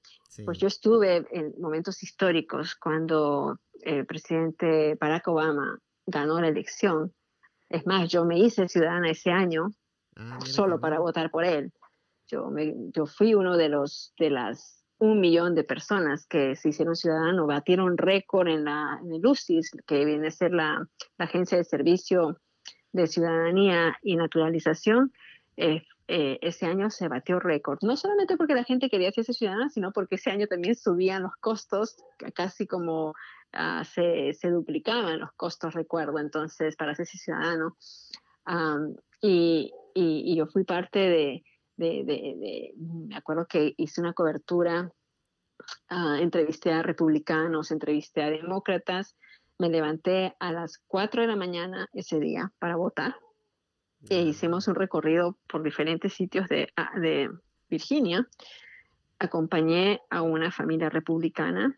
Pues 0.46 0.60
yo 0.60 0.68
estuve 0.68 1.26
en 1.32 1.54
momentos 1.60 2.04
históricos 2.04 2.76
cuando 2.76 3.60
el 3.84 4.06
presidente 4.06 4.96
Barack 5.00 5.28
Obama 5.28 5.80
ganó 6.06 6.40
la 6.42 6.48
elección. 6.48 7.14
Es 7.70 7.86
más, 7.86 8.10
yo 8.10 8.26
me 8.26 8.40
hice 8.40 8.68
ciudadana 8.68 9.12
ese 9.12 9.32
año 9.32 9.70
ah, 10.16 10.40
solo 10.44 10.80
para 10.80 11.00
votar 11.00 11.30
por 11.30 11.46
él. 11.46 11.72
Yo, 12.28 12.50
me, 12.50 12.74
yo 12.94 13.06
fui 13.06 13.34
uno 13.34 13.58
de 13.58 13.70
los 13.70 14.14
de 14.18 14.30
las 14.30 14.80
un 15.00 15.22
millón 15.22 15.56
de 15.56 15.64
personas 15.64 16.28
que 16.28 16.56
se 16.56 16.70
hicieron 16.70 16.96
ciudadanos, 16.96 17.48
batieron 17.48 17.98
récord 17.98 18.50
en, 18.50 18.66
la, 18.66 19.00
en 19.02 19.14
el 19.14 19.26
UCIS, 19.26 19.72
que 19.88 20.04
viene 20.04 20.28
a 20.28 20.32
ser 20.32 20.52
la, 20.52 20.86
la 21.18 21.26
Agencia 21.26 21.58
de 21.58 21.64
Servicio 21.64 22.38
de 22.92 23.08
Ciudadanía 23.08 23.98
y 24.02 24.18
Naturalización. 24.18 25.14
Eh, 25.56 25.84
eh, 26.12 26.40
ese 26.42 26.66
año 26.66 26.90
se 26.90 27.08
batió 27.08 27.40
récord. 27.40 27.78
No 27.82 27.96
solamente 27.96 28.36
porque 28.36 28.56
la 28.56 28.64
gente 28.64 28.90
quería 28.90 29.10
hacerse 29.10 29.32
ciudadana, 29.32 29.70
sino 29.70 29.92
porque 29.92 30.16
ese 30.16 30.32
año 30.32 30.48
también 30.48 30.76
subían 30.76 31.24
los 31.24 31.36
costos, 31.40 31.96
casi 32.34 32.68
como 32.68 33.14
uh, 33.54 33.84
se, 33.84 34.34
se, 34.34 34.50
duplicaban 34.50 35.20
los 35.20 35.32
costos, 35.34 35.74
recuerdo, 35.74 36.20
entonces, 36.20 36.76
para 36.76 36.92
hacerse 36.92 37.18
ciudadano. 37.18 37.78
Um, 38.46 38.96
y, 39.22 39.72
y, 39.94 40.32
y, 40.32 40.36
yo 40.36 40.48
fui 40.48 40.64
parte 40.64 41.00
de, 41.00 41.44
de, 41.78 42.04
de, 42.04 42.74
me 42.78 43.16
acuerdo 43.16 43.46
que 43.48 43.74
hice 43.78 44.02
una 44.02 44.14
cobertura, 44.14 44.92
uh, 45.92 46.14
entrevisté 46.16 46.72
a 46.72 46.82
republicanos, 46.82 47.72
entrevisté 47.72 48.24
a 48.24 48.30
demócratas, 48.30 49.16
me 49.58 49.70
levanté 49.70 50.36
a 50.40 50.52
las 50.52 50.78
4 50.88 51.22
de 51.22 51.28
la 51.28 51.36
mañana 51.36 51.90
ese 51.94 52.20
día 52.20 52.52
para 52.60 52.78
votar 52.78 53.16
e 54.08 54.22
hicimos 54.22 54.68
un 54.68 54.76
recorrido 54.76 55.38
por 55.48 55.64
diferentes 55.64 56.14
sitios 56.14 56.48
de, 56.48 56.72
ah, 56.78 56.98
de 57.00 57.30
Virginia. 57.70 58.28
Acompañé 59.18 60.02
a 60.10 60.22
una 60.22 60.52
familia 60.52 60.90
republicana 60.90 61.78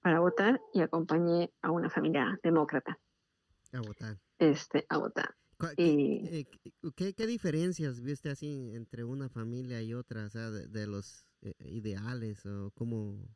para 0.00 0.20
votar 0.20 0.60
y 0.72 0.80
acompañé 0.80 1.52
a 1.62 1.70
una 1.70 1.90
familia 1.90 2.38
demócrata. 2.42 2.98
A 3.72 3.80
votar. 3.80 4.18
Este, 4.38 4.86
a 4.88 4.98
votar. 4.98 5.34
¿Qué, 5.76 6.46
¿qué, 6.94 7.14
qué, 7.14 7.26
diferencias 7.26 8.00
viste 8.00 8.30
así 8.30 8.70
entre 8.74 9.02
una 9.02 9.28
familia 9.28 9.82
y 9.82 9.92
otra, 9.92 10.26
o 10.26 10.30
sea, 10.30 10.50
de, 10.50 10.86
los 10.86 11.26
eh, 11.42 11.52
ideales 11.58 12.46
o 12.46 12.70
cómo, 12.76 13.26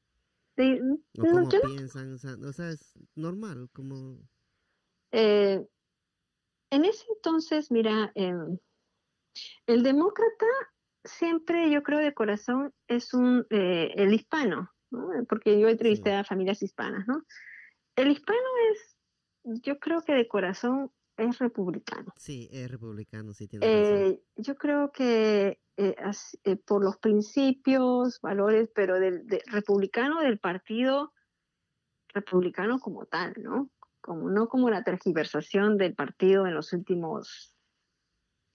sí, 0.56 0.78
o 1.18 1.22
cómo 1.22 1.48
piensan? 1.48 2.14
O 2.14 2.18
sea, 2.52 2.70
es 2.70 2.94
normal, 3.16 3.68
como... 3.72 4.20
Eh, 5.10 5.66
en 6.70 6.84
ese 6.84 7.04
entonces, 7.14 7.72
mira, 7.72 8.12
em, 8.14 8.56
el 9.66 9.82
demócrata 9.82 10.46
siempre, 11.04 11.70
yo 11.70 11.82
creo, 11.82 11.98
de 11.98 12.14
corazón 12.14 12.72
es 12.86 13.14
un, 13.14 13.46
eh, 13.50 13.92
el 13.96 14.14
hispano, 14.14 14.71
¿no? 14.92 15.10
porque 15.28 15.58
yo 15.58 15.68
entrevisté 15.68 16.12
a 16.14 16.24
familias 16.24 16.62
hispanas, 16.62 17.06
¿no? 17.08 17.24
El 17.96 18.10
hispano 18.10 18.38
es, 18.70 18.96
yo 19.62 19.78
creo 19.78 20.02
que 20.02 20.14
de 20.14 20.28
corazón 20.28 20.90
es 21.16 21.38
republicano. 21.38 22.12
Sí, 22.16 22.48
es 22.52 22.70
republicano, 22.70 23.34
sí 23.34 23.48
tiene 23.48 23.66
razón. 23.66 23.96
Eh, 23.96 24.22
yo 24.36 24.56
creo 24.56 24.92
que 24.92 25.60
eh, 25.76 25.94
por 26.64 26.84
los 26.84 26.96
principios, 26.98 28.20
valores, 28.20 28.70
pero 28.74 28.98
del 29.00 29.26
republicano 29.46 30.20
del 30.20 30.38
partido 30.38 31.12
republicano 32.14 32.78
como 32.78 33.06
tal, 33.06 33.34
¿no? 33.38 33.70
como 34.02 34.28
no 34.28 34.48
como 34.48 34.68
la 34.68 34.82
tergiversación 34.82 35.78
del 35.78 35.94
partido 35.94 36.46
en 36.46 36.54
los 36.54 36.72
últimos 36.72 37.54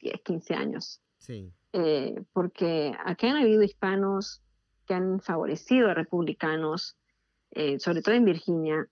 10, 0.01 0.21
15 0.21 0.53
años. 0.53 1.01
Sí. 1.17 1.51
Eh, 1.73 2.23
porque 2.33 2.93
aquí 3.05 3.27
han 3.27 3.37
habido 3.37 3.63
hispanos 3.63 4.43
que 4.87 4.93
han 4.93 5.19
favorecido 5.19 5.89
a 5.89 5.93
republicanos, 5.93 6.97
eh, 7.51 7.79
sobre 7.79 8.01
todo 8.01 8.15
en 8.15 8.25
Virginia, 8.25 8.87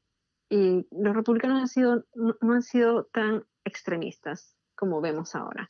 y 0.50 0.86
los 0.92 1.16
republicanos 1.16 1.62
han 1.62 1.68
sido, 1.68 2.06
no, 2.14 2.54
han 2.54 2.62
sido 2.62 3.06
tan 3.06 3.44
extremistas 3.64 4.56
como 4.76 5.02
vemos 5.02 5.36
ahora. 5.36 5.68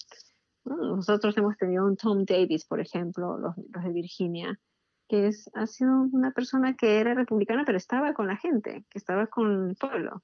Nosotros 0.66 1.38
hemos 1.38 1.56
tenido 1.58 1.86
un 1.86 1.96
Tom 1.96 2.26
Davis, 2.26 2.66
por 2.66 2.82
ejemplo, 2.82 3.38
los, 3.38 3.56
los 3.58 3.84
de 3.84 3.92
Virginia, 3.92 4.60
que 5.08 5.28
es, 5.28 5.50
ha 5.54 5.68
sido 5.68 5.92
una 6.12 6.32
persona 6.32 6.76
que 6.76 7.00
era 7.00 7.14
republicana, 7.14 7.64
pero 7.66 7.78
estaba 7.78 8.14
con 8.14 8.28
la 8.28 8.38
gente, 8.38 8.84
que 8.90 8.98
estaba 8.98 9.28
con 9.28 9.70
el 9.70 9.76
pueblo. 9.76 10.24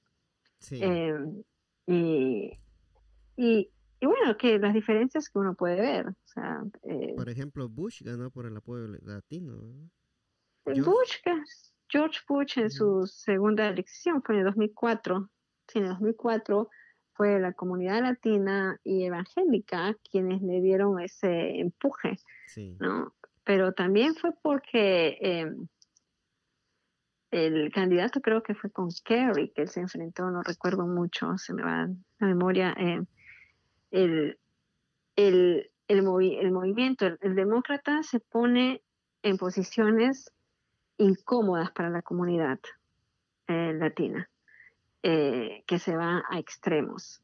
Em, 0.71 1.43
y, 1.87 2.57
y, 3.35 3.71
bueno, 4.05 4.35
que 4.37 4.57
las 4.57 4.73
diferencias 4.73 5.29
que 5.29 5.39
uno 5.39 5.53
puede 5.53 5.79
ver. 5.79 6.07
O 6.07 6.27
sea, 6.27 6.63
eh, 6.83 7.13
por 7.15 7.29
ejemplo, 7.29 7.69
Bush 7.69 8.01
ganó 8.03 8.31
por 8.31 8.45
el 8.45 8.57
apoyo 8.57 8.87
latino. 9.03 9.57
Bush, 10.65 11.17
George 11.87 12.19
Bush 12.27 12.57
en 12.57 12.69
su 12.69 13.05
segunda 13.05 13.67
elección 13.67 14.21
fue 14.23 14.35
en 14.35 14.39
el 14.39 14.45
2004. 14.45 15.29
Sí, 15.67 15.79
en 15.79 15.85
el 15.85 15.91
2004 15.91 16.69
fue 17.13 17.39
la 17.39 17.53
comunidad 17.53 18.01
latina 18.01 18.79
y 18.83 19.03
evangélica 19.03 19.95
quienes 20.09 20.41
le 20.41 20.61
dieron 20.61 20.99
ese 20.99 21.59
empuje, 21.59 22.17
¿no? 22.79 23.13
Pero 23.43 23.73
también 23.73 24.15
fue 24.15 24.31
porque 24.41 25.17
eh, 25.21 25.51
el 27.31 27.71
candidato 27.71 28.21
creo 28.21 28.43
que 28.43 28.55
fue 28.55 28.71
con 28.71 28.89
Kerry, 29.03 29.51
que 29.51 29.63
él 29.63 29.69
se 29.69 29.81
enfrentó, 29.81 30.29
no 30.31 30.43
recuerdo 30.43 30.85
mucho, 30.85 31.37
se 31.37 31.53
me 31.53 31.63
va 31.63 31.87
la 32.19 32.27
memoria, 32.27 32.73
eh, 32.77 33.01
el, 33.91 34.39
el, 35.15 35.71
el, 35.87 36.03
movimiento, 36.03 37.05
el, 37.05 37.35
demócrata 37.35 38.01
se 38.03 38.19
pone 38.19 38.81
en 39.23 39.37
posiciones 39.37 40.31
incómodas 40.97 41.71
para 41.71 41.89
la 41.89 42.01
comunidad 42.01 42.59
eh, 43.47 43.73
latina, 43.73 44.29
eh, 45.03 45.63
que 45.67 45.79
se 45.79 45.95
va 45.95 46.23
a 46.29 46.39
extremos, 46.39 47.21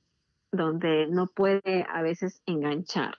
donde 0.52 1.08
no 1.08 1.28
puede 1.28 1.86
a 1.90 2.02
veces 2.02 2.42
enganchar. 2.46 3.18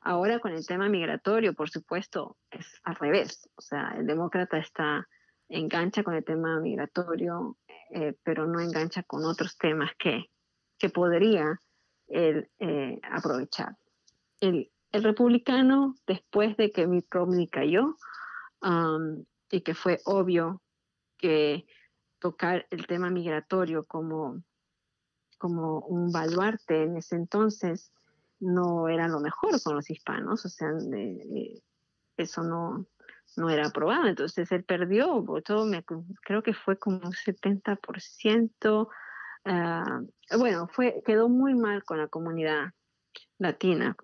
Ahora 0.00 0.40
con 0.40 0.52
el 0.52 0.66
tema 0.66 0.88
migratorio, 0.88 1.54
por 1.54 1.70
supuesto, 1.70 2.36
es 2.50 2.80
al 2.82 2.96
revés, 2.96 3.48
o 3.54 3.60
sea, 3.60 3.94
el 3.96 4.06
demócrata 4.06 4.58
está 4.58 5.06
engancha 5.48 6.02
con 6.02 6.14
el 6.14 6.24
tema 6.24 6.58
migratorio, 6.60 7.56
eh, 7.90 8.14
pero 8.24 8.46
no 8.46 8.60
engancha 8.60 9.02
con 9.02 9.24
otros 9.24 9.56
temas 9.58 9.92
que, 9.98 10.30
que 10.78 10.88
podría 10.88 11.60
él 12.12 12.50
eh, 12.58 13.00
aprovechar. 13.10 13.76
El, 14.40 14.70
el, 14.92 15.02
republicano, 15.02 15.94
después 16.06 16.56
de 16.56 16.70
que 16.70 16.86
Mitt 16.86 17.06
Romney 17.10 17.48
cayó 17.48 17.96
y 19.50 19.60
que 19.62 19.74
fue 19.74 20.00
obvio 20.04 20.62
que 21.18 21.66
tocar 22.18 22.66
el 22.70 22.86
tema 22.86 23.10
migratorio 23.10 23.84
como, 23.84 24.42
como 25.38 25.80
un 25.80 26.12
baluarte 26.12 26.84
en 26.84 26.96
ese 26.96 27.16
entonces 27.16 27.92
no 28.38 28.88
era 28.88 29.08
lo 29.08 29.20
mejor 29.20 29.60
con 29.62 29.76
los 29.76 29.88
hispanos, 29.90 30.44
o 30.44 30.48
sea, 30.48 30.70
eso 32.16 32.42
no, 32.42 32.86
no 33.36 33.50
era 33.50 33.68
aprobado. 33.68 34.06
Entonces 34.06 34.50
él 34.52 34.64
perdió, 34.64 35.24
todo 35.44 35.64
me, 35.64 35.84
creo 36.22 36.42
que 36.42 36.54
fue 36.54 36.78
como 36.78 36.96
un 36.98 37.12
70%. 37.12 38.88
Ah, 39.44 40.00
bueno, 40.36 40.68
fue, 40.68 41.02
quedó 41.04 41.28
muy 41.28 41.54
mal 41.54 41.84
con 41.84 41.98
la 41.98 42.08
comunidad 42.08 42.72
latina. 43.38 43.96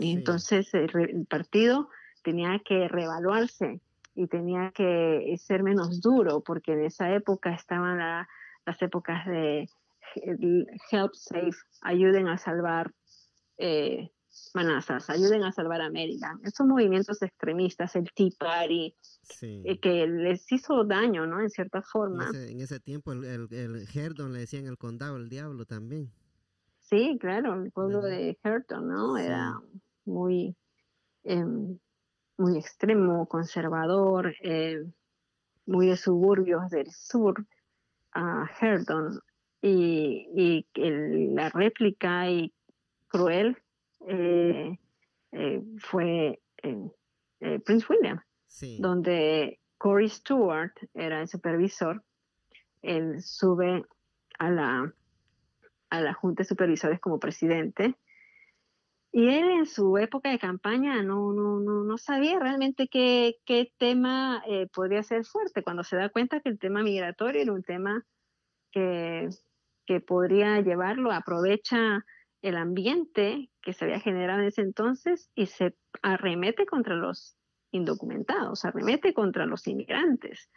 Entonces 0.00 0.72
el, 0.74 1.26
partido 1.28 1.88
tenía 2.22 2.60
que 2.64 2.88
reevaluarse 2.88 3.80
y 4.14 4.26
tenía 4.26 4.70
que 4.74 5.34
ser 5.38 5.62
menos 5.62 6.00
duro, 6.00 6.40
porque 6.40 6.72
en 6.72 6.84
esa 6.84 7.12
época 7.14 7.54
estaban 7.54 7.98
las 8.66 8.82
épocas 8.82 9.26
de 9.26 9.68
Help 10.90 11.14
Safe, 11.14 11.56
ayuden 11.80 12.28
a 12.28 12.36
salvar 12.36 12.92
eh, 13.56 14.10
manazas, 14.54 15.08
ayuden 15.10 15.42
a 15.44 15.52
salvar 15.52 15.80
a 15.80 15.86
América. 15.86 16.38
Esos 16.42 16.66
movimientos 16.66 17.22
extremistas, 17.22 17.94
el 17.96 18.10
Tea 18.14 18.30
Party, 18.38 18.94
eh, 19.42 19.78
que 19.78 20.06
les 20.06 20.50
hizo 20.50 20.84
daño, 20.84 21.26
¿no? 21.26 21.40
En 21.40 21.50
cierta 21.50 21.82
forma. 21.82 22.30
En 22.34 22.60
ese, 22.60 22.80
tiempo 22.80 23.12
el, 23.12 23.24
el, 23.24 23.86
Herdon 23.94 24.32
le 24.32 24.40
decían 24.40 24.66
el 24.66 24.78
condado, 24.78 25.16
el 25.16 25.28
diablo 25.28 25.64
también. 25.64 26.10
Sí, 26.78 27.16
claro, 27.20 27.62
el 27.62 27.70
pueblo 27.72 28.00
de 28.02 28.38
Herdon, 28.42 28.88
¿no? 28.88 29.16
Era 29.16 29.60
muy, 30.04 30.56
em, 31.24 31.78
muy 32.36 32.58
extremo, 32.58 33.26
conservador, 33.26 34.34
eh, 34.42 34.84
muy 35.66 35.86
de 35.88 35.96
suburbios 35.96 36.70
del 36.70 36.90
sur, 36.90 37.46
a 38.12 38.50
Herdon. 38.60 39.20
Y, 39.64 40.26
y 40.34 40.66
la 41.34 41.48
réplica 41.50 42.28
y 42.28 42.52
cruel 43.06 43.61
eh, 44.06 44.78
fue 45.78 46.38
Prince 47.64 47.86
William, 47.88 48.20
donde 48.78 49.60
Corey 49.78 50.08
Stewart 50.08 50.72
era 50.94 51.20
el 51.20 51.28
supervisor. 51.28 52.02
Él 52.82 53.22
sube 53.22 53.84
a 54.38 54.50
la, 54.50 54.92
a 55.90 56.00
la 56.00 56.14
Junta 56.14 56.42
de 56.42 56.48
Supervisores 56.48 57.00
como 57.00 57.18
presidente 57.18 57.96
y 59.14 59.28
él 59.28 59.50
en 59.50 59.66
su 59.66 59.98
época 59.98 60.30
de 60.30 60.38
campaña 60.38 61.02
no, 61.02 61.34
no, 61.34 61.60
no, 61.60 61.84
no 61.84 61.98
sabía 61.98 62.38
realmente 62.38 62.88
qué, 62.88 63.36
qué 63.44 63.70
tema 63.76 64.42
eh, 64.48 64.68
podría 64.72 65.02
ser 65.02 65.26
fuerte. 65.26 65.62
Cuando 65.62 65.84
se 65.84 65.96
da 65.96 66.08
cuenta 66.08 66.40
que 66.40 66.48
el 66.48 66.58
tema 66.58 66.82
migratorio 66.82 67.42
era 67.42 67.52
un 67.52 67.62
tema 67.62 68.06
que, 68.70 69.28
que 69.84 70.00
podría 70.00 70.62
llevarlo, 70.62 71.12
aprovecha 71.12 72.06
el 72.42 72.56
ambiente 72.56 73.50
que 73.62 73.72
se 73.72 73.84
había 73.84 74.00
generado 74.00 74.40
en 74.40 74.48
ese 74.48 74.62
entonces 74.62 75.30
y 75.34 75.46
se 75.46 75.76
arremete 76.02 76.66
contra 76.66 76.94
los 76.94 77.36
indocumentados, 77.70 78.64
arremete 78.64 79.14
contra 79.14 79.46
los 79.46 79.66
inmigrantes. 79.66 80.50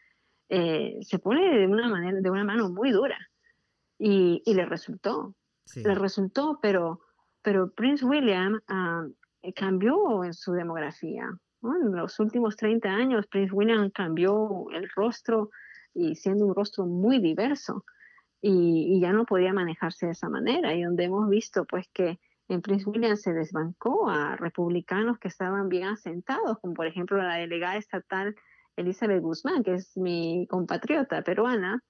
Eh, 0.50 0.98
se 1.02 1.20
pone 1.20 1.58
de 1.58 1.68
una 1.68 1.88
manera, 1.88 2.20
de 2.20 2.30
una 2.30 2.44
mano 2.44 2.70
muy 2.70 2.92
dura 2.92 3.18
y, 3.98 4.42
y 4.46 4.54
le 4.54 4.66
resultó, 4.66 5.36
le 5.76 5.96
resultó, 5.96 6.60
pero 6.62 7.00
pero 7.46 7.72
Prince 7.72 8.04
William 8.04 8.60
ah, 8.68 9.06
cambió 9.56 10.24
en 10.24 10.34
su 10.34 10.54
demografía. 10.54 11.30
En 11.62 11.96
los 11.96 12.20
últimos 12.20 12.56
30 12.56 12.90
años, 12.90 13.28
Prince 13.28 13.54
William 13.54 13.92
cambió 13.92 14.66
el 14.72 14.90
rostro 14.96 15.52
y 15.94 16.16
siendo 16.16 16.48
un 16.48 16.56
rostro 16.56 16.88
muy 16.88 17.20
diverso 17.20 17.86
y, 18.48 19.00
ya 19.00 19.12
no 19.12 19.26
podía 19.26 19.54
manejarse 19.54 20.06
de 20.06 20.12
esa 20.12 20.30
manera. 20.30 20.74
Y 20.76 20.84
donde 20.84 21.06
hemos 21.06 21.28
visto 21.30 21.66
pues 21.66 21.88
que 21.92 22.20
en 22.48 22.62
Prince 22.62 22.88
William 22.88 23.18
se 23.18 23.34
desbancó 23.34 24.08
a 24.10 24.36
republicanos 24.36 25.18
que 25.18 25.28
estaban 25.28 25.68
bien 25.68 25.88
asentados, 25.88 26.60
como 26.60 26.76
por 26.76 26.86
ejemplo 26.86 27.18
la 27.18 27.36
delegada 27.36 27.78
estatal 27.78 28.36
Elizabeth 28.76 29.22
Guzmán, 29.22 29.64
que 29.64 29.74
es 29.74 29.98
mi 29.98 30.46
compatriota 30.48 31.24
peruana, 31.24 31.82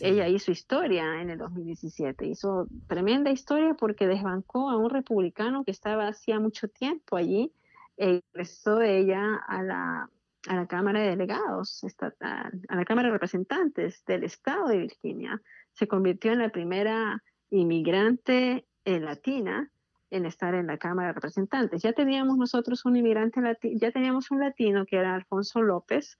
ella 0.00 0.26
hizo 0.26 0.50
historia 0.50 1.20
en 1.20 1.30
el 1.30 1.38
2017, 1.38 2.26
hizo 2.26 2.66
tremenda 2.86 3.30
historia 3.30 3.74
porque 3.74 4.06
desbancó 4.06 4.70
a 4.70 4.76
un 4.76 4.90
republicano 4.90 5.64
que 5.64 5.70
estaba 5.70 6.08
hacía 6.08 6.40
mucho 6.40 6.68
tiempo 6.68 7.16
allí, 7.16 7.52
e 7.96 8.22
ingresó 8.32 8.80
ella 8.80 9.36
a 9.46 9.62
la, 9.62 10.10
a 10.48 10.56
la 10.56 10.66
Cámara 10.66 11.00
de 11.00 11.10
Delegados 11.10 11.84
estatal, 11.84 12.52
a 12.68 12.76
la 12.76 12.84
Cámara 12.84 13.08
de 13.08 13.12
Representantes 13.12 14.04
del 14.06 14.24
Estado 14.24 14.68
de 14.68 14.78
Virginia. 14.78 15.40
Se 15.72 15.86
convirtió 15.86 16.32
en 16.32 16.38
la 16.38 16.48
primera 16.50 17.22
inmigrante 17.50 18.66
eh, 18.84 19.00
latina 19.00 19.70
en 20.10 20.26
estar 20.26 20.54
en 20.54 20.66
la 20.66 20.78
Cámara 20.78 21.08
de 21.08 21.14
Representantes. 21.14 21.82
Ya 21.82 21.92
teníamos 21.92 22.36
nosotros 22.36 22.84
un 22.84 22.96
inmigrante 22.96 23.40
latino, 23.40 23.78
ya 23.80 23.92
teníamos 23.92 24.30
un 24.30 24.40
latino 24.40 24.84
que 24.86 24.96
era 24.96 25.14
Alfonso 25.14 25.62
López, 25.62 26.18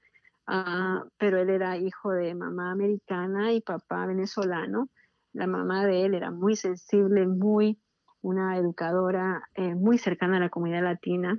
Ah, 0.52 1.04
pero 1.16 1.38
él 1.38 1.48
era 1.48 1.76
hijo 1.76 2.10
de 2.10 2.34
mamá 2.34 2.72
americana 2.72 3.52
y 3.52 3.60
papá 3.60 4.06
venezolano. 4.06 4.88
La 5.32 5.46
mamá 5.46 5.86
de 5.86 6.04
él 6.04 6.14
era 6.14 6.32
muy 6.32 6.56
sensible, 6.56 7.26
muy 7.28 7.80
una 8.20 8.56
educadora 8.56 9.44
eh, 9.54 9.76
muy 9.76 9.96
cercana 9.96 10.38
a 10.38 10.40
la 10.40 10.48
comunidad 10.48 10.82
latina. 10.82 11.36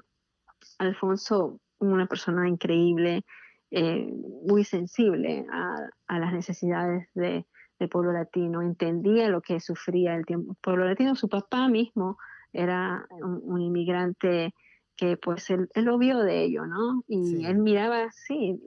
Alfonso, 0.79 1.59
una 1.89 2.05
persona 2.05 2.47
increíble, 2.47 3.23
eh, 3.71 4.13
muy 4.45 4.63
sensible 4.63 5.45
a, 5.51 6.19
las 6.19 6.34
necesidades 6.34 7.07
del 7.13 7.45
pueblo 7.89 8.11
latino, 8.11 8.61
entendía 8.61 9.29
lo 9.29 9.41
que 9.41 9.59
sufría 9.59 10.15
el, 10.15 10.25
tiempo, 10.25 10.55
pueblo 10.61 10.86
latino. 10.86 11.15
Su 11.15 11.29
papá 11.29 11.67
mismo 11.67 12.17
era 12.53 13.07
un 13.21 13.61
inmigrante 13.61 14.53
que 15.01 15.17
pues 15.17 15.49
él, 15.49 15.67
lo 15.73 15.97
vio 15.97 16.19
de 16.19 16.43
ello, 16.43 16.67
¿no? 16.67 17.03
Y 17.07 17.45
él 17.45 17.57
miraba, 17.57 18.11
sí, 18.11 18.61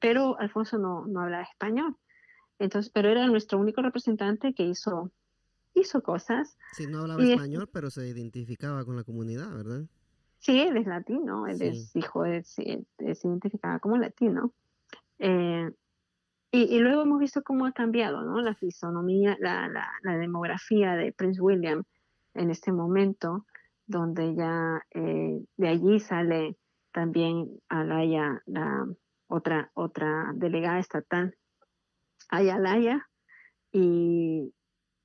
pero 0.00 0.36
Alfonso 0.40 0.78
no, 0.78 1.06
no 1.06 1.20
hablaba 1.20 1.44
español. 1.44 1.96
Entonces, 2.58 2.90
pero 2.92 3.08
era 3.08 3.26
nuestro 3.28 3.58
único 3.60 3.82
representante 3.82 4.52
que 4.52 4.64
hizo, 4.64 5.12
hizo 5.74 6.02
cosas. 6.02 6.56
Sí, 6.72 6.88
no 6.88 7.02
hablaba 7.02 7.22
español, 7.22 7.68
pero 7.72 7.90
se 7.90 8.08
identificaba 8.08 8.84
con 8.84 8.96
la 8.96 9.04
comunidad, 9.04 9.48
¿verdad? 9.54 9.84
Sí, 10.46 10.60
él 10.60 10.76
es 10.76 10.86
latino, 10.86 11.48
él 11.48 11.60
es 11.60 11.96
hijo, 11.96 12.22
de, 12.22 12.44
se, 12.44 12.84
identificaba 12.96 13.80
como 13.80 13.98
latino. 13.98 14.52
Eh, 15.18 15.70
y, 16.52 16.76
y, 16.76 16.78
luego 16.78 17.02
hemos 17.02 17.18
visto 17.18 17.42
cómo 17.42 17.66
ha 17.66 17.72
cambiado, 17.72 18.22
¿no? 18.22 18.40
La 18.40 18.54
fisonomía, 18.54 19.36
la, 19.40 19.68
la, 19.68 19.90
la 20.02 20.16
demografía 20.16 20.94
de 20.94 21.12
Prince 21.12 21.40
William 21.40 21.82
en 22.34 22.50
este 22.50 22.70
momento 22.70 23.44
donde 23.86 24.36
ya 24.36 24.86
eh, 24.94 25.44
de 25.56 25.68
allí 25.68 25.98
sale 25.98 26.56
también 26.92 27.60
Alaya, 27.68 28.40
la 28.46 28.86
otra, 29.26 29.72
otra 29.74 30.30
delegada 30.34 30.78
estatal, 30.78 31.36
Ayalaya, 32.28 33.04
y, 33.72 34.54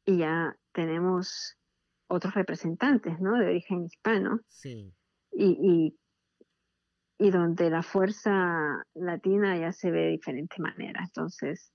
y 0.06 0.18
ya 0.18 0.56
tenemos 0.72 1.58
otros 2.08 2.36
representantes, 2.36 3.20
¿no? 3.20 3.40
De 3.40 3.48
origen 3.48 3.86
hispano. 3.86 4.40
Sí. 4.48 4.94
Y, 5.32 5.96
y, 7.18 7.32
donde 7.32 7.70
la 7.70 7.84
fuerza 7.84 8.84
latina 8.96 9.58
ya 9.58 9.72
se 9.72 9.92
ve 9.92 10.02
de 10.02 10.12
diferente 10.12 10.60
manera. 10.60 11.02
Entonces, 11.04 11.72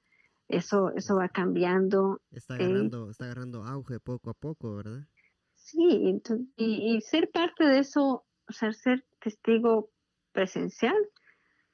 eso, 0.48 0.92
eso 0.94 1.16
va 1.16 1.28
cambiando. 1.28 2.20
Está 2.30 2.54
agarrando, 2.54 3.10
está 3.10 3.24
agarrando 3.26 3.64
auge 3.64 4.00
poco 4.00 4.30
a 4.30 4.34
poco, 4.34 4.76
¿verdad? 4.76 5.06
Sí, 5.54 6.20
y, 6.56 7.00
ser 7.00 7.30
parte 7.32 7.64
de 7.64 7.80
eso, 7.80 8.24
o 8.48 8.52
sea, 8.52 8.72
ser 8.72 9.04
testigo 9.20 9.90
presencial 10.32 10.96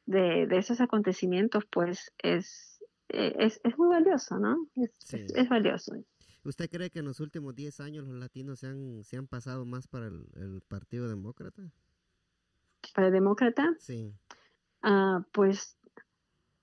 de, 0.06 0.46
esos 0.56 0.80
acontecimientos, 0.80 1.64
pues 1.70 2.10
es, 2.22 2.82
e, 3.10 3.34
es, 3.38 3.60
es, 3.64 3.76
muy 3.76 3.88
valioso, 3.88 4.38
¿no? 4.38 4.56
Es, 4.76 5.48
valioso. 5.48 5.92
¿Usted 6.44 6.68
cree 6.70 6.90
que 6.90 6.98
en 6.98 7.04
los 7.04 7.20
últimos 7.20 7.54
10 7.54 7.80
años 7.80 8.06
los 8.06 8.16
latinos 8.16 8.60
se 8.60 8.66
han, 8.66 9.04
se 9.04 9.16
han 9.16 9.26
pasado 9.26 9.64
más 9.64 9.86
para 9.86 10.06
el, 10.06 10.62
Partido 10.66 11.08
Demócrata? 11.08 11.62
¿Para 12.94 13.08
el 13.08 13.12
Demócrata? 13.12 13.74
Sí. 13.78 14.12
Ah, 14.82 15.24
pues 15.32 15.78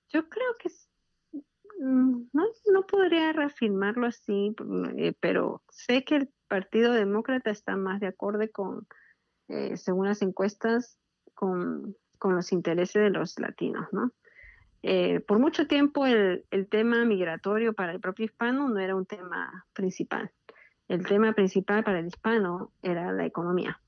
yo 0.09 0.27
creo 0.27 0.55
que 0.59 0.69
mm, 1.79 2.29
no, 2.33 2.45
no 2.73 2.85
podría 2.85 3.31
reafirmarlo 3.31 4.07
así, 4.07 4.53
eh, 4.97 5.13
pero 5.19 5.63
sé 5.69 6.03
que 6.03 6.17
el 6.17 6.29
Partido 6.49 6.91
Demócrata 6.91 7.51
está 7.51 7.77
más 7.77 8.01
de 8.01 8.07
acuerdo 8.07 8.43
con, 8.51 8.87
eh, 9.47 9.77
según 9.77 10.07
las 10.07 10.21
encuestas, 10.21 10.99
con, 11.33 11.95
los 12.21 12.51
intereses 12.51 13.01
de 13.01 13.11
los 13.11 13.39
latinos, 13.39 13.87
¿no? 13.93 14.11
Eh, 14.81 15.19
por 15.21 15.39
mucho 15.39 15.67
tiempo 15.67 16.05
el, 16.05 16.45
tema 16.69 17.03
migratorio 17.03 17.73
para 17.73 17.91
el 17.91 17.99
propio 17.99 18.25
hispano 18.25 18.69
no 18.69 18.79
era 18.79 18.95
un 18.95 19.05
tema 19.05 19.65
principal. 19.73 20.31
El 20.87 21.05
tema 21.05 21.33
principal 21.33 21.83
para 21.83 21.99
el 21.99 22.07
hispano 22.07 22.71
era 22.81 23.11
la 23.11 23.25
economía, 23.25 23.79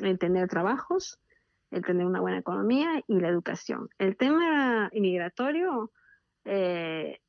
el 0.00 0.18
tener 0.18 0.48
trabajos, 0.48 1.18
el 1.70 1.82
tener 1.84 2.04
una 2.04 2.20
buena 2.20 2.38
economía 2.38 3.02
y 3.06 3.20
la 3.20 3.28
educación. 3.28 3.88
El 3.98 4.16
tema 4.16 4.90
migratorio 4.92 5.92
eh, 6.44 7.20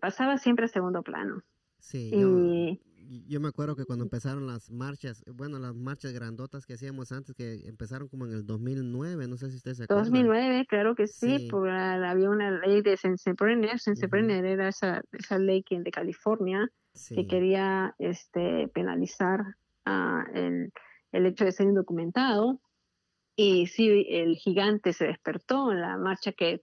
pasaba 0.00 0.38
siempre 0.38 0.64
a 0.64 0.68
segundo 0.68 1.02
plano. 1.02 1.42
Sí, 1.78 2.10
y, 2.12 2.80
yo 3.26 3.40
me 3.40 3.48
acuerdo 3.48 3.74
que 3.74 3.84
cuando 3.84 4.04
empezaron 4.04 4.46
las 4.46 4.70
marchas, 4.70 5.24
bueno, 5.34 5.58
las 5.58 5.74
marchas 5.74 6.12
grandotas 6.12 6.66
que 6.66 6.74
hacíamos 6.74 7.10
antes, 7.12 7.34
que 7.34 7.66
empezaron 7.66 8.08
como 8.08 8.26
en 8.26 8.32
el 8.32 8.46
2009, 8.46 9.26
no 9.28 9.36
sé 9.36 9.50
si 9.50 9.56
ustedes 9.56 9.78
se 9.78 9.84
acuerdan. 9.84 10.04
2009, 10.04 10.66
claro 10.66 10.94
que 10.94 11.06
sí, 11.06 11.48
había 11.52 12.28
una 12.28 12.50
ley 12.50 12.82
de 12.82 12.96
Senseprener, 12.96 13.78
Senseprener 13.78 14.44
era 14.44 14.68
esa, 14.68 15.02
esa 15.12 15.38
ley 15.38 15.62
que, 15.62 15.80
de 15.80 15.90
California 15.90 16.68
que 17.08 17.26
quería 17.26 17.94
este, 17.98 18.68
penalizar 18.74 19.40
el, 20.34 20.72
el 21.12 21.26
hecho 21.26 21.44
de 21.44 21.52
ser 21.52 21.66
indocumentado. 21.66 22.60
Y 23.36 23.68
sí, 23.68 24.06
el 24.10 24.34
gigante 24.36 24.92
se 24.92 25.06
despertó 25.06 25.70
en 25.70 25.80
la 25.80 25.96
marcha 25.96 26.32
que 26.32 26.60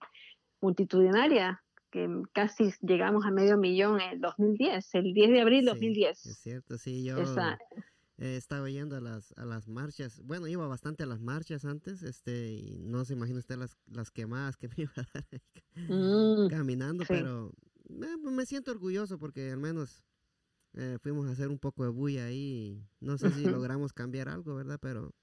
multitudinaria 0.60 1.62
que 1.96 2.22
casi 2.34 2.74
llegamos 2.82 3.24
a 3.24 3.30
medio 3.30 3.56
millón 3.56 3.98
en 4.02 4.10
el 4.10 4.20
2010, 4.20 4.94
el 4.96 5.14
10 5.14 5.30
de 5.30 5.40
abril 5.40 5.64
de 5.64 5.70
2010. 5.70 6.26
Es 6.26 6.38
cierto, 6.38 6.76
sí, 6.76 7.02
yo 7.02 7.16
he 8.18 8.36
estado 8.36 8.68
yendo 8.68 8.96
a 8.96 9.00
las, 9.00 9.32
a 9.38 9.46
las 9.46 9.66
marchas, 9.66 10.20
bueno, 10.22 10.46
iba 10.46 10.66
bastante 10.66 11.04
a 11.04 11.06
las 11.06 11.20
marchas 11.20 11.64
antes, 11.64 12.02
este, 12.02 12.50
y 12.52 12.78
no 12.80 13.04
se 13.06 13.14
imagina 13.14 13.38
usted 13.38 13.56
las, 13.56 13.78
las 13.86 14.10
quemadas 14.10 14.58
que 14.58 14.68
me 14.76 14.84
iba 14.84 14.92
a 14.96 15.06
dar 15.14 15.88
mm, 15.88 16.48
caminando, 16.50 17.04
pero 17.08 17.52
me, 17.88 18.44
siento 18.44 18.72
orgulloso 18.72 19.18
porque 19.18 19.50
al 19.50 19.58
menos 19.58 20.02
eh, 20.74 20.98
fuimos 21.00 21.26
a 21.28 21.32
hacer 21.32 21.48
un 21.48 21.58
poco 21.58 21.84
de 21.84 21.90
bulla 21.90 22.26
ahí, 22.26 22.78
no 23.00 23.16
sé 23.16 23.30
si 23.30 23.44
logramos 23.64 23.94
cambiar 23.94 24.28
algo, 24.28 24.54
¿verdad? 24.54 24.78
Pero... 24.82 25.14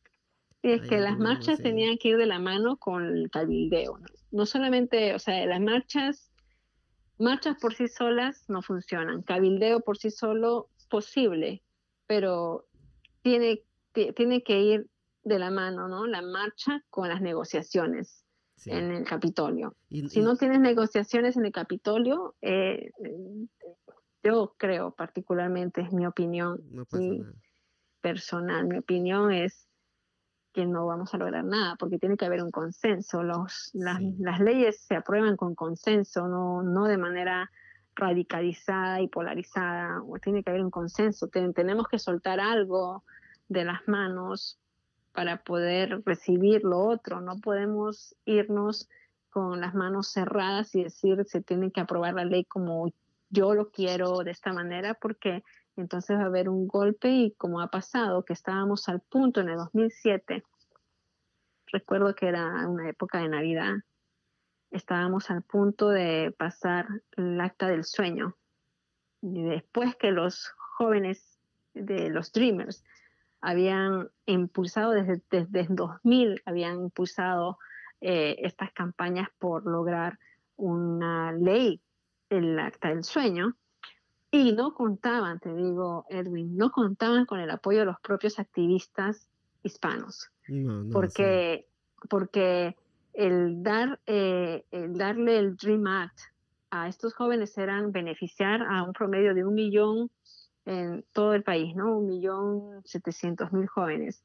es 0.64 0.82
que 0.88 0.98
las 0.98 1.20
marchas 1.20 1.62
tenían 1.62 2.00
que 2.00 2.10
ir 2.10 2.18
de 2.18 2.26
la 2.26 2.40
mano 2.40 2.78
con 2.78 3.06
el 3.06 3.30
cabildeo, 3.30 4.00
¿no? 4.00 4.08
no 4.32 4.48
solamente, 4.48 5.14
o 5.14 5.20
sea, 5.20 5.46
las 5.46 5.62
marchas 5.62 6.33
Marchas 7.20 7.58
por 7.60 7.74
sí 7.74 7.88
solas 7.88 8.50
no 8.50 8.62
funcionan. 8.62 9.22
Cabildeo 9.22 9.82
por 9.82 9.98
sí 9.98 10.12
solo 10.12 10.70
posible, 10.90 11.64
pero 12.08 12.66
tiene 13.22 13.64
tiene 13.94 14.44
que 14.44 14.60
ir 14.60 14.90
de 15.24 15.40
la 15.40 15.52
mano, 15.52 15.88
¿no? 15.88 16.08
La 16.08 16.22
marcha 16.22 16.84
con 16.90 17.10
las 17.10 17.22
negociaciones 17.22 18.26
en 18.66 18.92
el 18.92 19.04
Capitolio. 19.04 19.76
si 19.90 20.22
no 20.22 20.36
tienes 20.36 20.60
negociaciones 20.60 21.38
en 21.38 21.46
el 21.46 21.52
Capitolio, 21.52 22.36
eh, 22.42 22.92
yo 24.24 24.56
creo 24.58 24.92
particularmente, 24.92 25.82
es 25.82 25.92
mi 25.92 26.06
opinión 26.06 26.62
personal, 28.02 28.68
mi 28.68 28.78
opinión 28.78 29.32
es 29.32 29.68
que 30.54 30.66
no 30.66 30.86
vamos 30.86 31.14
a 31.14 31.18
lograr 31.18 31.44
nada, 31.44 31.76
porque 31.78 32.00
tiene 32.00 32.16
que 32.16 32.26
haber 32.26 32.44
un 32.44 32.52
consenso. 32.52 33.24
Los, 33.24 33.72
las, 33.74 34.02
las, 34.20 34.40
leyes 34.40 34.80
se 34.80 34.96
aprueban 34.96 35.36
con 35.36 35.56
consenso, 35.56 36.28
no, 36.28 36.62
no 36.62 36.86
de 36.86 36.98
manera 36.98 37.52
radicalizada 37.96 39.02
y 39.02 39.08
polarizada, 39.08 40.02
o 40.04 40.18
tiene 40.20 40.44
que 40.44 40.52
haber 40.52 40.64
un 40.64 40.72
consenso. 40.72 41.28
tenemos 41.28 41.88
que 41.88 42.00
soltar 42.00 42.40
algo 42.40 43.04
de 43.50 43.66
las 43.66 43.88
manos 43.88 44.60
para 45.12 45.44
poder 45.44 46.02
recibir 46.06 46.64
lo 46.64 46.80
otro. 46.80 47.22
No 47.22 47.40
podemos 47.40 48.16
irnos 48.26 48.90
con 49.30 49.62
las 49.62 49.74
manos 49.74 50.10
cerradas 50.10 50.76
y 50.76 50.84
decir 50.84 51.24
se 51.26 51.42
tiene 51.42 51.72
que 51.72 51.82
aprobar 51.82 52.14
la 52.14 52.26
ley 52.26 52.46
como 52.46 52.92
yo 53.30 53.56
lo 53.56 53.72
quiero 53.72 54.20
de 54.20 54.32
esta 54.32 54.54
manera, 54.54 54.94
porque 54.94 55.44
entonces 55.76 56.18
va 56.18 56.24
a 56.24 56.26
haber 56.26 56.50
un 56.50 56.68
golpe 56.68 57.10
y 57.10 57.32
como 57.32 57.62
ha 57.62 57.68
pasado, 57.68 58.24
que 58.24 58.34
estábamos 58.34 58.88
al 58.90 59.02
punto 59.02 59.42
en 59.42 59.50
el 59.50 59.58
2007, 59.58 60.44
recuerdo 61.72 62.14
que 62.16 62.28
era 62.28 62.68
una 62.68 62.90
época 62.90 63.20
de 63.20 63.30
Navidad, 63.30 63.76
estábamos 64.72 65.30
al 65.32 65.44
punto 65.44 65.90
de 65.90 66.34
pasar 66.38 66.88
el 67.18 67.40
acta 67.42 67.68
del 67.68 67.84
sueño. 67.84 68.36
Y 69.22 69.44
después 69.44 69.96
que 69.96 70.12
los 70.12 70.52
jóvenes 70.78 71.40
de 71.74 72.10
los 72.10 72.32
Dreamers 72.32 72.84
habían 73.42 74.10
impulsado 74.26 74.92
desde, 74.92 75.22
desde 75.30 75.68
2000, 75.70 76.42
habían 76.46 76.82
impulsado 76.82 77.58
eh, 78.02 78.36
estas 78.40 78.72
campañas 78.74 79.30
por 79.40 79.66
lograr 79.66 80.20
una 80.56 81.32
ley, 81.32 81.82
el 82.30 82.60
acta 82.60 82.90
del 82.90 83.04
sueño, 83.04 83.56
y 84.34 84.52
no 84.52 84.74
contaban, 84.74 85.40
te 85.40 85.54
digo, 85.54 86.08
Edwin, 86.10 86.58
no 86.58 86.72
contaban 86.72 87.28
con 87.28 87.40
el 87.40 87.52
apoyo 87.52 87.82
de 87.82 87.86
los 87.86 88.00
propios 88.00 88.40
activistas 88.40 89.28
hispanos. 89.62 90.32
porque, 90.92 91.68
porque 92.10 92.76
el, 93.14 93.62
dar, 93.62 94.00
eh, 94.08 94.66
el 94.72 94.98
darle 94.98 95.38
el 95.38 95.56
Dream 95.56 95.86
Act 95.86 96.20
a 96.72 96.88
estos 96.88 97.14
jóvenes 97.14 97.56
eran 97.60 97.92
beneficiar 97.92 98.64
a 98.64 98.82
un 98.82 98.94
promedio 98.94 99.36
de 99.36 99.46
un 99.46 99.54
millón 99.54 100.10
en 100.66 101.06
todo 101.14 101.36
el 101.36 101.44
país, 101.44 101.76
¿no? 101.76 101.96
Un 102.00 102.08
millón 102.08 102.82
setecientos 102.86 103.54
mil 103.54 103.68
jóvenes. 103.68 104.24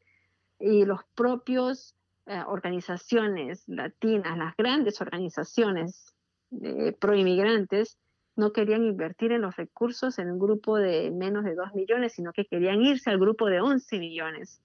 Y 0.58 0.86
los 0.86 1.00
propios 1.14 1.94
eh, 2.24 2.42
organizaciones 2.46 3.62
latinas, 3.68 4.38
las 4.38 4.56
grandes 4.56 5.02
organizaciones 5.02 6.14
eh, 6.62 6.96
pro 6.98 7.14
inmigrantes, 7.14 7.98
no 8.38 8.52
querían 8.52 8.84
invertir 8.84 9.32
en 9.32 9.42
los 9.42 9.56
recursos 9.56 10.18
en 10.20 10.30
un 10.30 10.38
grupo 10.38 10.76
de 10.78 11.10
menos 11.10 11.44
de 11.44 11.56
2 11.56 11.74
millones, 11.74 12.12
sino 12.12 12.32
que 12.32 12.46
querían 12.46 12.80
irse 12.80 13.10
al 13.10 13.18
grupo 13.18 13.46
de 13.46 13.60
11 13.60 13.98
millones. 13.98 14.62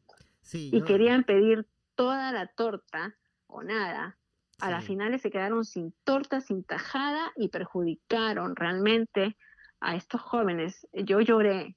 y 0.54 0.82
querían 0.84 1.24
pedir 1.24 1.66
toda 1.96 2.32
la 2.32 2.48
torta 2.48 3.16
o 3.48 3.64
nada. 3.64 4.18
A 4.60 4.70
las 4.70 4.86
finales 4.86 5.22
se 5.22 5.32
quedaron 5.32 5.66
sin 5.66 5.94
torta, 6.04 6.40
sin 6.40 6.64
tajada 6.64 7.32
y 7.36 7.50
perjudicaron 7.50 8.56
realmente 8.56 9.36
a 9.80 9.96
estos 9.96 10.22
jóvenes. 10.22 10.88
Yo 10.94 11.20
lloré. 11.20 11.76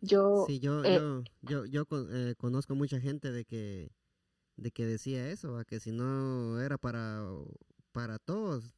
Yo, 0.00 0.44
sí, 0.46 0.60
yo, 0.60 0.84
eh, 0.84 1.00
yo, 1.42 1.64
yo, 1.64 1.84
eh, 2.12 2.34
conozco 2.36 2.74
mucha 2.74 3.00
gente 3.00 3.32
de 3.32 3.44
que, 3.44 3.90
de 4.56 4.70
que 4.70 4.86
decía 4.86 5.30
eso, 5.30 5.58
a 5.58 5.64
que 5.64 5.80
si 5.80 5.90
no 5.90 6.60
era 6.60 6.78
para, 6.78 7.24
para 7.90 8.18
todos, 8.18 8.70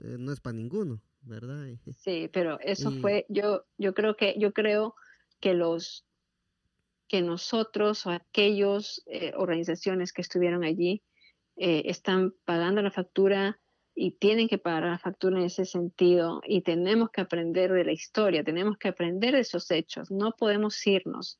eh, 0.00 0.16
no 0.18 0.32
es 0.32 0.40
para 0.40 0.56
ninguno. 0.56 1.00
¿Verdad? 1.22 1.66
Sí, 1.98 2.28
pero 2.32 2.58
eso 2.60 2.90
fue, 3.00 3.26
yo, 3.28 3.64
yo 3.78 3.94
creo 3.94 4.16
que, 4.16 4.34
yo 4.38 4.52
creo 4.52 4.94
que 5.40 5.54
los 5.54 6.06
que 7.08 7.20
nosotros 7.20 8.06
o 8.06 8.10
aquellos 8.10 9.02
eh, 9.04 9.32
organizaciones 9.36 10.14
que 10.14 10.22
estuvieron 10.22 10.64
allí 10.64 11.02
eh, 11.56 11.82
están 11.84 12.32
pagando 12.46 12.80
la 12.80 12.90
factura 12.90 13.60
y 13.94 14.12
tienen 14.12 14.48
que 14.48 14.56
pagar 14.56 14.84
la 14.84 14.98
factura 14.98 15.38
en 15.38 15.44
ese 15.44 15.66
sentido 15.66 16.40
y 16.46 16.62
tenemos 16.62 17.10
que 17.10 17.20
aprender 17.20 17.70
de 17.70 17.84
la 17.84 17.92
historia, 17.92 18.42
tenemos 18.42 18.78
que 18.78 18.88
aprender 18.88 19.34
de 19.34 19.40
esos 19.40 19.70
hechos, 19.70 20.10
no 20.10 20.32
podemos 20.32 20.86
irnos, 20.86 21.38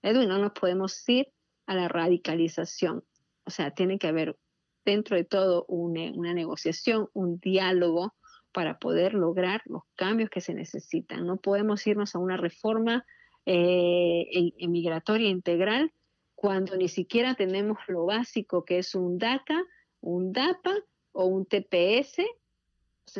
Edwin, 0.00 0.30
no 0.30 0.38
nos 0.38 0.52
podemos 0.52 1.06
ir 1.06 1.28
a 1.66 1.74
la 1.74 1.88
radicalización, 1.88 3.04
o 3.44 3.50
sea, 3.50 3.72
tiene 3.72 3.98
que 3.98 4.06
haber 4.06 4.38
dentro 4.86 5.16
de 5.16 5.24
todo 5.24 5.66
una, 5.68 6.10
una 6.12 6.32
negociación, 6.32 7.10
un 7.12 7.38
diálogo 7.38 8.14
para 8.52 8.78
poder 8.78 9.14
lograr 9.14 9.62
los 9.66 9.82
cambios 9.94 10.30
que 10.30 10.40
se 10.40 10.54
necesitan. 10.54 11.26
No 11.26 11.36
podemos 11.36 11.86
irnos 11.86 12.14
a 12.14 12.18
una 12.18 12.36
reforma 12.36 13.04
eh, 13.46 14.52
migratoria 14.68 15.28
integral 15.28 15.92
cuando 16.34 16.76
ni 16.76 16.88
siquiera 16.88 17.34
tenemos 17.34 17.78
lo 17.88 18.06
básico 18.06 18.64
que 18.64 18.78
es 18.78 18.94
un 18.94 19.18
DACA, 19.18 19.62
un 20.00 20.32
DAPA 20.32 20.74
o 21.12 21.26
un 21.26 21.46
TPS. 21.46 22.22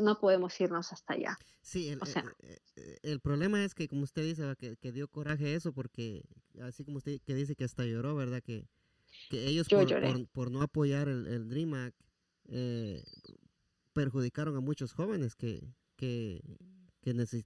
no 0.00 0.18
podemos 0.18 0.58
irnos 0.60 0.92
hasta 0.92 1.14
allá. 1.14 1.38
Sí, 1.62 1.90
el, 1.90 1.98
eh, 1.98 2.58
eh, 2.76 2.98
el, 3.02 3.20
problema 3.20 3.62
es 3.62 3.74
que, 3.74 3.86
como 3.86 4.04
usted 4.04 4.22
dice, 4.22 4.42
que, 4.56 4.92
dio 4.92 5.08
coraje 5.08 5.54
eso, 5.54 5.72
porque 5.72 6.22
así 6.62 6.84
como 6.84 6.96
usted 6.96 7.20
que 7.24 7.34
dice 7.34 7.54
que 7.54 7.64
hasta 7.64 7.84
lloró, 7.84 8.14
¿verdad? 8.16 8.42
Que, 8.42 8.66
que 9.28 9.46
ellos 9.46 9.68
por, 10.32 10.50
no 10.50 10.62
apoyar 10.62 11.08
el, 11.08 11.26
el 11.26 11.48
DREAM 11.50 11.74
Act, 11.74 12.00
eh, 12.48 13.02
perjudicaron 13.92 14.56
a 14.56 14.60
muchos 14.60 14.92
jóvenes 14.92 15.34
que, 15.34 15.60
que, 15.96 16.40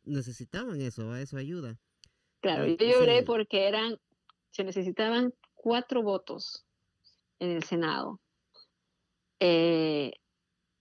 necesitaban 0.05 0.81
eso, 0.81 1.13
a 1.13 1.21
eso 1.21 1.37
ayuda. 1.37 1.79
Claro, 2.41 2.67
yo 2.67 2.77
lloré 2.77 3.23
porque 3.23 3.69
eran, 3.69 3.99
se 4.51 4.65
necesitaban 4.65 5.33
cuatro 5.55 6.03
votos 6.03 6.67
en 7.39 7.51
el 7.51 7.65
Senado. 7.65 8.21
Eh, 9.41 10.13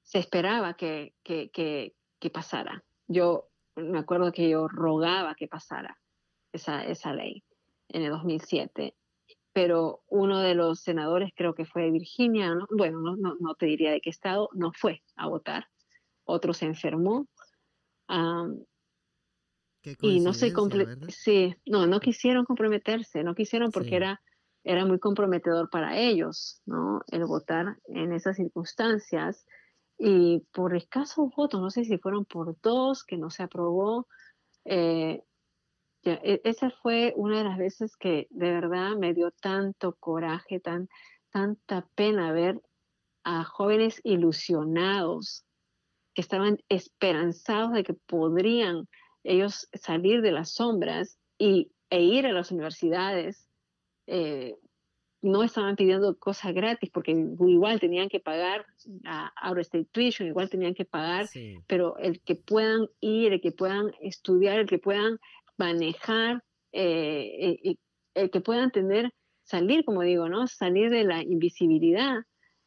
se 0.02 0.20
esperaba 0.20 0.76
que, 0.76 1.16
que, 1.24 1.50
que, 1.52 2.30
pasara. 2.30 2.84
Yo 3.08 3.50
me 3.76 4.00
acuerdo 4.00 4.32
que 4.32 4.50
yo 4.50 4.68
rogaba 4.68 5.36
que 5.36 5.48
pasara 5.48 6.00
esa, 6.52 6.86
esa 6.86 7.14
ley 7.14 7.44
en 7.90 8.04
el 8.04 8.12
2007 8.12 8.96
pero 9.54 10.02
uno 10.08 10.40
de 10.40 10.56
los 10.56 10.82
senadores, 10.82 11.32
creo 11.36 11.54
que 11.54 11.66
fue 11.66 11.84
de 11.84 11.92
Virginia, 11.92 12.56
bueno, 12.72 13.00
no, 13.02 13.36
no, 13.40 13.56
te 13.56 13.68
diría 13.68 13.92
de 13.92 14.02
qué 14.02 14.10
estado, 14.10 14.50
no 14.54 14.72
fue 14.74 15.04
a 15.16 15.28
votar. 15.28 15.68
Otro 16.26 16.54
se 16.54 16.66
enfermó. 16.66 17.28
y 20.02 20.20
no 20.22 20.34
se 20.34 20.54
sí, 21.10 21.56
no, 21.66 21.86
no 21.86 22.00
quisieron 22.00 22.46
comprometerse, 22.46 23.24
no 23.24 23.36
quisieron 23.36 23.72
porque 23.72 23.96
era, 23.96 24.22
era 24.64 24.86
muy 24.86 25.00
comprometedor 25.00 25.70
para 25.70 26.00
ellos, 26.00 26.62
¿no? 26.66 27.02
El 27.12 27.26
votar 27.26 27.78
en 27.86 28.12
esas 28.12 28.38
circunstancias. 28.38 29.46
Y 30.00 30.40
por 30.52 30.76
escasos 30.76 31.30
votos, 31.36 31.62
no 31.62 31.70
sé 31.70 31.86
si 31.86 32.00
fueron 32.00 32.26
por 32.26 32.60
dos, 32.62 33.04
que 33.04 33.18
no 33.18 33.30
se 33.30 33.44
aprobó, 33.44 34.08
eh, 34.66 35.24
e, 36.06 36.42
esa 36.44 36.70
fue 36.70 37.14
una 37.16 37.40
de 37.40 37.44
las 37.46 37.58
veces 37.58 37.96
que 37.98 38.28
de 38.30 38.52
verdad 38.52 38.96
me 38.98 39.14
dio 39.14 39.32
tanto 39.32 39.96
coraje, 40.00 40.60
tan, 40.60 40.90
tanta 41.32 41.88
pena 41.96 42.32
ver 42.32 42.62
a 43.24 43.44
jóvenes 43.44 44.02
ilusionados 44.04 45.46
que 46.14 46.22
estaban 46.22 46.60
esperanzados 46.70 47.74
de 47.74 47.84
que 47.84 47.94
podrían 47.94 48.88
ellos 49.24 49.68
salir 49.74 50.22
de 50.22 50.32
las 50.32 50.54
sombras 50.54 51.18
y, 51.38 51.72
e 51.90 52.02
ir 52.02 52.26
a 52.26 52.34
las 52.34 52.52
universidades. 52.52 53.48
Eh, 54.08 54.56
no 55.22 55.42
estaban 55.42 55.78
pidiendo 55.78 56.18
cosas 56.20 56.54
gratis 56.54 56.90
porque 56.90 57.12
igual 57.12 57.80
tenían 57.80 58.10
que 58.10 58.20
pagar 58.20 58.66
a 59.06 59.32
Out 59.48 59.60
State 59.60 59.88
Tuition, 59.94 60.28
igual 60.28 60.50
tenían 60.50 60.74
que 60.74 60.84
pagar, 60.84 61.28
pero 61.66 61.98
el 61.98 62.20
que 62.20 62.36
puedan 62.36 62.90
ir, 63.00 63.32
el 63.32 63.40
que 63.40 63.54
puedan 63.54 63.94
estudiar, 64.02 64.60
el 64.60 64.68
que 64.68 64.80
puedan 64.80 65.20
manejar, 65.58 66.44
eh, 66.72 67.60
eh, 67.64 67.76
el 68.14 68.30
que 68.32 68.42
puedan 68.42 68.72
tener, 68.72 69.12
salir, 69.44 69.84
como 69.86 70.02
digo, 70.02 70.30
¿no? 70.30 70.48
Salir 70.48 70.90
de 70.90 71.04
la 71.04 71.22
invisibilidad, 71.22 72.24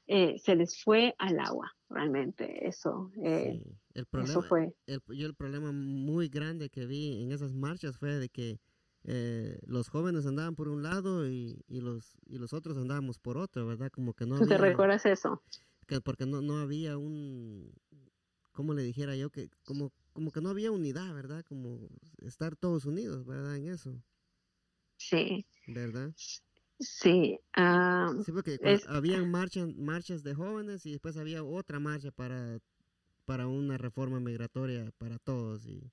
eh, 0.07 0.39
se 0.39 0.55
les 0.55 0.83
fue 0.83 1.15
al 1.19 1.41
agua, 1.41 1.73
realmente, 1.89 2.67
eso. 2.67 3.11
el 3.23 4.07
problema, 4.11 4.43
fue. 4.43 4.75
El, 4.87 5.01
yo 5.09 5.27
el 5.27 5.35
problema 5.35 5.73
muy 5.73 6.29
grande 6.29 6.69
que 6.69 6.87
vi 6.87 7.23
en 7.23 7.33
esas 7.33 7.55
marchas 7.55 7.99
fue 7.99 8.15
de 8.19 8.29
que 8.29 8.59
los 9.67 9.89
jóvenes 9.89 10.27
andaban 10.27 10.57
por 10.57 10.67
un 10.69 10.83
lado 10.83 11.29
y, 11.29 11.63
y, 11.69 11.81
los, 11.81 12.19
y 12.27 12.39
los 12.39 12.53
otros 12.53 12.77
andábamos 12.77 13.21
por 13.21 13.39
otro, 13.39 13.65
¿verdad? 13.65 13.89
Como 13.93 14.15
que 14.15 14.27
no... 14.27 14.37
¿Tú 14.37 14.47
te 14.47 14.59
recuerdas 14.59 15.07
eso? 15.07 15.43
Que 15.87 16.01
porque 16.01 16.27
no, 16.27 16.43
no 16.43 16.59
había 16.59 16.99
un, 16.99 17.73
¿cómo 18.51 18.75
le 18.75 18.83
dijera 18.83 19.15
yo? 19.15 19.31
Que 19.31 19.49
como 19.65 19.93
como 20.17 20.33
que 20.33 20.41
no 20.41 20.49
había 20.49 20.73
unidad, 20.73 21.13
¿verdad? 21.15 21.45
Como 21.47 21.79
estar 22.23 22.57
todos 22.57 22.87
unidos, 22.87 23.27
¿verdad? 23.27 23.57
En 23.57 23.69
eso. 23.69 24.03
Sí. 24.99 25.47
¿Verdad? 25.67 26.15
Sí, 26.81 27.39
ah, 27.55 28.13
sí 28.25 28.33
porque 28.33 28.59
había 28.89 29.23
marchas, 29.25 29.75
marchas 29.77 30.23
de 30.23 30.35
jóvenes 30.35 30.87
y 30.87 30.93
después 30.93 31.19
había 31.19 31.45
otra 31.45 31.81
marcha 31.81 32.11
para, 32.11 32.59
para 33.27 33.47
una 33.47 33.79
reforma 33.79 34.21
migratoria 34.21 34.91
para 34.99 35.19
todos 35.19 35.67
y, 35.67 35.93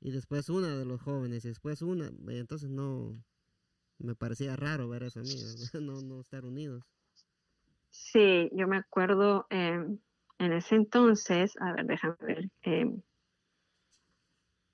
y 0.00 0.12
después 0.12 0.48
una 0.48 0.76
de 0.76 0.84
los 0.84 1.02
jóvenes 1.02 1.44
y 1.44 1.48
después 1.48 1.82
una, 1.82 2.12
entonces 2.28 2.70
no, 2.70 3.22
me 3.98 4.14
parecía 4.16 4.56
raro 4.56 4.88
ver 4.88 5.04
eso 5.04 5.20
a 5.20 5.24
mí, 5.24 5.36
no, 5.82 6.02
no 6.02 6.20
estar 6.20 6.44
unidos. 6.44 6.84
Sí, 7.90 8.50
yo 8.52 8.66
me 8.68 8.78
acuerdo 8.78 9.46
em, 9.50 9.98
en 10.38 10.52
ese 10.52 10.76
entonces, 10.76 11.54
a 11.60 11.72
ver, 11.72 11.86
déjame 11.86 12.16
ver, 12.20 12.50
em, 12.62 13.02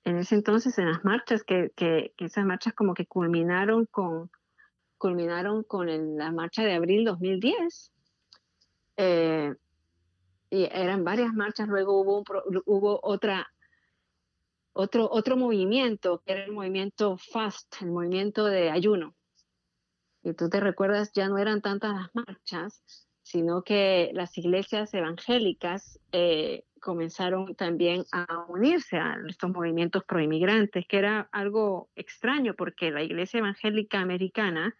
en 0.09 0.17
ese 0.17 0.35
entonces 0.35 0.77
en 0.77 0.87
las 0.87 1.05
marchas, 1.05 1.43
que, 1.43 1.71
que, 1.75 2.13
esas 2.17 2.45
marchas 2.45 2.73
como 2.73 2.93
que 2.93 3.05
culminaron 3.05 3.85
con, 3.85 4.31
culminaron 4.97 5.63
con 5.63 6.17
la 6.17 6.31
marcha 6.31 6.63
de 6.63 6.73
abril 6.73 7.05
2010. 7.05 7.91
Eh, 8.97 9.53
y 10.49 10.63
eran 10.63 11.03
varias 11.03 11.31
marchas, 11.33 11.67
luego 11.67 12.01
hubo, 12.01 12.23
hubo 12.65 12.99
otra, 13.03 13.47
otro, 14.73 15.07
otro 15.11 15.37
movimiento, 15.37 16.23
que 16.25 16.33
era 16.33 16.43
el 16.45 16.51
movimiento 16.51 17.17
FAST, 17.17 17.81
el 17.81 17.91
movimiento 17.91 18.45
de 18.45 18.71
ayuno. 18.71 19.15
Y 20.23 20.33
tú 20.33 20.49
te 20.49 20.59
recuerdas, 20.59 21.11
ya 21.13 21.29
no 21.29 21.37
eran 21.37 21.61
tantas 21.61 21.93
las 21.93 22.15
marchas, 22.15 23.07
sino 23.29 23.61
que 23.61 24.09
las 24.13 24.35
iglesias 24.39 24.91
evangélicas 24.91 25.99
eh, 26.11 26.63
comenzaron 26.79 27.53
también 27.53 28.03
a 28.11 28.45
unirse 28.47 28.97
a 28.97 29.17
estos 29.27 29.51
movimientos 29.51 30.03
proinmigrantes, 30.03 30.87
que 30.87 30.97
era 30.97 31.29
algo 31.31 31.91
extraño 31.95 32.55
porque 32.55 32.89
la 32.89 33.03
iglesia 33.03 33.37
evangélica 33.37 33.99
americana, 33.99 34.75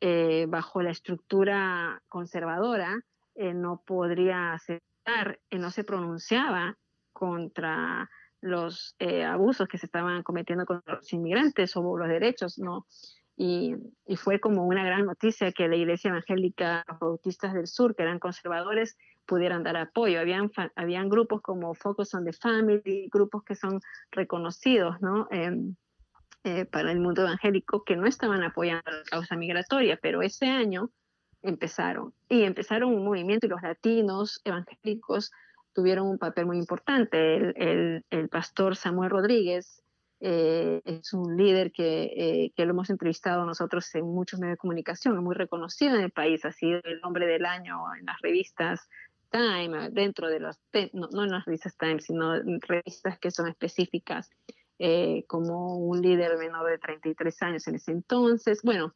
eh, 0.00 0.46
bajo 0.48 0.80
la 0.80 0.92
estructura 0.92 2.02
conservadora, 2.08 3.02
eh, 3.34 3.52
no 3.52 3.82
podría 3.84 4.54
aceptar, 4.54 5.38
no 5.50 5.70
se 5.70 5.84
pronunciaba 5.84 6.78
contra 7.12 8.08
los 8.40 8.96
abusos 9.26 9.68
que 9.68 9.76
se 9.76 9.86
estaban 9.86 10.22
cometiendo 10.22 10.64
con 10.64 10.82
los 10.86 11.12
inmigrantes 11.12 11.76
o 11.76 11.98
los 11.98 12.08
derechos, 12.08 12.58
no 12.58 12.86
y, 13.36 13.74
fue 14.16 14.38
como 14.38 14.64
una 14.66 14.84
gran 14.84 15.06
noticia 15.06 15.50
que 15.52 15.68
la 15.68 15.76
Iglesia 15.76 16.10
Evangélica, 16.10 16.84
bautistas 17.00 17.52
del 17.52 17.66
sur, 17.66 17.96
que 17.96 18.02
eran 18.02 18.18
conservadores, 18.18 18.96
pudieran 19.26 19.64
dar 19.64 19.76
apoyo. 19.76 20.20
Habían, 20.20 20.50
habían 20.76 21.08
grupos 21.08 21.40
como 21.42 21.74
Focus 21.74 22.14
on 22.14 22.24
the 22.24 22.32
Family, 22.32 23.08
grupos 23.12 23.42
que 23.44 23.54
son 23.54 23.80
reconocidos 24.12 25.00
¿no? 25.00 25.26
Em, 25.30 25.74
eh, 26.44 26.66
para 26.66 26.92
el 26.92 27.00
mundo 27.00 27.22
evangélico 27.22 27.84
que 27.84 27.96
no 27.96 28.06
estaban 28.06 28.42
apoyando 28.42 28.90
la 28.90 29.02
causa 29.04 29.34
migratoria, 29.34 29.98
pero 30.00 30.22
ese 30.22 30.46
año 30.46 30.90
empezaron 31.42 32.12
y 32.28 32.42
empezaron 32.42 32.94
un 32.94 33.04
movimiento 33.04 33.46
y 33.46 33.48
los 33.48 33.62
latinos 33.62 34.40
evangélicos 34.44 35.32
tuvieron 35.72 36.06
un 36.06 36.18
papel 36.18 36.46
muy 36.46 36.58
importante. 36.58 37.36
El, 37.36 38.04
el 38.10 38.28
pastor 38.28 38.76
Samuel 38.76 39.10
Rodríguez 39.10 39.82
eh, 40.20 40.80
es 40.84 41.12
un 41.12 41.36
líder 41.36 41.72
que, 41.72 42.04
eh, 42.04 42.52
que, 42.56 42.64
lo 42.64 42.70
hemos 42.70 42.90
entrevistado 42.90 43.44
nosotros 43.44 43.92
en 43.94 44.06
muchos 44.06 44.40
medios 44.40 44.54
de 44.54 44.58
comunicación, 44.58 45.22
muy 45.22 45.34
reconocido 45.34 45.96
en 45.96 46.02
el 46.02 46.10
país, 46.12 46.44
ha 46.44 46.52
sido 46.52 46.80
el 46.84 47.00
hombre 47.02 47.26
del 47.26 47.44
año 47.44 47.82
en 47.98 48.06
las 48.06 48.20
revistas 48.22 48.88
Time, 49.30 49.90
dentro 49.90 50.28
de 50.28 50.38
las, 50.38 50.60
no, 50.92 51.24
en 51.24 51.30
las 51.30 51.44
revistas 51.44 51.76
Time, 51.76 52.00
sino 52.00 52.36
en 52.36 52.60
revistas 52.60 53.18
que 53.18 53.32
son 53.32 53.48
específicas, 53.48 54.30
eh, 54.78 55.24
como 55.26 55.76
un 55.76 56.00
líder 56.00 56.38
menor 56.38 56.70
de 56.70 56.78
33 56.78 57.42
años 57.42 57.66
en 57.66 57.74
ese 57.74 57.90
entonces, 57.92 58.60
bueno, 58.62 58.94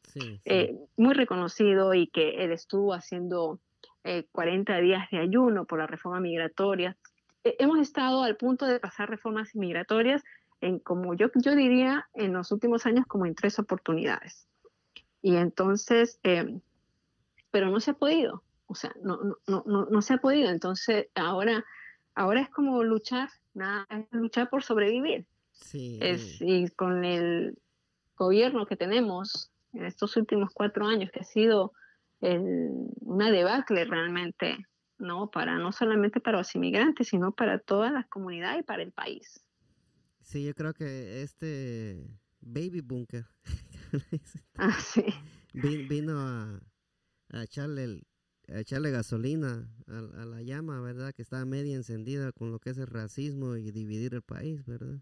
muy 0.95 1.13
reconocido 1.13 1.93
y 1.93 2.07
que 2.07 2.43
él 2.43 2.51
estuvo 2.53 2.93
haciendo 2.93 3.59
40 4.31 4.77
días 4.77 5.09
de 5.11 5.19
ayuno 5.19 5.65
por 5.65 5.79
la 5.79 5.87
reforma 5.87 6.21
migratoria. 6.21 6.97
hemos 7.43 7.79
estado 7.79 8.23
al 8.23 8.37
punto 8.37 8.65
de 8.65 8.79
pasar 8.79 9.09
reformas 9.09 9.55
migratorias 9.55 10.23
en 10.61 10.79
como 10.79 11.13
yo, 11.13 11.27
yo 11.35 11.55
diría 11.55 12.07
en 12.13 12.33
los 12.33 12.51
últimos 12.51 12.85
años 12.85 13.05
como 13.07 13.25
en 13.25 13.35
tres 13.35 13.59
oportunidades. 13.59 14.47
Y 15.21 15.35
entonces, 15.35 16.19
eh, 16.23 16.59
pero 17.51 17.69
no 17.69 17.79
se 17.79 17.91
ha 17.91 17.93
podido, 17.93 18.43
o 18.67 18.75
sea, 18.75 18.93
no, 19.03 19.19
no, 19.47 19.63
no, 19.65 19.85
no 19.85 20.01
se 20.01 20.13
ha 20.13 20.17
podido. 20.17 20.49
Entonces, 20.49 21.07
ahora, 21.15 21.65
ahora 22.15 22.41
es 22.41 22.49
como 22.49 22.83
luchar, 22.83 23.29
nada, 23.53 23.85
es 23.89 24.05
luchar 24.11 24.49
por 24.49 24.63
sobrevivir. 24.63 25.25
Sí. 25.51 25.99
Es, 26.01 26.41
y 26.41 26.69
con 26.69 27.03
el 27.03 27.57
gobierno 28.15 28.65
que 28.65 28.75
tenemos 28.75 29.51
en 29.73 29.85
estos 29.85 30.15
últimos 30.17 30.51
cuatro 30.53 30.85
años, 30.85 31.11
que 31.11 31.19
ha 31.19 31.23
sido 31.23 31.73
una 32.21 33.31
debacle 33.31 33.85
realmente, 33.85 34.57
¿no? 34.97 35.31
Para, 35.31 35.57
no 35.57 35.71
solamente 35.71 36.19
para 36.19 36.39
los 36.39 36.53
inmigrantes, 36.53 37.07
sino 37.07 37.31
para 37.31 37.59
toda 37.59 37.91
la 37.91 38.03
comunidad 38.03 38.57
y 38.57 38.63
para 38.63 38.83
el 38.83 38.91
país. 38.91 39.41
Sí, 40.29 40.43
yo 40.45 40.53
creo 40.53 40.75
que 40.75 41.23
este 41.23 42.07
Baby 42.39 42.81
Bunker 42.81 43.25
ah, 44.57 44.79
sí. 44.79 45.03
vino 45.53 46.19
a, 46.19 46.61
echarle 47.41 48.03
echarle 48.45 48.91
gasolina 48.91 49.67
a, 49.87 50.25
la 50.25 50.43
llama, 50.43 50.81
¿verdad? 50.81 51.15
Que 51.15 51.23
estaba 51.23 51.45
media 51.45 51.75
encendida 51.75 52.31
con 52.31 52.51
lo 52.51 52.59
que 52.59 52.69
es 52.69 52.77
el 52.77 52.85
racismo 52.85 53.55
y 53.55 53.71
dividir 53.71 54.13
el 54.13 54.21
país, 54.21 54.63
¿verdad? 54.67 55.01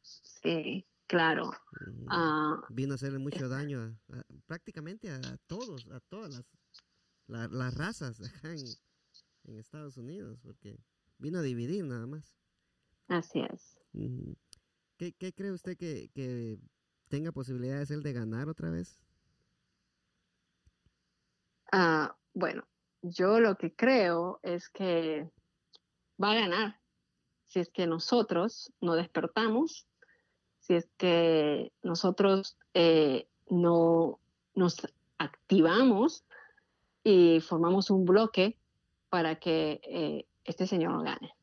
Sí, 0.00 0.86
claro. 1.08 1.50
Ah, 2.06 2.62
vino 2.68 2.92
a 2.92 2.94
hacerle 2.94 3.18
mucho 3.18 3.48
daño 3.48 3.98
prácticamente 4.46 5.10
a, 5.10 5.38
todos, 5.48 5.88
a 5.90 5.98
todas 5.98 6.44
las, 7.26 7.50
las 7.50 7.74
razas 7.74 8.20
acá 8.20 8.52
en, 8.52 8.64
en, 9.42 9.58
Estados 9.58 9.96
Unidos, 9.96 10.38
porque 10.40 10.78
vino 11.18 11.40
a 11.40 11.42
dividir 11.42 11.84
nada 11.84 12.06
más. 12.06 12.36
Así 13.08 13.40
es. 13.40 13.76
¿Qué, 14.98 15.32
cree 15.32 15.52
usted 15.52 15.76
que, 15.76 16.58
tenga 17.08 17.30
posibilidades 17.30 17.90
él 17.92 18.02
de 18.02 18.12
ganar 18.12 18.48
otra 18.48 18.68
vez? 18.68 19.00
Ah, 21.70 22.16
bueno, 22.34 22.66
yo 23.02 23.38
lo 23.38 23.56
que 23.56 23.74
creo 23.74 24.40
es 24.42 24.68
que 24.68 25.30
va 26.20 26.32
a 26.32 26.40
ganar 26.40 26.80
si 27.44 27.60
es 27.60 27.70
que 27.70 27.86
nosotros 27.86 28.72
no 28.80 28.96
despertamos, 28.96 29.86
si 30.58 30.74
es 30.74 30.90
que 30.98 31.72
nosotros 31.82 32.58
eh, 32.74 33.28
no 33.48 34.18
nos 34.54 34.76
activamos 35.16 36.24
y 37.04 37.40
formamos 37.40 37.90
un 37.90 38.04
bloque 38.04 38.58
para 39.08 39.36
que 39.36 39.80
eh, 39.84 40.26
este 40.44 40.66
señor 40.66 41.04
gane, 41.04 41.34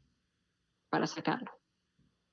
para 0.90 1.08
sacarlo. 1.08 1.52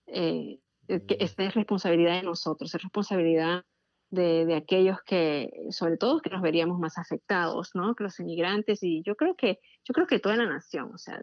Eh, 0.06 0.58
que 1.00 1.16
esta 1.20 1.44
es 1.44 1.54
responsabilidad 1.54 2.16
de 2.16 2.22
nosotros, 2.22 2.74
es 2.74 2.82
responsabilidad 2.82 3.64
de, 4.10 4.44
de, 4.44 4.54
aquellos 4.54 4.98
que, 5.06 5.50
sobre 5.70 5.96
todo, 5.96 6.20
que 6.20 6.30
nos 6.30 6.42
veríamos 6.42 6.78
más 6.78 6.98
afectados, 6.98 7.70
¿no? 7.74 7.94
Que 7.94 8.04
los 8.04 8.20
inmigrantes 8.20 8.82
y 8.82 9.02
yo 9.02 9.16
creo 9.16 9.34
que, 9.34 9.58
yo 9.84 9.94
creo 9.94 10.06
que 10.06 10.18
toda 10.18 10.36
la 10.36 10.46
nación, 10.46 10.90
o 10.94 10.98
sea, 10.98 11.22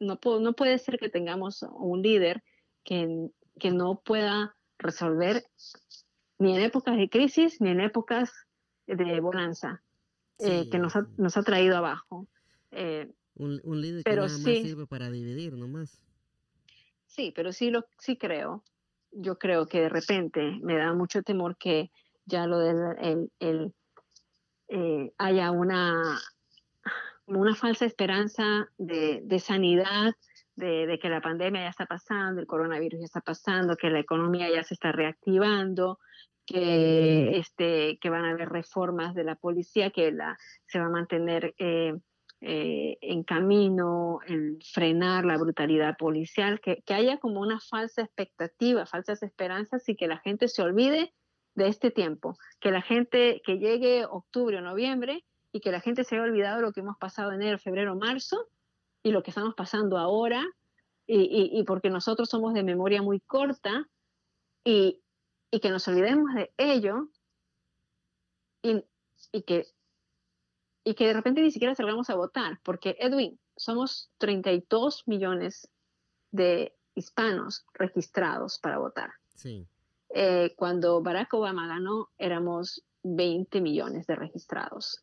no, 0.00 0.18
no 0.20 0.52
puede 0.52 0.78
ser 0.78 0.98
que 0.98 1.08
tengamos 1.08 1.62
un 1.62 2.02
líder 2.02 2.42
que, 2.82 3.28
que 3.58 3.70
no 3.70 4.02
pueda 4.04 4.56
resolver 4.78 5.44
ni 6.38 6.56
en 6.56 6.62
épocas 6.62 6.96
de 6.96 7.08
crisis 7.08 7.60
ni 7.60 7.70
en 7.70 7.80
épocas 7.80 8.32
de 8.86 9.20
bonanza, 9.20 9.82
eh, 10.38 10.68
que 10.70 10.78
nos 10.78 10.96
ha, 10.96 11.06
nos 11.16 11.36
ha, 11.36 11.42
traído 11.42 11.76
abajo. 11.76 12.26
Eh, 12.70 13.10
un, 13.36 13.60
un, 13.64 13.80
líder 13.80 14.04
que 14.04 14.10
nada 14.10 14.28
más 14.28 14.42
sirve 14.42 14.86
para 14.86 15.10
dividir 15.10 15.54
nomás. 15.54 16.02
Sí, 17.06 17.32
pero 17.34 17.52
sí 17.52 17.70
lo 17.70 17.86
sí 17.98 18.16
creo. 18.16 18.62
Yo 19.16 19.38
creo 19.38 19.66
que 19.66 19.80
de 19.80 19.88
repente 19.88 20.58
me 20.62 20.76
da 20.76 20.92
mucho 20.92 21.22
temor 21.22 21.56
que 21.56 21.90
ya 22.26 22.46
lo 22.46 22.58
del 22.58 23.30
el, 23.38 23.74
eh, 24.68 25.12
haya 25.18 25.50
una, 25.50 26.18
una 27.26 27.54
falsa 27.54 27.84
esperanza 27.84 28.68
de, 28.78 29.20
de 29.22 29.38
sanidad, 29.38 30.14
de, 30.56 30.86
de, 30.86 30.98
que 30.98 31.08
la 31.08 31.20
pandemia 31.20 31.62
ya 31.62 31.68
está 31.68 31.86
pasando, 31.86 32.40
el 32.40 32.46
coronavirus 32.46 33.00
ya 33.00 33.06
está 33.06 33.20
pasando, 33.20 33.76
que 33.76 33.90
la 33.90 34.00
economía 34.00 34.48
ya 34.50 34.62
se 34.62 34.74
está 34.74 34.92
reactivando, 34.92 35.98
que, 36.46 37.38
este, 37.38 37.98
que 38.00 38.10
van 38.10 38.24
a 38.24 38.30
haber 38.30 38.48
reformas 38.48 39.14
de 39.14 39.24
la 39.24 39.36
policía, 39.36 39.90
que 39.90 40.12
la, 40.12 40.36
se 40.66 40.78
va 40.78 40.86
a 40.86 40.90
mantener 40.90 41.54
eh, 41.58 41.94
eh, 42.46 42.98
en 43.00 43.22
camino, 43.22 44.18
en 44.26 44.58
frenar 44.60 45.24
la 45.24 45.38
brutalidad 45.38 45.96
policial, 45.96 46.60
que, 46.60 46.82
haya 46.92 47.16
como 47.16 47.40
una 47.40 47.58
falsa 47.58 48.02
expectativa, 48.02 48.84
falsas 48.84 49.22
esperanzas 49.22 49.88
y 49.88 49.96
que 49.96 50.06
la 50.06 50.18
gente 50.18 50.48
se 50.48 50.60
olvide 50.60 51.14
de 51.54 51.68
este 51.68 51.90
tiempo, 51.90 52.36
que 52.60 52.70
la 52.70 52.82
gente, 52.82 53.40
que 53.46 53.58
llegue 53.58 54.04
octubre 54.04 54.58
o 54.58 54.60
noviembre 54.60 55.24
y 55.52 55.60
que 55.60 55.72
la 55.72 55.80
gente 55.80 56.04
se 56.04 56.16
haya 56.16 56.24
olvidado 56.24 56.60
lo 56.60 56.72
que 56.72 56.80
hemos 56.80 56.98
pasado 56.98 57.32
enero, 57.32 57.58
febrero, 57.58 57.96
marzo 57.96 58.46
y 59.02 59.12
lo 59.12 59.22
que 59.22 59.30
estamos 59.30 59.54
pasando 59.54 59.96
ahora 59.96 60.44
y, 61.06 61.64
porque 61.66 61.88
nosotros 61.88 62.28
somos 62.28 62.52
de 62.52 62.62
memoria 62.62 63.00
muy 63.00 63.20
corta 63.20 63.88
y, 64.64 65.00
y 65.50 65.60
que 65.60 65.70
nos 65.70 65.88
olvidemos 65.88 66.34
de 66.34 66.52
ello 66.58 67.08
y, 68.62 68.84
y 69.32 69.42
que, 69.44 69.64
y 70.84 70.94
que 70.94 71.06
de 71.06 71.14
repente 71.14 71.40
ni 71.40 71.50
siquiera 71.50 71.74
salgamos 71.74 72.10
a 72.10 72.14
votar, 72.14 72.60
porque 72.62 72.96
Edwin, 73.00 73.38
somos 73.56 74.10
32 74.18 75.04
millones 75.06 75.68
de 76.30 76.74
hispanos 76.94 77.64
registrados 77.72 78.58
para 78.58 78.78
votar. 78.78 79.12
Sí. 79.34 79.66
Eh, 80.10 80.54
cuando 80.56 81.02
Barack 81.02 81.32
Obama 81.34 81.66
ganó, 81.66 82.10
éramos 82.18 82.84
20 83.02 83.60
millones 83.60 84.06
de 84.06 84.14
registrados 84.14 85.02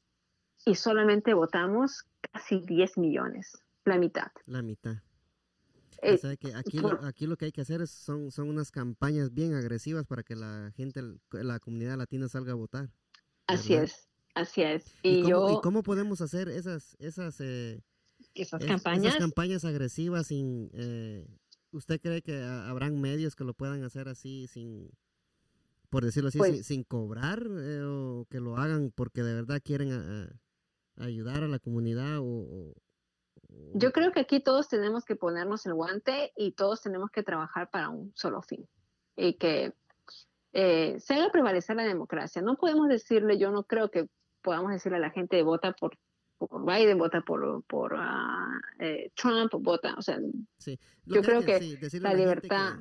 y 0.66 0.76
solamente 0.76 1.34
votamos 1.34 2.06
casi 2.32 2.60
10 2.62 2.98
millones, 2.98 3.58
la 3.84 3.98
mitad. 3.98 4.32
La 4.46 4.62
mitad. 4.62 4.98
Eh, 6.02 6.16
o 6.16 6.18
sea 6.18 6.36
que 6.36 6.54
aquí, 6.56 6.80
lo, 6.80 7.04
aquí 7.06 7.28
lo 7.28 7.38
que 7.38 7.46
hay 7.46 7.52
que 7.52 7.62
hacer 7.62 7.82
es, 7.82 7.92
son, 7.92 8.32
son 8.32 8.50
unas 8.50 8.72
campañas 8.72 9.34
bien 9.34 9.54
agresivas 9.54 10.06
para 10.06 10.24
que 10.24 10.36
la 10.36 10.72
gente, 10.76 11.02
la 11.32 11.60
comunidad 11.60 11.98
latina 11.98 12.28
salga 12.28 12.54
a 12.54 12.56
votar. 12.56 12.90
Así 13.48 13.74
es, 13.74 14.08
así 14.36 14.62
es. 14.62 14.86
¿Y, 15.04 15.24
cómo, 15.24 15.52
¿y 15.52 15.62
cómo 15.62 15.84
podemos 15.84 16.22
hacer 16.22 16.50
esas, 16.50 16.96
esas, 17.00 17.40
eh, 17.40 17.82
esas 18.34 18.64
campañas? 18.66 19.16
Esas 19.16 19.20
campañas 19.20 19.66
agresivas 19.66 20.28
sin... 20.28 20.70
Eh, 20.74 21.26
¿Usted 21.74 22.02
cree 22.02 22.22
que 22.22 22.44
habrán 22.44 23.00
medios 23.00 23.34
que 23.34 23.46
lo 23.46 23.54
puedan 23.54 23.84
hacer 23.86 24.10
así 24.10 24.46
sin, 24.48 24.92
por 25.90 26.04
decirlo 26.04 26.28
así, 26.28 26.40
sin, 26.64 26.84
pues 26.84 26.88
cobrar 26.90 27.48
o 27.48 28.26
que 28.30 28.42
lo 28.42 28.58
hagan 28.58 28.92
porque 28.94 29.24
de 29.24 29.34
verdad 29.36 29.62
quieren 29.64 30.38
ayudar 30.98 31.44
a 31.44 31.48
la 31.48 31.60
comunidad 31.60 32.18
o, 32.20 32.74
yo 33.74 33.92
creo 33.92 34.12
que 34.12 34.22
aquí 34.22 34.40
todos 34.42 34.68
tenemos 34.68 35.06
que 35.06 35.16
ponernos 35.16 35.66
el 35.66 35.74
guante 35.74 36.32
y 36.36 36.52
todos 36.54 36.82
tenemos 36.82 37.10
que 37.12 37.24
trabajar 37.24 37.70
para 37.70 37.90
un 37.90 38.12
solo 38.16 38.42
fin. 38.42 38.68
Y 39.16 39.36
que 39.36 39.74
eh, 40.54 41.00
se 41.00 41.14
haga 41.14 41.32
prevalecer 41.32 41.76
la 41.76 41.84
democracia. 41.84 42.42
No 42.42 42.56
podemos 42.56 42.88
decirle, 42.88 43.38
yo 43.38 43.52
no 43.52 43.64
creo 43.64 43.90
que 43.90 44.10
podamos 44.42 44.72
decirle 44.72 44.98
a 44.98 45.02
la 45.02 45.10
gente 45.12 45.42
vota 45.44 45.74
por, 45.74 45.98
por 46.38 46.66
Biden, 46.66 46.98
vota 46.98 47.22
por, 47.22 47.64
por 47.64 47.94
uh, 47.94 47.98
eh, 48.80 49.12
Trump, 49.16 49.52
vota, 49.60 49.96
o 49.98 50.02
sea, 50.02 50.20
yo 51.06 51.22
creo 51.22 51.42
que, 51.42 51.78
la, 52.00 52.14
libertad... 52.14 52.80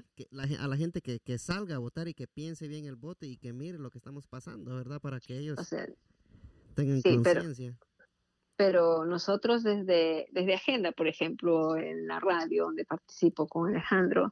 a 0.58 0.68
la 0.68 0.76
gente 0.76 1.00
que, 1.00 1.20
que, 1.20 1.38
salga 1.38 1.76
a 1.76 1.78
votar 1.78 2.08
y 2.08 2.14
que 2.14 2.26
piense 2.26 2.68
bien 2.68 2.86
el 2.86 2.96
voto 2.96 3.26
y 3.26 3.36
que 3.36 3.52
mire 3.52 3.78
lo 3.78 3.90
que 3.90 3.98
estamos 3.98 4.26
pasando, 4.26 4.76
¿verdad? 4.76 5.00
Para 5.00 5.20
que 5.20 5.38
ellos 5.38 5.58
tengan 6.74 7.02
conciencia 7.02 7.76
pero 8.60 9.06
nosotros 9.06 9.62
desde, 9.62 10.26
desde 10.32 10.52
Agenda, 10.52 10.92
por 10.92 11.08
ejemplo, 11.08 11.78
en 11.78 12.06
la 12.06 12.20
radio 12.20 12.64
donde 12.64 12.84
participo 12.84 13.48
con 13.48 13.70
Alejandro, 13.70 14.30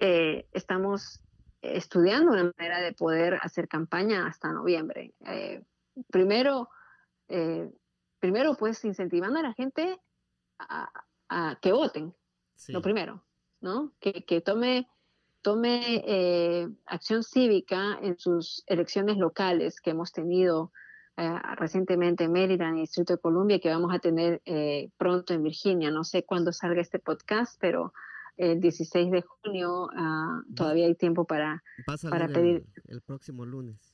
eh, 0.00 0.44
estamos 0.50 1.20
estudiando 1.62 2.32
una 2.32 2.52
manera 2.58 2.80
de 2.80 2.92
poder 2.94 3.38
hacer 3.40 3.68
campaña 3.68 4.26
hasta 4.26 4.52
noviembre. 4.52 5.12
Eh, 5.24 5.62
primero, 6.10 6.68
eh, 7.28 7.70
primero, 8.18 8.56
pues 8.56 8.84
incentivando 8.84 9.38
a 9.38 9.42
la 9.42 9.52
gente 9.54 10.00
a, 10.58 11.58
que 11.62 11.72
voten, 11.72 12.14
lo 12.68 12.82
primero, 12.82 13.22
¿no? 13.60 13.92
Que, 14.00 14.24
que 14.24 14.40
tome, 14.40 14.88
tome 15.42 16.74
acción 16.86 17.22
cívica 17.22 17.98
en 18.02 18.18
sus 18.18 18.64
elecciones 18.66 19.16
locales 19.16 19.80
que 19.80 19.90
hemos 19.90 20.12
tenido 20.12 20.72
eh, 21.20 21.38
recientemente 21.56 22.24
en 22.24 22.32
Maryland 22.32 22.78
y 22.78 22.80
Distrito 22.80 23.12
de 23.12 23.18
Columbia 23.18 23.58
que 23.58 23.68
vamos 23.68 23.92
a 23.92 23.98
tener 23.98 24.40
eh, 24.46 24.90
pronto 24.96 25.34
en 25.34 25.42
Virginia. 25.42 25.90
No 25.90 26.02
sé 26.02 26.24
cuándo 26.24 26.50
salga 26.50 26.80
este 26.80 26.98
podcast, 26.98 27.60
pero 27.60 27.92
el 28.38 28.58
16 28.58 29.10
de 29.10 29.20
junio 29.20 29.90
ah, 29.94 30.40
todavía 30.56 30.86
hay 30.86 30.94
tiempo 30.94 31.26
para, 31.26 31.62
para 32.08 32.26
pedir. 32.28 32.64
El, 32.86 33.02
próximo 33.02 33.44
lunes. 33.44 33.89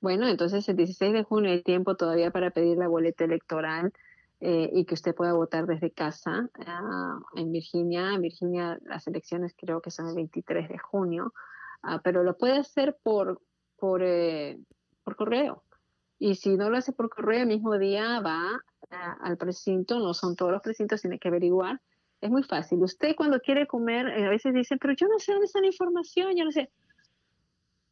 Bueno, 0.00 0.28
entonces 0.28 0.68
el 0.68 0.76
16 0.76 1.12
de 1.12 1.24
junio 1.24 1.50
hay 1.50 1.62
tiempo 1.62 1.96
todavía 1.96 2.30
para 2.30 2.50
pedir 2.50 2.78
la 2.78 2.86
boleta 2.86 3.24
electoral 3.24 3.92
eh, 4.40 4.70
y 4.72 4.84
que 4.84 4.94
usted 4.94 5.14
pueda 5.14 5.32
votar 5.32 5.66
desde 5.66 5.90
casa 5.90 6.48
ah, 6.66 7.18
en 7.34 7.50
Virginia. 7.50 8.14
En 8.14 8.22
Virginia 8.22 8.78
las 8.82 9.06
elecciones 9.08 9.54
creo 9.56 9.80
que 9.80 9.90
son 9.90 10.08
el 10.08 10.14
23 10.14 10.68
de 10.68 10.78
junio, 10.78 11.34
ah, 11.82 12.00
pero 12.04 12.22
lo 12.22 12.36
puede 12.36 12.58
hacer 12.58 12.96
por, 13.02 13.40
por, 13.76 14.02
por 15.02 15.16
correo. 15.16 15.64
Y 16.20 16.36
si 16.36 16.56
no 16.56 16.70
lo 16.70 16.76
hace 16.76 16.92
por 16.92 17.10
correo, 17.10 17.42
el 17.42 17.48
mismo 17.48 17.78
día 17.78 18.20
va 18.20 18.60
al 19.20 19.36
precinto, 19.36 19.98
no 19.98 20.14
son 20.14 20.36
todos 20.36 20.52
los 20.52 20.62
precintos, 20.62 21.00
tiene 21.00 21.18
que 21.18 21.28
averiguar. 21.28 21.80
Es 22.20 22.30
muy 22.30 22.42
fácil. 22.42 22.82
Usted 22.82 23.14
cuando 23.16 23.40
quiere 23.40 23.66
comer, 23.66 24.08
eh, 24.08 24.26
a 24.26 24.30
veces 24.30 24.54
dice, 24.54 24.76
pero 24.76 24.94
yo 24.94 25.06
no 25.08 25.18
sé 25.18 25.32
dónde 25.32 25.46
está 25.46 25.60
la 25.60 25.66
información, 25.66 26.36
yo 26.36 26.44
no 26.44 26.50
sé. 26.50 26.70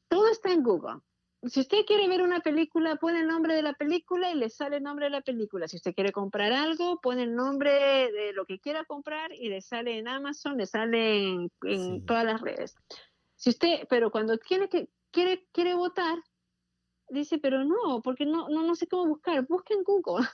Todo 0.09 0.29
está 0.31 0.53
en 0.53 0.63
Google. 0.63 1.01
Si 1.45 1.61
usted 1.61 1.85
quiere 1.87 2.09
ver 2.09 2.23
una 2.23 2.41
película, 2.41 2.97
pone 2.97 3.21
el 3.21 3.29
nombre 3.29 3.55
de 3.55 3.63
la 3.63 3.75
película 3.75 4.31
y 4.31 4.35
le 4.35 4.51
sale 4.51 4.79
el 4.79 4.83
nombre 4.83 5.07
de 5.07 5.11
la 5.11 5.21
película. 5.21 5.69
Si 5.69 5.77
usted 5.77 5.95
quiere 5.95 6.11
comprar 6.11 6.53
algo, 6.53 7.01
pone 7.01 7.23
el 7.23 7.35
nombre 7.35 7.71
de 8.11 8.33
lo 8.33 8.47
que 8.47 8.59
quiera 8.59 8.85
comprar 8.85 9.33
y 9.33 9.49
le 9.49 9.61
sale 9.61 9.99
en 9.99 10.09
Amazon, 10.09 10.57
le 10.57 10.67
sale 10.67 11.29
en, 11.63 12.05
todas 12.07 12.25
las 12.25 12.41
redes. 12.41 12.75
Si 13.37 13.51
usted, 13.51 13.87
pero 13.89 14.11
cuando 14.11 14.39
quiere, 14.39 14.69
que, 14.69 14.89
quiere, 15.11 15.47
quiere 15.53 15.75
votar, 15.75 16.19
dice, 17.11 17.39
pero 17.39 17.65
no, 17.65 18.03
porque 18.03 18.27
no, 18.27 18.49
no, 18.49 18.63
no 18.63 18.75
sé 18.75 18.89
cómo 18.89 19.07
buscar. 19.07 19.47
Busque 19.47 19.75
en 19.75 19.85
Google. 19.85 20.27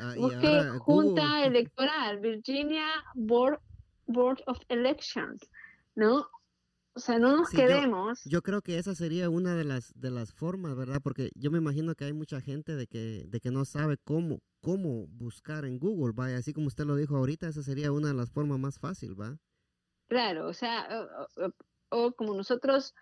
Ah, 0.00 0.14
Busque 0.16 0.62
Junta 0.80 1.44
Electoral, 1.44 2.18
Virginia 2.18 2.86
Board, 3.14 3.60
Board 4.06 4.42
of 4.46 4.58
Elections, 4.68 5.48
¿no? 5.94 6.26
O 6.98 7.00
sea, 7.00 7.20
no 7.20 7.36
nos 7.36 7.50
quedemos. 7.50 8.24
Yo, 8.24 8.42
creo 8.42 8.60
que 8.60 8.76
esa 8.76 8.92
sería 8.92 9.30
una 9.30 9.54
de 9.54 9.62
las 9.62 9.92
de 9.94 10.10
las 10.10 10.32
formas, 10.32 10.74
¿verdad? 10.74 11.00
Porque 11.00 11.30
yo 11.36 11.52
me 11.52 11.58
imagino 11.58 11.94
que 11.94 12.04
hay 12.06 12.12
mucha 12.12 12.40
gente 12.40 12.74
de 12.74 12.88
que 12.88 13.24
de 13.28 13.38
que 13.38 13.52
no 13.52 13.64
sabe 13.64 13.98
cómo 13.98 14.40
cómo 14.60 15.06
buscar 15.06 15.64
en 15.64 15.78
Google, 15.78 16.12
vaya, 16.12 16.38
así 16.38 16.52
como 16.52 16.66
usted 16.66 16.86
lo 16.86 16.96
dijo 16.96 17.16
ahorita, 17.16 17.46
esa 17.46 17.62
sería 17.62 17.92
una 17.92 18.08
de 18.08 18.14
las 18.14 18.32
formas 18.32 18.58
más 18.58 18.80
fáciles, 18.80 19.16
¿va? 19.16 19.38
Claro, 20.08 20.48
o 20.48 20.52
sea, 20.52 20.88
o 21.90 22.10
como 22.10 22.34
nosotros 22.34 22.96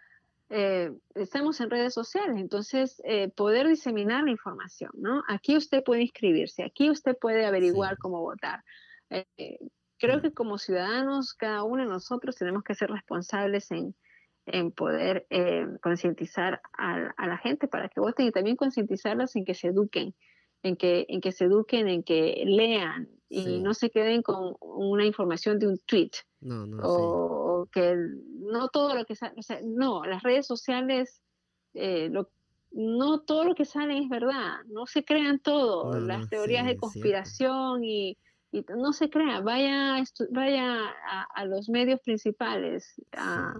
eh, 0.50 0.92
estamos 1.14 1.58
en 1.62 1.70
redes 1.70 1.94
sociales, 1.94 2.36
entonces 2.36 3.00
eh, 3.06 3.30
poder 3.30 3.66
diseminar 3.66 4.24
la 4.24 4.30
información, 4.30 4.90
¿no? 4.92 5.22
Aquí 5.26 5.56
usted 5.56 5.82
puede 5.82 6.02
inscribirse, 6.02 6.64
aquí 6.64 6.90
usted 6.90 7.16
puede 7.18 7.46
averiguar 7.46 7.96
cómo 7.96 8.20
votar. 8.20 8.62
Eh, 9.08 9.56
creo 9.98 10.20
que 10.20 10.32
como 10.32 10.58
ciudadanos, 10.58 11.34
cada 11.34 11.64
uno 11.64 11.82
de 11.82 11.88
nosotros 11.88 12.36
tenemos 12.36 12.62
que 12.62 12.74
ser 12.74 12.90
responsables 12.90 13.70
en, 13.70 13.94
en 14.46 14.70
poder 14.70 15.26
concientizar 15.82 16.60
a, 16.76 17.26
la 17.26 17.38
gente 17.38 17.68
para 17.68 17.88
que 17.88 18.00
voten 18.00 18.26
y 18.26 18.32
también 18.32 18.56
concientizarlas 18.56 19.34
en 19.36 19.44
que 19.44 19.54
se 19.54 19.68
eduquen, 19.68 20.14
en 20.62 20.76
que, 20.76 21.06
en 21.08 21.20
que 21.20 21.32
se 21.32 21.44
eduquen, 21.44 21.88
en 21.88 22.02
que 22.02 22.42
lean 22.46 23.08
y 23.28 23.60
no 23.60 23.74
se 23.74 23.90
queden 23.90 24.22
con 24.22 24.54
una 24.60 25.04
información 25.04 25.58
de 25.58 25.68
un 25.68 25.78
tweet. 25.78 26.12
No, 26.40 26.64
no, 26.66 26.82
o, 26.84 27.66
que 27.72 27.96
no 28.38 28.68
todo 28.68 28.94
lo 28.94 29.04
que 29.04 29.16
sale, 29.16 29.34
o 29.36 29.42
sea, 29.42 29.60
no, 29.64 30.04
las 30.04 30.22
redes 30.22 30.46
sociales, 30.46 31.20
eh, 31.74 32.08
no 32.70 33.20
todo 33.20 33.44
lo 33.44 33.54
que 33.54 33.64
sale 33.64 33.98
es 33.98 34.08
verdad, 34.08 34.58
no 34.66 34.86
se 34.86 35.04
crean 35.04 35.40
todo, 35.40 35.98
las 35.98 36.28
teorías 36.28 36.66
de 36.66 36.76
conspiración 36.76 37.82
y, 37.82 38.16
no 38.76 38.92
se 38.92 39.10
crean, 39.10 39.44
vaya, 39.44 40.02
vaya 40.30 40.80
a, 41.34 41.44
los 41.44 41.68
medios 41.68 42.00
principales, 42.00 43.00
a, 43.12 43.54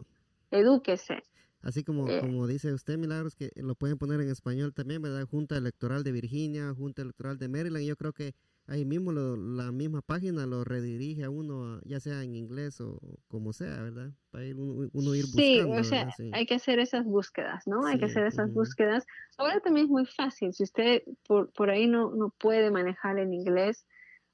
edúquese. 0.51 1.23
Así 1.63 1.83
como, 1.83 2.09
eh. 2.09 2.21
como 2.21 2.47
dice 2.47 2.73
usted, 2.73 2.97
Milagros, 2.97 3.35
que 3.35 3.51
lo 3.57 3.75
pueden 3.75 3.99
poner 3.99 4.21
en 4.21 4.29
español 4.29 4.73
también, 4.73 5.03
¿verdad? 5.03 5.27
Junta 5.29 5.57
Electoral 5.57 6.05
de 6.05 6.13
Virginia, 6.13 6.73
Junta 6.75 7.03
Electoral 7.03 7.39
de 7.39 7.49
Maryland, 7.49 7.85
yo 7.85 7.97
creo 7.97 8.13
que 8.13 8.35
ahí 8.69 8.85
mismo 8.85 9.13
la 9.13 9.71
misma 9.73 10.03
página 10.03 10.47
lo 10.47 10.65
redirige 10.65 11.25
a 11.25 11.31
uno, 11.31 11.81
ya 11.85 12.01
sea 12.01 12.23
en 12.23 12.35
inglés 12.35 12.81
o 12.81 13.01
como 13.29 13.53
sea, 13.53 13.81
¿verdad? 13.83 14.13
Para 14.31 14.45
ir 14.45 14.57
uno, 14.57 15.15
ir 15.15 15.25
buscando. 15.25 15.35
Sí, 15.35 15.61
o 15.61 15.85
sea, 15.85 16.09
hay 16.33 16.47
que 16.47 16.55
hacer 16.55 16.79
esas 16.79 17.05
búsquedas, 17.05 17.67
¿no? 17.67 17.87
hay 17.87 17.99
que 17.99 18.07
hacer 18.07 18.27
esas 18.27 18.53
búsquedas. 18.53 19.05
Ahora 19.39 19.61
también 19.61 19.87
es 19.87 19.91
muy 19.91 20.07
fácil, 20.07 20.53
si 20.53 20.65
usted 20.65 21.03
por, 21.27 21.51
por 21.53 21.71
ahí 21.71 21.87
no, 21.87 22.11
no 22.15 22.31
puede 22.39 22.71
manejar 22.71 23.19
en 23.19 23.33
inglés, 23.33 23.87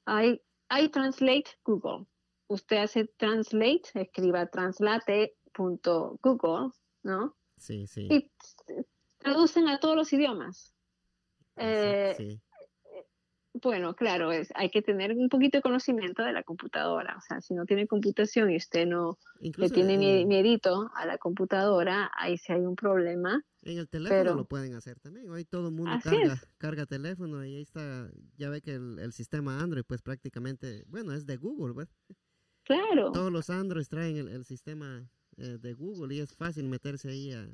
hay, 0.05 0.43
hay 0.73 0.89
Translate 0.89 1.51
Google. 1.65 2.07
Usted 2.49 2.79
hace 2.79 3.05
Translate, 3.19 3.83
escriba 3.95 4.47
translate.google, 4.47 6.71
¿no? 7.03 7.37
Sí, 7.57 7.87
sí. 7.87 8.09
Y 8.11 8.31
traducen 9.19 9.69
a 9.69 9.79
todos 9.79 9.97
los 9.97 10.13
idiomas. 10.13 10.75
Eh, 11.57 12.15
sí 12.17 12.43
bueno, 13.63 13.95
claro, 13.95 14.33
es, 14.33 14.53
hay 14.55 14.71
que 14.71 14.83
tener 14.83 15.13
un 15.13 15.29
poquito 15.29 15.59
de 15.59 15.63
conocimiento 15.63 16.23
de 16.23 16.33
la 16.33 16.43
computadora. 16.43 17.17
O 17.17 17.21
sea, 17.21 17.41
si 17.41 17.55
no 17.55 17.67
tiene 17.67 17.87
computación 17.87 18.51
y 18.51 18.57
usted 18.57 18.87
no 18.87 19.19
le 19.41 19.71
tiene 19.71 20.25
miedito 20.27 20.91
a 20.95 21.07
la 21.07 21.19
computadora, 21.19 22.11
ahí 22.17 22.39
sí 22.39 22.53
hay 22.53 22.61
un 22.61 22.77
problema. 22.77 23.43
En 23.63 23.79
el 23.79 23.89
teléfono 23.89 24.35
lo 24.35 24.45
pueden 24.45 24.75
hacer 24.75 24.99
también. 24.99 25.31
Hoy 25.31 25.45
todo 25.45 25.69
el 25.69 25.75
mundo 25.75 25.93
carga, 26.03 26.41
carga 26.59 26.87
teléfono 26.87 27.45
y 27.45 27.55
ahí 27.57 27.63
está, 27.63 28.11
ya 28.37 28.51
ve 28.51 28.61
que 28.61 28.75
el, 28.75 29.13
sistema 29.13 29.61
Android, 29.61 29.85
pues 29.85 30.03
prácticamente, 30.03 30.85
bueno, 30.89 31.13
es 31.13 31.27
de 31.27 31.37
Google, 31.37 31.75
¿verdad? 31.75 31.93
Claro. 32.65 33.13
Todos 33.13 33.31
los 33.31 33.51
Androids 33.51 33.89
traen 33.89 34.17
el, 34.17 34.45
sistema 34.45 35.09
eh, 35.37 35.59
de 35.61 35.75
Google 35.75 36.15
y 36.15 36.21
es 36.21 36.35
fácil 36.35 36.69
meterse 36.69 37.09
ahí 37.09 37.33
a, 37.33 37.49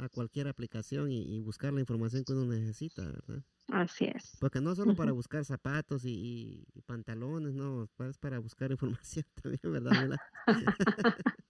a 0.00 0.08
cualquier 0.08 0.48
aplicación 0.48 1.10
y, 1.12 1.40
buscar 1.40 1.72
la 1.72 1.80
información 1.80 2.24
que 2.24 2.32
uno 2.32 2.46
necesita, 2.46 3.04
¿verdad? 3.04 3.42
Así 3.68 4.06
es. 4.06 4.36
Porque 4.40 4.60
no 4.60 4.74
solo 4.74 4.96
para 4.96 5.12
buscar 5.12 5.44
zapatos 5.44 6.04
y, 6.04 6.66
pantalones, 6.86 7.54
no, 7.54 7.88
es 8.08 8.18
para 8.18 8.38
buscar 8.38 8.70
información 8.70 9.24
también, 9.42 9.72
¿verdad? 9.72 10.16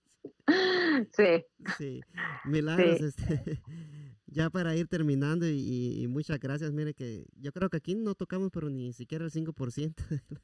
sí. 1.17 1.45
Sí. 1.77 2.01
Milagros, 2.45 3.01
este, 3.01 3.61
ya 4.27 4.49
para 4.49 4.75
ir 4.75 4.87
terminando 4.87 5.47
y, 5.47 6.05
muchas 6.07 6.39
gracias, 6.39 6.71
mire 6.71 6.93
que 6.93 7.25
yo 7.35 7.51
creo 7.51 7.69
que 7.69 7.77
aquí 7.77 7.95
no 7.95 8.15
tocamos 8.15 8.49
pero 8.51 8.69
ni 8.69 8.93
siquiera 8.93 9.25
el 9.25 9.31
5% 9.31 9.93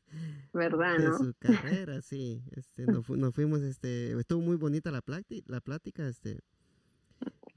¿verdad, 0.54 0.98
de 0.98 1.14
su 1.18 1.34
carrera, 1.40 2.02
sí. 2.02 2.44
Este, 2.52 2.86
nos, 2.86 3.06
fuimos, 3.34 3.62
este, 3.62 4.12
estuvo 4.20 4.42
muy 4.42 4.58
bonita 4.58 4.92
la 4.92 5.02
plática, 5.02 5.46
la 5.48 5.62
plática, 5.62 6.08
este. 6.08 6.40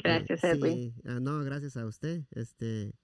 Gracias, 0.02 0.42
Edwin. 0.44 0.94
Ah, 1.04 1.20
no, 1.20 1.44
gracias 1.44 1.76
a 1.76 1.84
usted. 1.84 2.22
Este, 2.30 2.94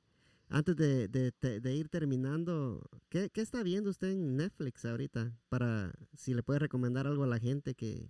antes 0.49 0.77
de, 0.77 1.09
de, 1.09 1.75
ir 1.75 1.89
terminando, 1.89 2.89
¿qué, 3.09 3.31
¿qué, 3.31 3.41
está 3.41 3.63
viendo 3.63 3.91
usted 3.91 4.13
en 4.13 4.37
Netflix 4.37 4.85
ahorita? 4.85 5.37
Para 5.49 5.93
si 6.17 6.35
le 6.35 6.43
puede 6.43 6.61
recomendar 6.61 7.07
algo 7.07 7.25
a 7.25 7.27
la 7.27 7.39
gente 7.39 7.75
que... 7.75 8.09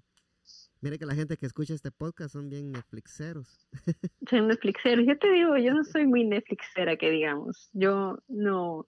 Mire 0.80 0.98
que 0.98 1.06
la 1.06 1.14
gente 1.14 1.36
que 1.36 1.46
escucha 1.46 1.74
este 1.74 1.90
podcast 1.90 2.34
son 2.34 2.48
bien 2.48 2.70
Netflixeros. 2.72 3.66
Son 4.30 4.48
Netflixeros. 4.48 5.06
Yo 5.06 5.18
te 5.18 5.30
digo, 5.30 5.56
yo 5.56 5.72
no 5.72 5.84
soy 5.84 6.06
muy 6.06 6.24
Netflixera, 6.24 6.96
que 6.96 7.10
digamos. 7.10 7.70
Yo 7.72 8.18
no, 8.28 8.86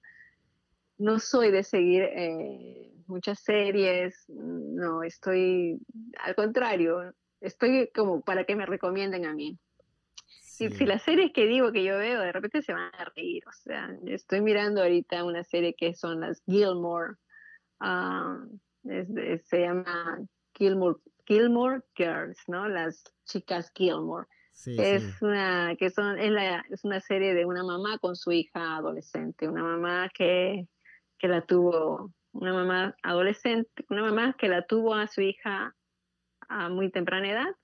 no 0.98 1.18
soy 1.18 1.50
de 1.50 1.62
seguir 1.62 2.02
eh, 2.02 2.92
muchas 3.06 3.40
series. 3.40 4.28
No, 4.28 5.02
estoy... 5.02 5.80
Al 6.18 6.34
contrario, 6.34 7.14
estoy 7.40 7.90
como 7.94 8.20
para 8.20 8.44
que 8.44 8.54
me 8.54 8.66
recomienden 8.66 9.24
a 9.24 9.32
mí. 9.32 9.58
Si, 10.42 10.70
si, 10.70 10.86
las 10.86 11.02
series 11.02 11.32
que 11.32 11.46
digo 11.46 11.70
que 11.72 11.84
yo 11.84 11.96
veo, 11.98 12.20
de 12.20 12.32
repente 12.32 12.62
se 12.62 12.72
van 12.72 12.92
a 12.94 13.04
reír. 13.16 13.44
O 13.46 13.52
sea, 13.52 13.96
estoy 14.06 14.40
mirando 14.40 14.82
ahorita 14.82 15.24
una 15.24 15.44
serie 15.44 15.74
que 15.74 15.94
son 15.94 16.20
las 16.20 16.42
Gilmore. 16.46 17.14
Ah, 17.80 18.44
se 18.82 19.60
llama 19.60 20.18
Gilmore, 20.54 20.98
Gilmore 21.28 21.82
Girls, 21.94 22.42
¿no? 22.48 22.66
Las 22.68 23.04
chicas 23.26 23.70
Gilmore. 23.76 24.26
es 24.66 25.22
una 25.22 25.76
que 25.78 25.90
son 25.90 26.18
es, 26.18 26.32
la, 26.32 26.64
es 26.70 26.84
una 26.84 27.00
serie 27.00 27.34
de 27.34 27.44
una 27.44 27.62
mamá 27.62 27.98
con 27.98 28.16
su 28.16 28.32
hija 28.32 28.76
adolescente, 28.76 29.46
una 29.46 29.62
mamá 29.62 30.08
que, 30.12 30.66
que 31.18 31.28
la 31.28 31.42
tuvo, 31.42 32.12
una 32.32 32.54
mamá 32.54 32.96
adolescente, 33.02 33.84
una 33.90 34.02
mamá 34.02 34.34
que 34.38 34.48
la 34.48 34.66
tuvo 34.66 34.94
a 34.94 35.06
su 35.06 35.20
hija 35.20 35.76
a 36.48 36.68
muy 36.70 36.90
temprana 36.90 37.30
edad 37.30 37.54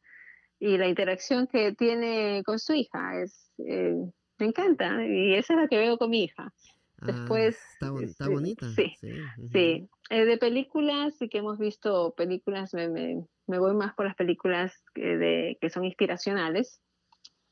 y 0.60 0.76
la 0.76 0.86
interacción 0.86 1.46
que 1.46 1.72
tiene 1.72 2.42
con 2.44 2.58
su 2.58 2.74
hija 2.74 3.22
es 3.22 3.50
eh, 3.66 3.96
me 4.38 4.46
encanta 4.46 5.04
y 5.06 5.34
esa 5.34 5.54
es 5.54 5.60
la 5.60 5.68
que 5.68 5.78
veo 5.78 5.96
con 5.96 6.10
mi 6.10 6.24
hija. 6.24 6.52
Ah, 7.04 7.12
Después 7.12 7.56
está, 7.72 7.92
está 8.00 8.28
bonita. 8.28 8.66
Sí, 8.70 8.94
sí. 9.52 9.88
Eh, 10.10 10.24
de 10.24 10.38
películas 10.38 11.14
sí 11.18 11.28
que 11.28 11.38
hemos 11.38 11.58
visto 11.58 12.14
películas 12.16 12.74
me, 12.74 12.88
me, 12.88 13.26
me 13.46 13.58
voy 13.58 13.74
más 13.74 13.94
por 13.94 14.06
las 14.06 14.14
películas 14.14 14.82
que, 14.94 15.16
de, 15.16 15.58
que 15.60 15.70
son 15.70 15.84
inspiracionales 15.84 16.80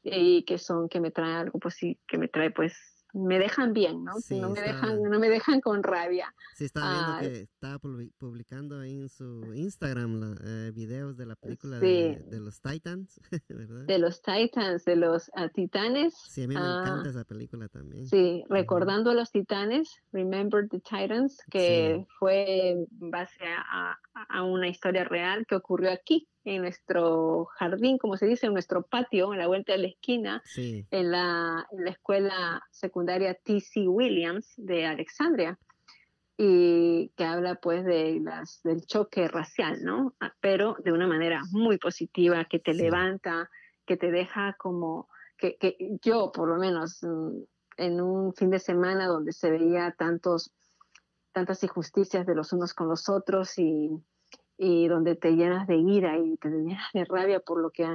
y 0.02 0.44
que 0.44 0.58
son 0.58 0.88
que 0.88 1.00
me 1.00 1.10
traen 1.10 1.36
algo 1.36 1.58
pues 1.58 1.74
sí 1.74 1.98
que 2.06 2.18
me 2.18 2.28
trae 2.28 2.50
pues 2.50 2.74
me 3.12 3.38
dejan 3.38 3.72
bien, 3.72 4.04
¿no? 4.04 4.14
no, 4.30 4.50
me 4.50 4.60
dejan, 4.60 5.02
no 5.02 5.18
me 5.18 5.28
dejan 5.28 5.60
con 5.60 5.82
rabia. 5.82 6.34
Sí, 6.54 6.64
estaba 6.64 6.92
viendo 6.92 7.12
ah, 7.12 7.20
que 7.20 7.40
estaba 7.42 7.78
publicando 7.78 8.80
ahí 8.80 8.94
en 8.94 9.08
su 9.08 9.52
Instagram 9.54 10.36
eh, 10.44 10.70
videos 10.74 11.16
de 11.16 11.26
la 11.26 11.36
película 11.36 11.78
de, 11.78 12.24
los 12.40 12.60
Titans, 12.60 13.20
¿verdad? 13.48 13.84
De 13.84 13.98
los 13.98 14.22
Titans, 14.22 14.84
de 14.84 14.96
los 14.96 15.30
ah, 15.34 15.48
Titanes. 15.48 16.14
Sí, 16.28 16.44
a 16.44 16.48
mí 16.48 16.54
me 16.54 16.60
ah, 16.60 16.82
encanta 16.82 17.10
esa 17.10 17.24
película 17.24 17.68
también. 17.68 18.06
Sí, 18.06 18.44
recordando 18.48 19.10
a 19.10 19.14
los 19.14 19.30
Titanes, 19.30 19.94
Remember 20.12 20.66
the 20.68 20.80
Titans, 20.80 21.38
que 21.50 22.06
fue 22.18 22.76
base 22.90 23.44
a, 23.44 23.98
a 24.14 24.42
una 24.42 24.68
historia 24.68 25.04
real 25.04 25.46
que 25.46 25.54
ocurrió 25.54 25.92
aquí 25.92 26.28
en 26.44 26.62
nuestro 26.62 27.46
jardín, 27.56 27.98
como 27.98 28.16
se 28.16 28.26
dice, 28.26 28.46
en 28.46 28.52
nuestro 28.52 28.82
patio, 28.82 29.32
en 29.32 29.38
la 29.38 29.46
vuelta 29.46 29.72
de 29.72 29.78
la 29.78 29.88
esquina, 29.88 30.42
en, 30.56 31.10
la, 31.10 31.66
en, 31.70 31.84
la, 31.84 31.90
escuela 31.90 32.62
secundaria 32.70 33.34
T.C. 33.34 33.86
Williams 33.86 34.54
de 34.56 34.86
Alexandria, 34.86 35.58
y 36.36 37.10
que 37.16 37.24
habla 37.24 37.56
pues 37.56 37.84
de 37.84 38.18
las, 38.20 38.62
del 38.62 38.84
choque 38.86 39.28
racial, 39.28 39.84
¿no? 39.84 40.14
Ah, 40.18 40.32
pero 40.40 40.76
de 40.82 40.92
una 40.92 41.06
manera 41.06 41.42
muy 41.52 41.78
positiva, 41.78 42.44
que 42.46 42.58
te 42.58 42.74
levanta, 42.74 43.48
que 43.86 43.96
te 43.96 44.10
deja 44.10 44.56
como, 44.58 45.08
que, 45.36 45.56
que 45.56 45.76
yo 46.02 46.32
por 46.32 46.48
lo 46.48 46.56
menos 46.56 46.98
mm, 47.02 47.42
en 47.76 48.00
un 48.00 48.34
fin 48.34 48.50
de 48.50 48.58
semana 48.58 49.06
donde 49.06 49.32
se 49.32 49.50
veía 49.50 49.94
tantos 49.96 50.52
tantas 51.32 51.62
injusticias 51.64 52.26
de 52.26 52.34
los 52.34 52.52
unos 52.52 52.74
con 52.74 52.88
los 52.88 53.08
otros 53.08 53.58
y 53.58 53.90
y 54.56 54.88
donde 54.88 55.16
te 55.16 55.32
llenas 55.32 55.66
de 55.66 55.76
ira 55.76 56.18
y 56.18 56.36
te 56.36 56.48
llenas 56.48 56.92
de 56.92 57.04
rabia 57.04 57.40
por 57.40 57.60
lo 57.60 57.70
que 57.70 57.86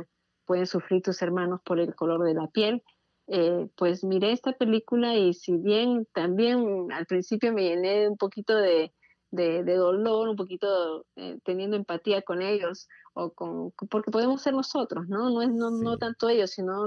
pueden 0.45 0.66
sufrir 0.66 1.01
tus 1.01 1.22
hermanos 1.22 1.62
por 1.64 1.80
el 1.80 1.95
color 1.95 2.24
de 2.24 2.34
la 2.34 2.47
piel. 2.47 2.84
Eh, 3.28 3.68
pues 3.76 4.03
miré 4.03 4.32
esta 4.32 4.53
película 4.53 5.16
y 5.16 5.34
si 5.34 5.58
bien 5.58 6.08
también 6.14 6.91
al 6.91 7.05
principio 7.05 7.51
me 7.51 7.64
llené 7.64 8.08
un 8.08 8.16
poquito 8.16 8.55
de, 8.55 8.93
de, 9.32 9.76
dolor, 9.76 10.30
un 10.30 10.36
poquito 10.36 11.05
eh, 11.16 11.38
teniendo 11.43 11.76
empatía 11.76 12.22
con 12.22 12.41
ellos, 12.41 12.88
o 13.14 13.32
con, 13.34 13.72
porque 13.89 14.12
podemos 14.12 14.41
ser 14.41 14.53
nosotros, 14.53 15.08
¿no? 15.10 15.30
No 15.30 15.41
es 15.41 15.49
no, 15.49 15.72
no 15.72 15.97
tanto 15.97 16.30
ellos, 16.30 16.51
sino 16.51 16.84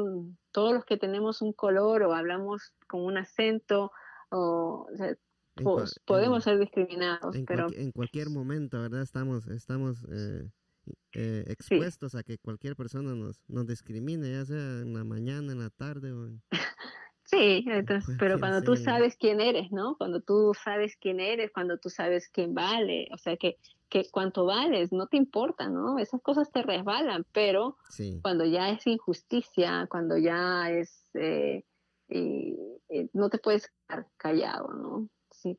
todos 0.52 0.72
los 0.72 0.84
que 0.84 0.96
tenemos 0.96 1.42
un 1.42 1.52
color 1.52 2.02
o 2.04 2.14
hablamos 2.14 2.72
con 2.88 3.04
un 3.04 3.18
acento, 3.18 3.92
o, 4.30 4.86
podemos 6.04 6.44
ser 6.44 6.58
discriminados, 6.58 7.34
en 7.34 7.44
pero... 7.44 7.68
en 7.72 7.92
cualquier 7.92 8.30
momento, 8.30 8.80
¿verdad? 8.80 9.02
Estamos, 9.02 9.46
estamos 9.48 10.04
eh, 10.12 10.48
eh, 11.14 11.44
expuestos 11.48 12.14
a 12.14 12.22
que 12.22 12.38
cualquier 12.38 12.76
persona 12.76 13.14
nos, 13.14 13.40
nos 13.48 13.66
discrimine, 13.66 14.30
ya 14.32 14.44
sea 14.44 14.80
en 14.82 14.94
la 14.94 15.04
mañana, 15.04 15.52
en 15.52 15.58
la 15.58 15.70
tarde 15.70 16.12
o 16.12 16.28
Sí, 17.30 17.64
entonces, 17.68 18.16
pero 18.18 18.40
cuando 18.40 18.61
tú 18.61 18.74
sabes 18.74 19.16
quién 19.16 19.40
eres, 19.40 19.70
¿no? 19.70 19.94
Cuando 19.96 20.20
tú 20.20 20.52
sabes 20.52 20.96
quién 20.96 21.20
eres, 21.20 21.52
cuando 21.52 21.78
tú 21.78 21.88
sabes 21.88 22.28
quién 22.28 22.54
vale, 22.54 23.06
o 23.14 23.18
sea, 23.18 23.36
que, 23.36 23.56
que 23.88 24.04
cuánto 24.11 24.46
vales, 24.46 24.90
no 24.90 25.06
te 25.06 25.16
importa, 25.16 25.68
¿no? 25.68 26.00
Esas 26.00 26.20
cosas 26.22 26.50
te 26.50 26.62
resbalan, 26.62 27.24
pero 27.30 27.76
cuando 28.22 28.44
ya 28.44 28.70
es 28.70 28.84
injusticia, 28.86 29.86
cuando 29.88 30.16
ya 30.18 30.70
es... 30.70 31.06
Eh, 31.14 31.64
y, 32.08 32.56
no 33.12 33.30
te 33.30 33.38
puedes 33.38 33.70
quedar 33.86 34.08
callado, 34.16 34.72
¿no? 34.72 35.08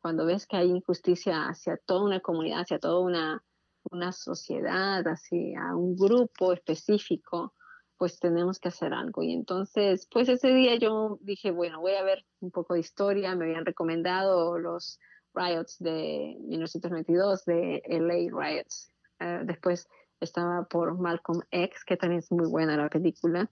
Cuando 0.02 0.26
ves 0.26 0.48
que 0.48 0.58
hay 0.58 0.70
injusticia 0.70 1.48
hacia 1.48 1.78
toda 1.78 2.04
una 2.06 2.20
comunidad, 2.20 2.62
hacia 2.62 2.80
toda 2.80 3.00
una, 3.00 3.44
una 3.90 4.12
sociedad, 4.12 5.04
hacia 5.08 5.76
un 5.76 5.96
grupo 5.96 6.54
específico, 6.54 7.54
pues 7.98 8.20
tenemos 8.20 8.60
que 8.60 8.70
hacer 8.70 8.94
algo. 8.94 9.24
Y 9.24 9.34
entonces, 9.34 10.08
pues 10.12 10.30
ese 10.30 10.50
día 10.54 10.76
yo 10.76 11.20
dije, 11.22 11.52
bueno, 11.52 11.80
voy 11.82 11.94
a 11.94 12.04
ver 12.04 12.26
un 12.40 12.52
poco 12.52 12.74
de 12.74 12.80
historia, 12.80 13.36
me 13.36 13.46
habían 13.46 13.66
recomendado 13.66 14.58
los 14.58 15.00
riots 15.34 15.78
de 15.80 16.36
1992, 16.40 17.46
de 17.46 17.82
LA 17.88 18.30
Riots. 18.36 18.92
Eh, 19.20 19.42
después 19.46 19.88
estaba 20.20 20.64
por 20.66 20.98
Malcolm 20.98 21.42
X, 21.52 21.84
que 21.86 21.98
también 21.98 22.20
es 22.20 22.32
muy 22.32 22.48
buena 22.48 22.78
la 22.78 22.90
película, 22.90 23.50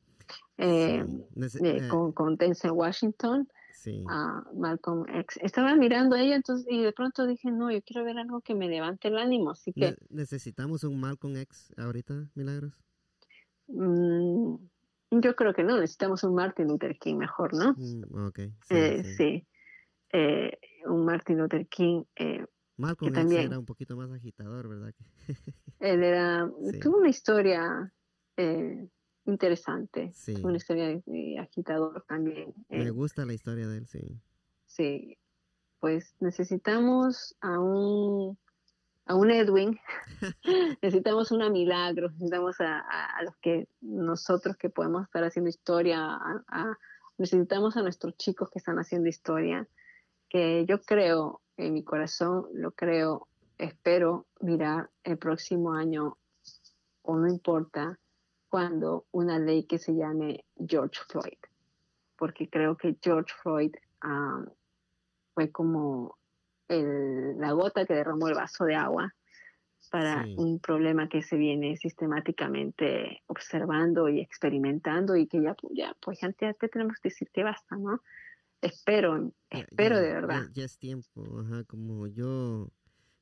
eh, 0.57 1.05
eh, 1.63 1.87
con, 1.87 2.11
con 2.11 2.35
Denzel 2.35 2.71
Washington 2.71 3.47
a 4.09 4.43
Malcolm 4.53 5.05
X. 5.07 5.39
Estaba 5.41 5.75
mirando 5.75 6.15
a 6.15 6.21
ella 6.21 6.35
entonces, 6.35 6.65
y 6.69 6.81
de 6.81 6.91
pronto 6.91 7.25
dije, 7.25 7.51
no, 7.51 7.71
yo 7.71 7.81
quiero 7.81 8.03
ver 8.03 8.17
algo 8.17 8.41
que 8.41 8.55
me 8.55 8.67
levante 8.67 9.07
el 9.07 9.17
ánimo, 9.17 9.51
así 9.51 9.73
que... 9.73 9.95
¿Necesitamos 10.09 10.83
un 10.83 10.99
Malcolm 10.99 11.35
X 11.37 11.73
ahorita, 11.77 12.27
Milagros? 12.35 12.73
Mm, 13.67 14.55
yo 15.11 15.35
creo 15.35 15.53
que 15.53 15.63
no, 15.63 15.75
necesitamos 15.79 16.23
un 16.23 16.35
Martin 16.35 16.67
Luther 16.67 16.97
King 16.97 17.15
mejor, 17.15 17.53
¿no? 17.53 17.73
Mm, 17.77 18.27
ok. 18.27 18.39
Sí, 18.67 19.03
sí. 19.03 19.47
Eh, 20.11 20.57
un 20.85 21.05
Martin 21.05 21.37
Luther 21.37 21.67
King. 21.67 22.03
Eh, 22.15 22.45
Malcolm 22.77 23.15
X 23.15 23.31
era 23.31 23.59
un 23.59 23.65
poquito 23.65 23.95
más 23.95 24.11
agitador, 24.11 24.69
¿verdad? 24.69 24.93
él 25.79 26.03
era, 26.03 26.49
tuvo 26.81 26.97
una 26.97 27.09
historia 27.09 27.93
eh, 28.37 28.87
interesante. 29.25 30.13
Una 30.43 30.57
historia 30.57 31.01
de, 31.05 31.39
agitador 31.39 32.03
también. 32.07 32.53
Me 32.69 32.83
eh. 32.83 32.89
gusta 32.89 33.25
la 33.25 33.33
historia 33.33 33.67
de 33.67 33.77
él, 33.77 33.87
sí. 33.87 34.19
Sí, 34.65 35.17
pues 35.79 36.15
necesitamos 36.19 37.35
a 37.41 37.59
un, 37.59 38.37
a 39.05 39.15
un 39.15 39.31
Edwin, 39.31 39.79
necesitamos 40.81 41.31
una 41.31 41.49
milagro, 41.49 42.09
necesitamos 42.11 42.59
a, 42.61 42.79
a, 42.79 43.23
los 43.23 43.35
que 43.37 43.67
nosotros 43.81 44.57
que 44.57 44.69
podemos 44.69 45.03
estar 45.03 45.23
haciendo 45.23 45.49
historia, 45.49 46.19
necesitamos 47.17 47.77
a 47.77 47.81
nuestros 47.81 48.15
chicos 48.17 48.49
que 48.49 48.59
están 48.59 48.77
haciendo 48.77 49.09
historia, 49.09 49.67
que 50.29 50.65
yo 50.67 50.81
creo 50.81 51.41
en 51.57 51.73
mi 51.73 51.83
corazón, 51.83 52.45
lo 52.53 52.71
creo, 52.71 53.27
espero 53.57 54.27
mirar 54.39 54.89
el 55.03 55.17
próximo 55.17 55.73
año, 55.73 56.17
o 57.01 57.17
no 57.17 57.27
importa, 57.27 57.99
cuando 58.49 59.05
una 59.11 59.39
ley 59.39 59.63
que 59.63 59.77
se 59.77 59.95
llame 59.95 60.45
George 60.57 60.99
Floyd, 61.07 61.37
porque 62.17 62.49
creo 62.49 62.75
que 62.75 62.97
George 63.01 63.33
Floyd 63.41 63.75
ah, 64.01 64.43
fue 65.33 65.51
como 65.51 66.17
la 66.67 67.51
gota 67.53 67.85
que 67.85 67.95
derramó 67.95 68.27
el 68.27 68.35
vaso 68.35 68.65
de 68.65 68.75
agua 68.75 69.13
para 69.89 70.25
un 70.37 70.59
problema 70.59 71.09
que 71.09 71.23
se 71.23 71.35
viene 71.35 71.75
sistemáticamente 71.77 73.23
observando 73.27 74.07
y 74.07 74.19
experimentando 74.19 75.15
y 75.15 75.25
que 75.25 75.41
ya, 75.41 75.55
ya 75.71 75.95
pues 75.99 76.19
ya, 76.21 76.29
ya 76.39 76.53
tenemos 76.53 76.97
que 77.01 77.09
decir 77.09 77.29
que 77.33 77.43
basta, 77.43 77.75
¿no? 77.75 78.01
Espero, 78.61 79.31
espero 79.49 79.99
de 79.99 80.13
verdad. 80.13 80.43
Ya, 80.53 80.65
es 80.65 80.77
tiempo, 80.77 81.23
ajá, 81.39 81.63
como 81.63 82.07
yo, 82.07 82.69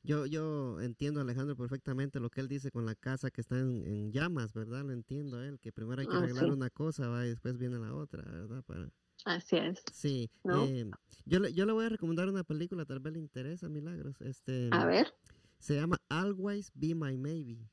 yo, 0.07 0.25
yo 0.25 0.79
entiendo 0.79 1.19
Alejandro 1.19 1.57
perfectamente 1.57 2.19
lo 2.19 2.29
que 2.29 2.39
él 2.39 2.47
dice 2.47 2.71
con 2.71 2.85
la 2.85 2.95
casa 2.95 3.29
que 3.29 3.41
está 3.41 3.59
en, 3.59 4.11
llamas, 4.11 4.53
¿verdad? 4.53 4.85
Lo 4.85 4.93
entiendo 4.93 5.43
él, 5.43 5.59
que 5.59 5.73
primero 5.73 6.01
hay 6.01 6.07
que 6.07 6.15
ah, 6.15 6.19
arreglar 6.19 6.49
una 6.49 6.69
cosa, 6.69 7.09
va, 7.09 7.25
y 7.25 7.29
después 7.29 7.57
viene 7.57 7.77
la 7.77 7.93
otra, 7.93 8.23
¿verdad? 8.23 8.63
Para... 8.63 8.89
Así 9.25 9.57
es. 9.57 9.83
Sí. 9.91 10.29
Eh, 10.45 10.89
yo, 11.25 11.39
le, 11.39 11.53
yo 11.53 11.65
le 11.65 11.73
voy 11.73 11.85
a 11.85 11.89
recomendar 11.89 12.29
una 12.29 12.43
película, 12.43 12.85
tal 12.85 12.99
vez 12.99 13.13
le 13.13 13.19
interesa, 13.19 13.67
Milagros. 13.67 14.21
Este, 14.21 14.69
a 14.71 14.85
ver. 14.85 15.13
Se 15.59 15.75
llama 15.75 15.97
Always 16.07 16.71
Be 16.73 16.95
My 16.95 17.17
Maybe. 17.17 17.69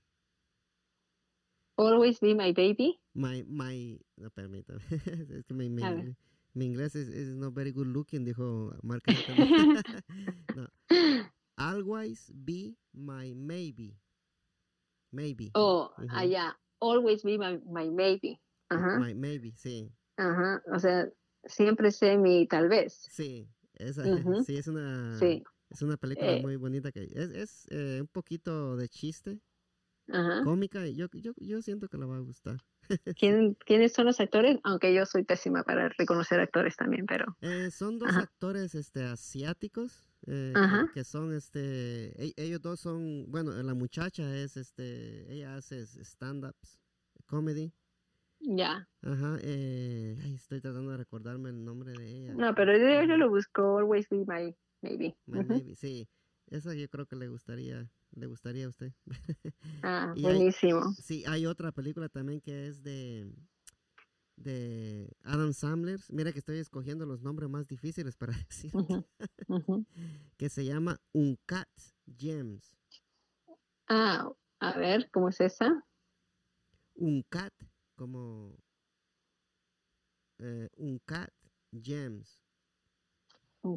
Always 1.76 2.20
Be 2.20 2.34
My 2.34 2.52
Baby. 2.52 3.00
My, 3.14 3.44
my, 3.44 4.00
no, 4.16 4.30
permítame. 4.30 4.80
es 5.30 5.44
que 5.44 5.54
mi, 5.54 5.66
inglés 6.64 6.94
es, 6.96 7.36
no 7.36 7.52
very 7.52 7.72
good 7.72 7.86
looking, 7.86 8.24
dijo 8.24 8.76
Mark 8.82 9.02
no. 10.56 10.68
Always 11.56 12.30
Be 12.34 12.76
My 12.92 13.32
Maybe. 13.34 13.96
Maybe. 15.12 15.50
Oh, 15.54 15.90
allá. 16.10 16.56
Always 16.80 17.22
Be 17.22 17.38
My, 17.38 17.58
my 17.66 17.90
Maybe. 17.90 18.40
Ajá. 18.70 18.98
My 18.98 19.14
Maybe, 19.14 19.52
sí. 19.56 19.90
Ajá, 20.16 20.62
o 20.72 20.78
sea, 20.78 21.08
siempre 21.46 21.90
sé 21.90 22.16
mi 22.16 22.46
tal 22.46 22.68
vez. 22.68 23.06
Sí, 23.10 23.48
esa, 23.74 24.02
sí, 24.46 24.56
es 24.56 24.68
una... 24.68 25.18
Sí 25.18 25.42
es 25.74 25.82
una 25.82 25.96
película 25.96 26.32
eh. 26.32 26.42
muy 26.42 26.56
bonita 26.56 26.92
que 26.92 27.04
es, 27.04 27.30
es 27.30 27.66
eh, 27.70 27.98
un 28.00 28.06
poquito 28.06 28.76
de 28.76 28.88
chiste, 28.88 29.40
cómica, 30.44 30.86
y 30.86 30.94
yo, 30.94 31.06
yo, 31.12 31.32
yo 31.36 31.62
siento 31.62 31.88
que 31.88 31.98
le 31.98 32.06
va 32.06 32.16
a 32.16 32.20
gustar. 32.20 32.58
¿Quién, 33.18 33.56
¿Quiénes 33.66 33.92
son 33.92 34.04
los 34.06 34.20
actores? 34.20 34.58
Aunque 34.62 34.94
yo 34.94 35.06
soy 35.06 35.24
pésima 35.24 35.62
para 35.62 35.88
reconocer 35.88 36.40
actores 36.40 36.76
también, 36.76 37.06
pero... 37.06 37.36
Eh, 37.40 37.70
son 37.70 37.98
dos 37.98 38.14
actores 38.14 38.74
este, 38.74 39.02
asiáticos. 39.02 40.12
Que, 40.24 41.04
son 41.04 41.32
este 41.32 42.12
e, 42.22 42.32
ellos 42.36 42.62
dos 42.62 42.80
son 42.80 43.26
bueno 43.30 43.52
la 43.62 43.74
muchacha 43.74 44.34
es 44.36 44.56
este 44.56 45.32
ella 45.32 45.56
hace 45.56 45.82
stand-ups 45.82 46.78
comedy 47.26 47.72
ya 48.40 48.88
ajá 49.02 49.38
eh, 49.42 50.16
estoy 50.34 50.60
tratando 50.60 50.92
de 50.92 50.96
recordarme 50.96 51.50
el 51.50 51.64
nombre 51.64 51.92
de 51.92 52.10
ella 52.10 52.34
no 52.34 52.54
pero 52.54 52.76
yo, 52.76 53.02
yo 53.06 53.16
lo 53.16 53.28
busco 53.28 53.78
always 53.78 54.08
be 54.08 54.24
my 54.26 54.54
maybe. 54.82 55.74
sí. 55.76 56.08
Esa 56.48 56.74
yo 56.74 56.88
creo 56.88 57.06
que 57.06 57.16
le 57.16 57.28
gustaría, 57.28 57.90
le 58.12 58.26
gustaría 58.26 58.66
a 58.66 58.68
usted. 58.68 58.92
Ah, 59.82 60.14
buenísimo. 60.16 60.94
sí, 61.02 61.24
hay 61.26 61.46
otra 61.46 61.70
película 61.72 62.08
también 62.08 62.40
que 62.40 62.66
es 62.66 62.82
de 62.82 63.30
de 64.36 65.16
Adam 65.22 65.52
Sandler. 65.52 66.00
Mira 66.10 66.32
que 66.32 66.38
estoy 66.38 66.58
escogiendo 66.58 67.06
los 67.06 67.22
nombres 67.22 67.48
más 67.48 67.68
difíciles 67.68 68.16
para 68.16 68.32
decir. 68.48 68.72
que 70.36 70.48
se 70.48 70.64
llama 70.64 71.00
Uncut 71.12 71.68
Gems. 72.16 72.76
Ah, 73.88 74.30
a 74.60 74.78
ver, 74.78 75.10
¿cómo 75.10 75.28
es 75.28 75.40
esa? 75.40 75.84
Uncut, 76.94 77.52
como 77.96 78.56
eh, 80.38 80.68
Uncut 80.76 81.30
Gems. 81.72 82.44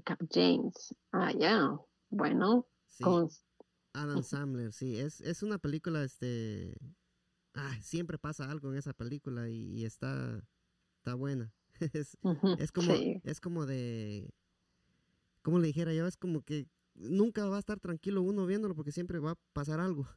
Cap 0.03 0.19
James. 0.29 0.93
Ah, 1.11 1.31
ya. 1.31 1.77
Bueno. 2.09 2.67
Con... 3.01 3.29
Adam 3.93 4.21
Sandler, 4.21 4.73
sí. 4.73 4.99
Es, 4.99 5.21
es 5.21 5.43
una 5.43 5.57
película, 5.57 6.03
este... 6.03 6.75
Ah, 7.59 7.75
siempre 7.81 8.19
pasa 8.19 8.49
algo 8.51 8.71
en 8.71 8.77
esa 8.77 8.93
película 8.93 9.49
y, 9.49 9.83
está, 9.83 10.43
está 10.99 11.15
buena. 11.15 11.51
es, 11.93 12.15
es, 12.59 12.71
como, 12.71 12.93
es 13.23 13.41
como 13.41 13.65
de... 13.65 14.29
Como 15.41 15.57
le 15.57 15.67
dijera 15.67 15.91
yo, 15.91 16.05
es 16.05 16.17
como 16.17 16.43
que 16.43 16.67
nunca 16.93 17.47
va 17.47 17.55
a 17.55 17.59
estar 17.59 17.79
tranquilo 17.79 18.21
uno 18.21 18.45
viéndolo 18.45 18.75
porque 18.75 18.91
siempre 18.91 19.17
va 19.17 19.31
a 19.31 19.37
pasar 19.53 19.79
algo. 19.79 20.07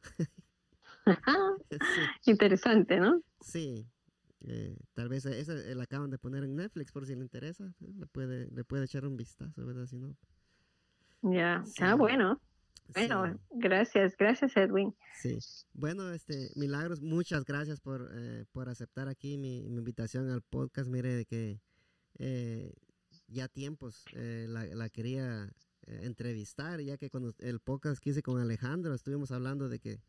Interesante, 2.27 2.99
¿no? 2.99 3.23
Sí, 3.39 3.87
eh, 4.41 4.77
tal 4.93 5.09
vez 5.09 5.25
esa 5.25 5.53
eh, 5.53 5.73
la 5.73 5.83
acaban 5.83 6.11
de 6.11 6.19
poner 6.19 6.43
en 6.43 6.55
Netflix 6.55 6.91
por 6.91 7.07
si 7.07 7.15
le 7.15 7.23
interesa. 7.23 7.73
Eh, 7.81 7.91
le 7.97 8.05
puede, 8.05 8.51
le 8.51 8.63
puede 8.63 8.85
echar 8.85 9.05
un 9.07 9.17
vistazo, 9.17 9.65
¿verdad? 9.65 9.87
Si 9.87 9.97
no. 9.97 10.15
Ya, 11.23 11.63
está 11.65 11.95
bueno. 11.95 12.39
Bueno, 12.93 13.39
gracias, 13.51 14.15
gracias 14.17 14.57
Edwin. 14.57 14.93
Sí, 15.21 15.37
bueno, 15.73 16.11
este, 16.11 16.51
Milagros, 16.55 17.01
muchas 17.01 17.45
gracias 17.45 17.79
por, 17.79 18.11
por 18.51 18.67
aceptar 18.67 19.07
aquí 19.07 19.37
mi, 19.37 19.59
invitación 19.59 20.29
al 20.29 20.41
podcast. 20.41 20.89
Mire, 20.89 21.15
de 21.15 21.25
que 21.25 21.61
ya 23.27 23.47
tiempos 23.47 24.03
la, 24.13 24.65
la, 24.65 24.89
quería 24.89 25.49
entrevistar, 25.87 26.81
ya 26.81 26.97
que 26.97 27.09
cuando 27.09 27.33
el 27.39 27.59
podcast 27.59 28.01
que 28.03 28.09
hice 28.09 28.21
con 28.21 28.39
Alejandro, 28.39 28.93
estuvimos 28.93 29.31
hablando 29.31 29.69
de 29.69 29.79
que 29.79 30.01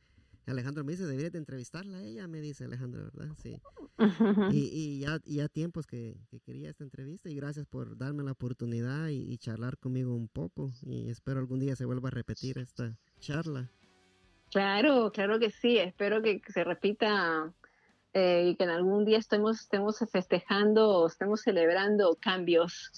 Alejandro 0.47 0.85
me 0.85 0.93
dice, 0.93 1.05
debería 1.05 1.31
de 1.31 1.39
entrevistarla 1.39 1.99
a 1.99 2.03
ella, 2.03 2.27
me 2.27 2.41
dice 2.41 2.65
Alejandro, 2.65 3.05
¿verdad? 3.05 3.35
Sí. 3.41 3.61
y, 4.51 4.71
y, 4.73 5.01
ya, 5.01 5.19
ya 5.25 5.49
tiempos 5.49 5.87
que, 5.87 6.17
quería 6.45 6.71
esta 6.71 6.83
entrevista 6.83 7.29
y 7.31 7.37
gracias 7.37 7.67
por 7.67 7.97
darme 7.97 8.25
la 8.25 8.33
oportunidad 8.33 9.09
y, 9.09 9.37
charlar 9.39 9.79
conmigo 9.79 10.15
un 10.15 10.29
poco 10.29 10.73
y 10.83 11.11
espero 11.11 11.41
algún 11.41 11.61
día 11.61 11.77
se 11.77 11.85
vuelva 11.85 12.09
a 12.09 12.13
repetir 12.13 12.59
esta 12.59 12.97
charla. 13.21 13.71
Claro, 14.51 15.11
claro 15.13 15.39
que 15.39 15.51
sí, 15.51 15.79
espero 15.79 16.23
que, 16.23 16.41
se 16.49 16.65
repita 16.65 17.53
eh, 18.13 18.49
y 18.51 18.57
que 18.57 18.65
en 18.65 18.71
algún 18.71 19.05
día 19.05 19.19
estemos, 19.19 19.61
estemos 19.61 19.99
festejando, 20.11 21.07
estemos 21.07 21.41
celebrando 21.41 22.17
cambios. 22.21 22.93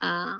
Ah, 0.00 0.38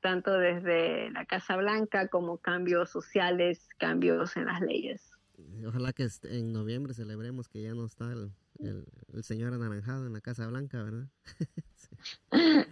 tanto 0.00 0.32
desde 0.32 1.10
la 1.10 1.24
Casa 1.24 1.56
Blanca 1.56 2.08
como 2.08 2.38
cambios 2.38 2.90
sociales, 2.90 3.68
cambios 3.78 4.36
en 4.36 4.46
las 4.46 4.60
leyes. 4.60 5.07
Ojalá 5.66 5.92
que 5.92 6.06
en 6.24 6.52
noviembre 6.52 6.94
celebremos 6.94 7.48
que 7.48 7.62
ya 7.62 7.74
no 7.74 7.84
está 7.86 8.12
el, 8.12 8.32
el, 8.58 9.22
señor 9.22 9.54
anaranjado 9.54 10.06
en 10.06 10.12
la 10.12 10.20
Casa 10.20 10.46
Blanca, 10.46 10.82
¿verdad? 10.82 11.08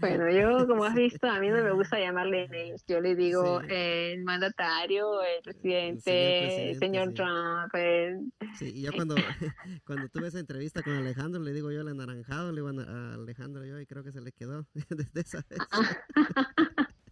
Bueno, 0.00 0.30
yo, 0.30 0.66
como 0.66 0.84
has 0.84 0.94
visto, 0.94 1.26
a 1.26 1.40
mí 1.40 1.48
no 1.48 1.62
me 1.62 1.72
gusta 1.72 1.98
llamarle 1.98 2.48
names. 2.48 2.84
Yo 2.86 3.00
le 3.00 3.16
digo 3.16 3.60
el 3.62 4.22
mandatario, 4.24 5.22
el 5.22 5.42
presidente, 5.42 6.70
el 6.70 6.78
señor, 6.78 7.14
Trump. 7.14 7.72
Sí, 8.58 8.72
y 8.74 8.82
yo 8.82 8.92
cuando, 8.92 9.14
cuando 9.86 10.08
tuve 10.10 10.28
esa 10.28 10.38
entrevista 10.38 10.82
con 10.82 10.92
Alejandro, 10.92 11.42
le 11.42 11.52
digo 11.52 11.72
yo 11.72 11.80
el 11.80 11.88
anaranjado, 11.88 12.52
le 12.52 12.60
iban 12.60 12.78
a, 12.78 13.14
Alejandro 13.14 13.64
yo, 13.64 13.80
y 13.80 13.86
creo 13.86 14.04
que 14.04 14.12
se 14.12 14.20
le 14.20 14.32
quedó 14.32 14.66
desde 14.90 15.20
esa 15.20 15.44
vez. 15.48 15.58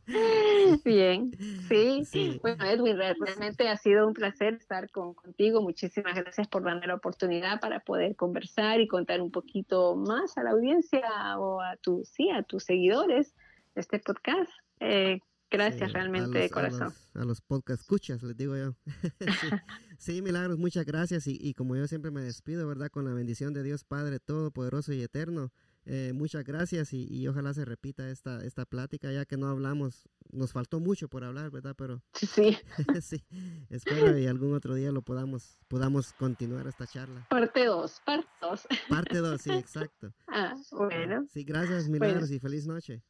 Bien, 0.84 1.30
sí. 1.68 2.38
Bueno, 2.42 2.64
Edwin, 2.64 2.98
realmente 2.98 3.68
ha 3.68 3.76
sido 3.76 4.06
un 4.06 4.14
placer 4.14 4.54
estar 4.54 4.90
con, 4.90 5.14
contigo. 5.14 5.62
Muchísimas 5.62 6.14
gracias 6.14 6.46
por 6.48 6.62
darme 6.62 6.86
la 6.86 6.94
oportunidad 6.94 7.60
para 7.60 7.80
poder 7.80 8.14
conversar 8.16 8.80
y 8.80 8.88
contar 8.88 9.20
un 9.20 9.30
poquito 9.30 9.96
más 9.96 10.36
a 10.36 10.42
la 10.42 10.50
audiencia 10.50 11.02
o 11.38 11.60
a, 11.60 11.76
tu, 11.76 12.04
sí, 12.04 12.30
a 12.30 12.42
tus 12.42 12.64
seguidores 12.64 13.34
de 13.74 13.80
este 13.80 13.98
podcast. 13.98 14.50
Eh, 14.80 15.20
gracias 15.50 15.92
realmente 15.92 16.38
de 16.38 16.50
corazón. 16.50 16.92
A 17.14 17.24
los, 17.24 17.40
podcast 17.40 17.80
escuchas, 17.80 18.22
les 18.22 18.36
digo 18.36 18.56
yo. 18.56 18.74
sí. 19.98 20.20
Milagros, 20.20 20.58
muchas 20.58 20.84
gracias. 20.84 21.26
Y, 21.26 21.38
y 21.40 21.54
como 21.54 21.76
yo 21.76 21.86
siempre 21.86 22.10
me 22.10 22.20
despido, 22.20 22.68
¿verdad? 22.68 22.88
Con 22.90 23.04
la 23.06 23.14
bendición 23.14 23.54
de 23.54 23.62
Dios 23.62 23.84
Padre 23.84 24.20
Todopoderoso 24.20 24.92
y 24.92 25.02
Eterno. 25.02 25.50
Eh, 25.86 26.12
muchas 26.14 26.44
gracias 26.44 26.92
y, 26.92 27.28
ojalá 27.28 27.52
se 27.52 27.64
repita 27.64 28.08
esta, 28.08 28.42
esta 28.44 28.64
plática, 28.64 29.12
ya 29.12 29.26
que 29.26 29.36
no 29.36 29.48
hablamos, 29.48 30.08
nos 30.30 30.52
faltó 30.52 30.80
mucho 30.80 31.08
por 31.08 31.24
hablar, 31.24 31.50
¿verdad? 31.50 31.74
Pero 31.76 32.02
sí, 32.14 32.56
sí 33.02 33.22
espero 33.68 34.14
que 34.14 34.28
algún 34.28 34.54
otro 34.54 34.74
día 34.74 34.92
lo 34.92 35.02
podamos, 35.02 35.60
podamos 35.68 36.12
continuar 36.14 36.66
esta 36.66 36.86
charla. 36.86 37.26
Parte 37.28 37.66
2, 37.66 38.00
parte 38.04 38.28
2. 38.40 38.66
Parte 38.88 39.18
2, 39.18 39.40
sí, 39.40 39.50
exacto. 39.50 40.12
Ah, 40.26 40.54
bueno. 40.72 41.26
Sí, 41.30 41.44
gracias, 41.44 41.88
Milagros, 41.88 42.30
y 42.30 42.38
feliz 42.38 42.66
noche. 42.66 43.02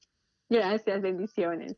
Gracias, 0.49 1.01
bendiciones. 1.01 1.77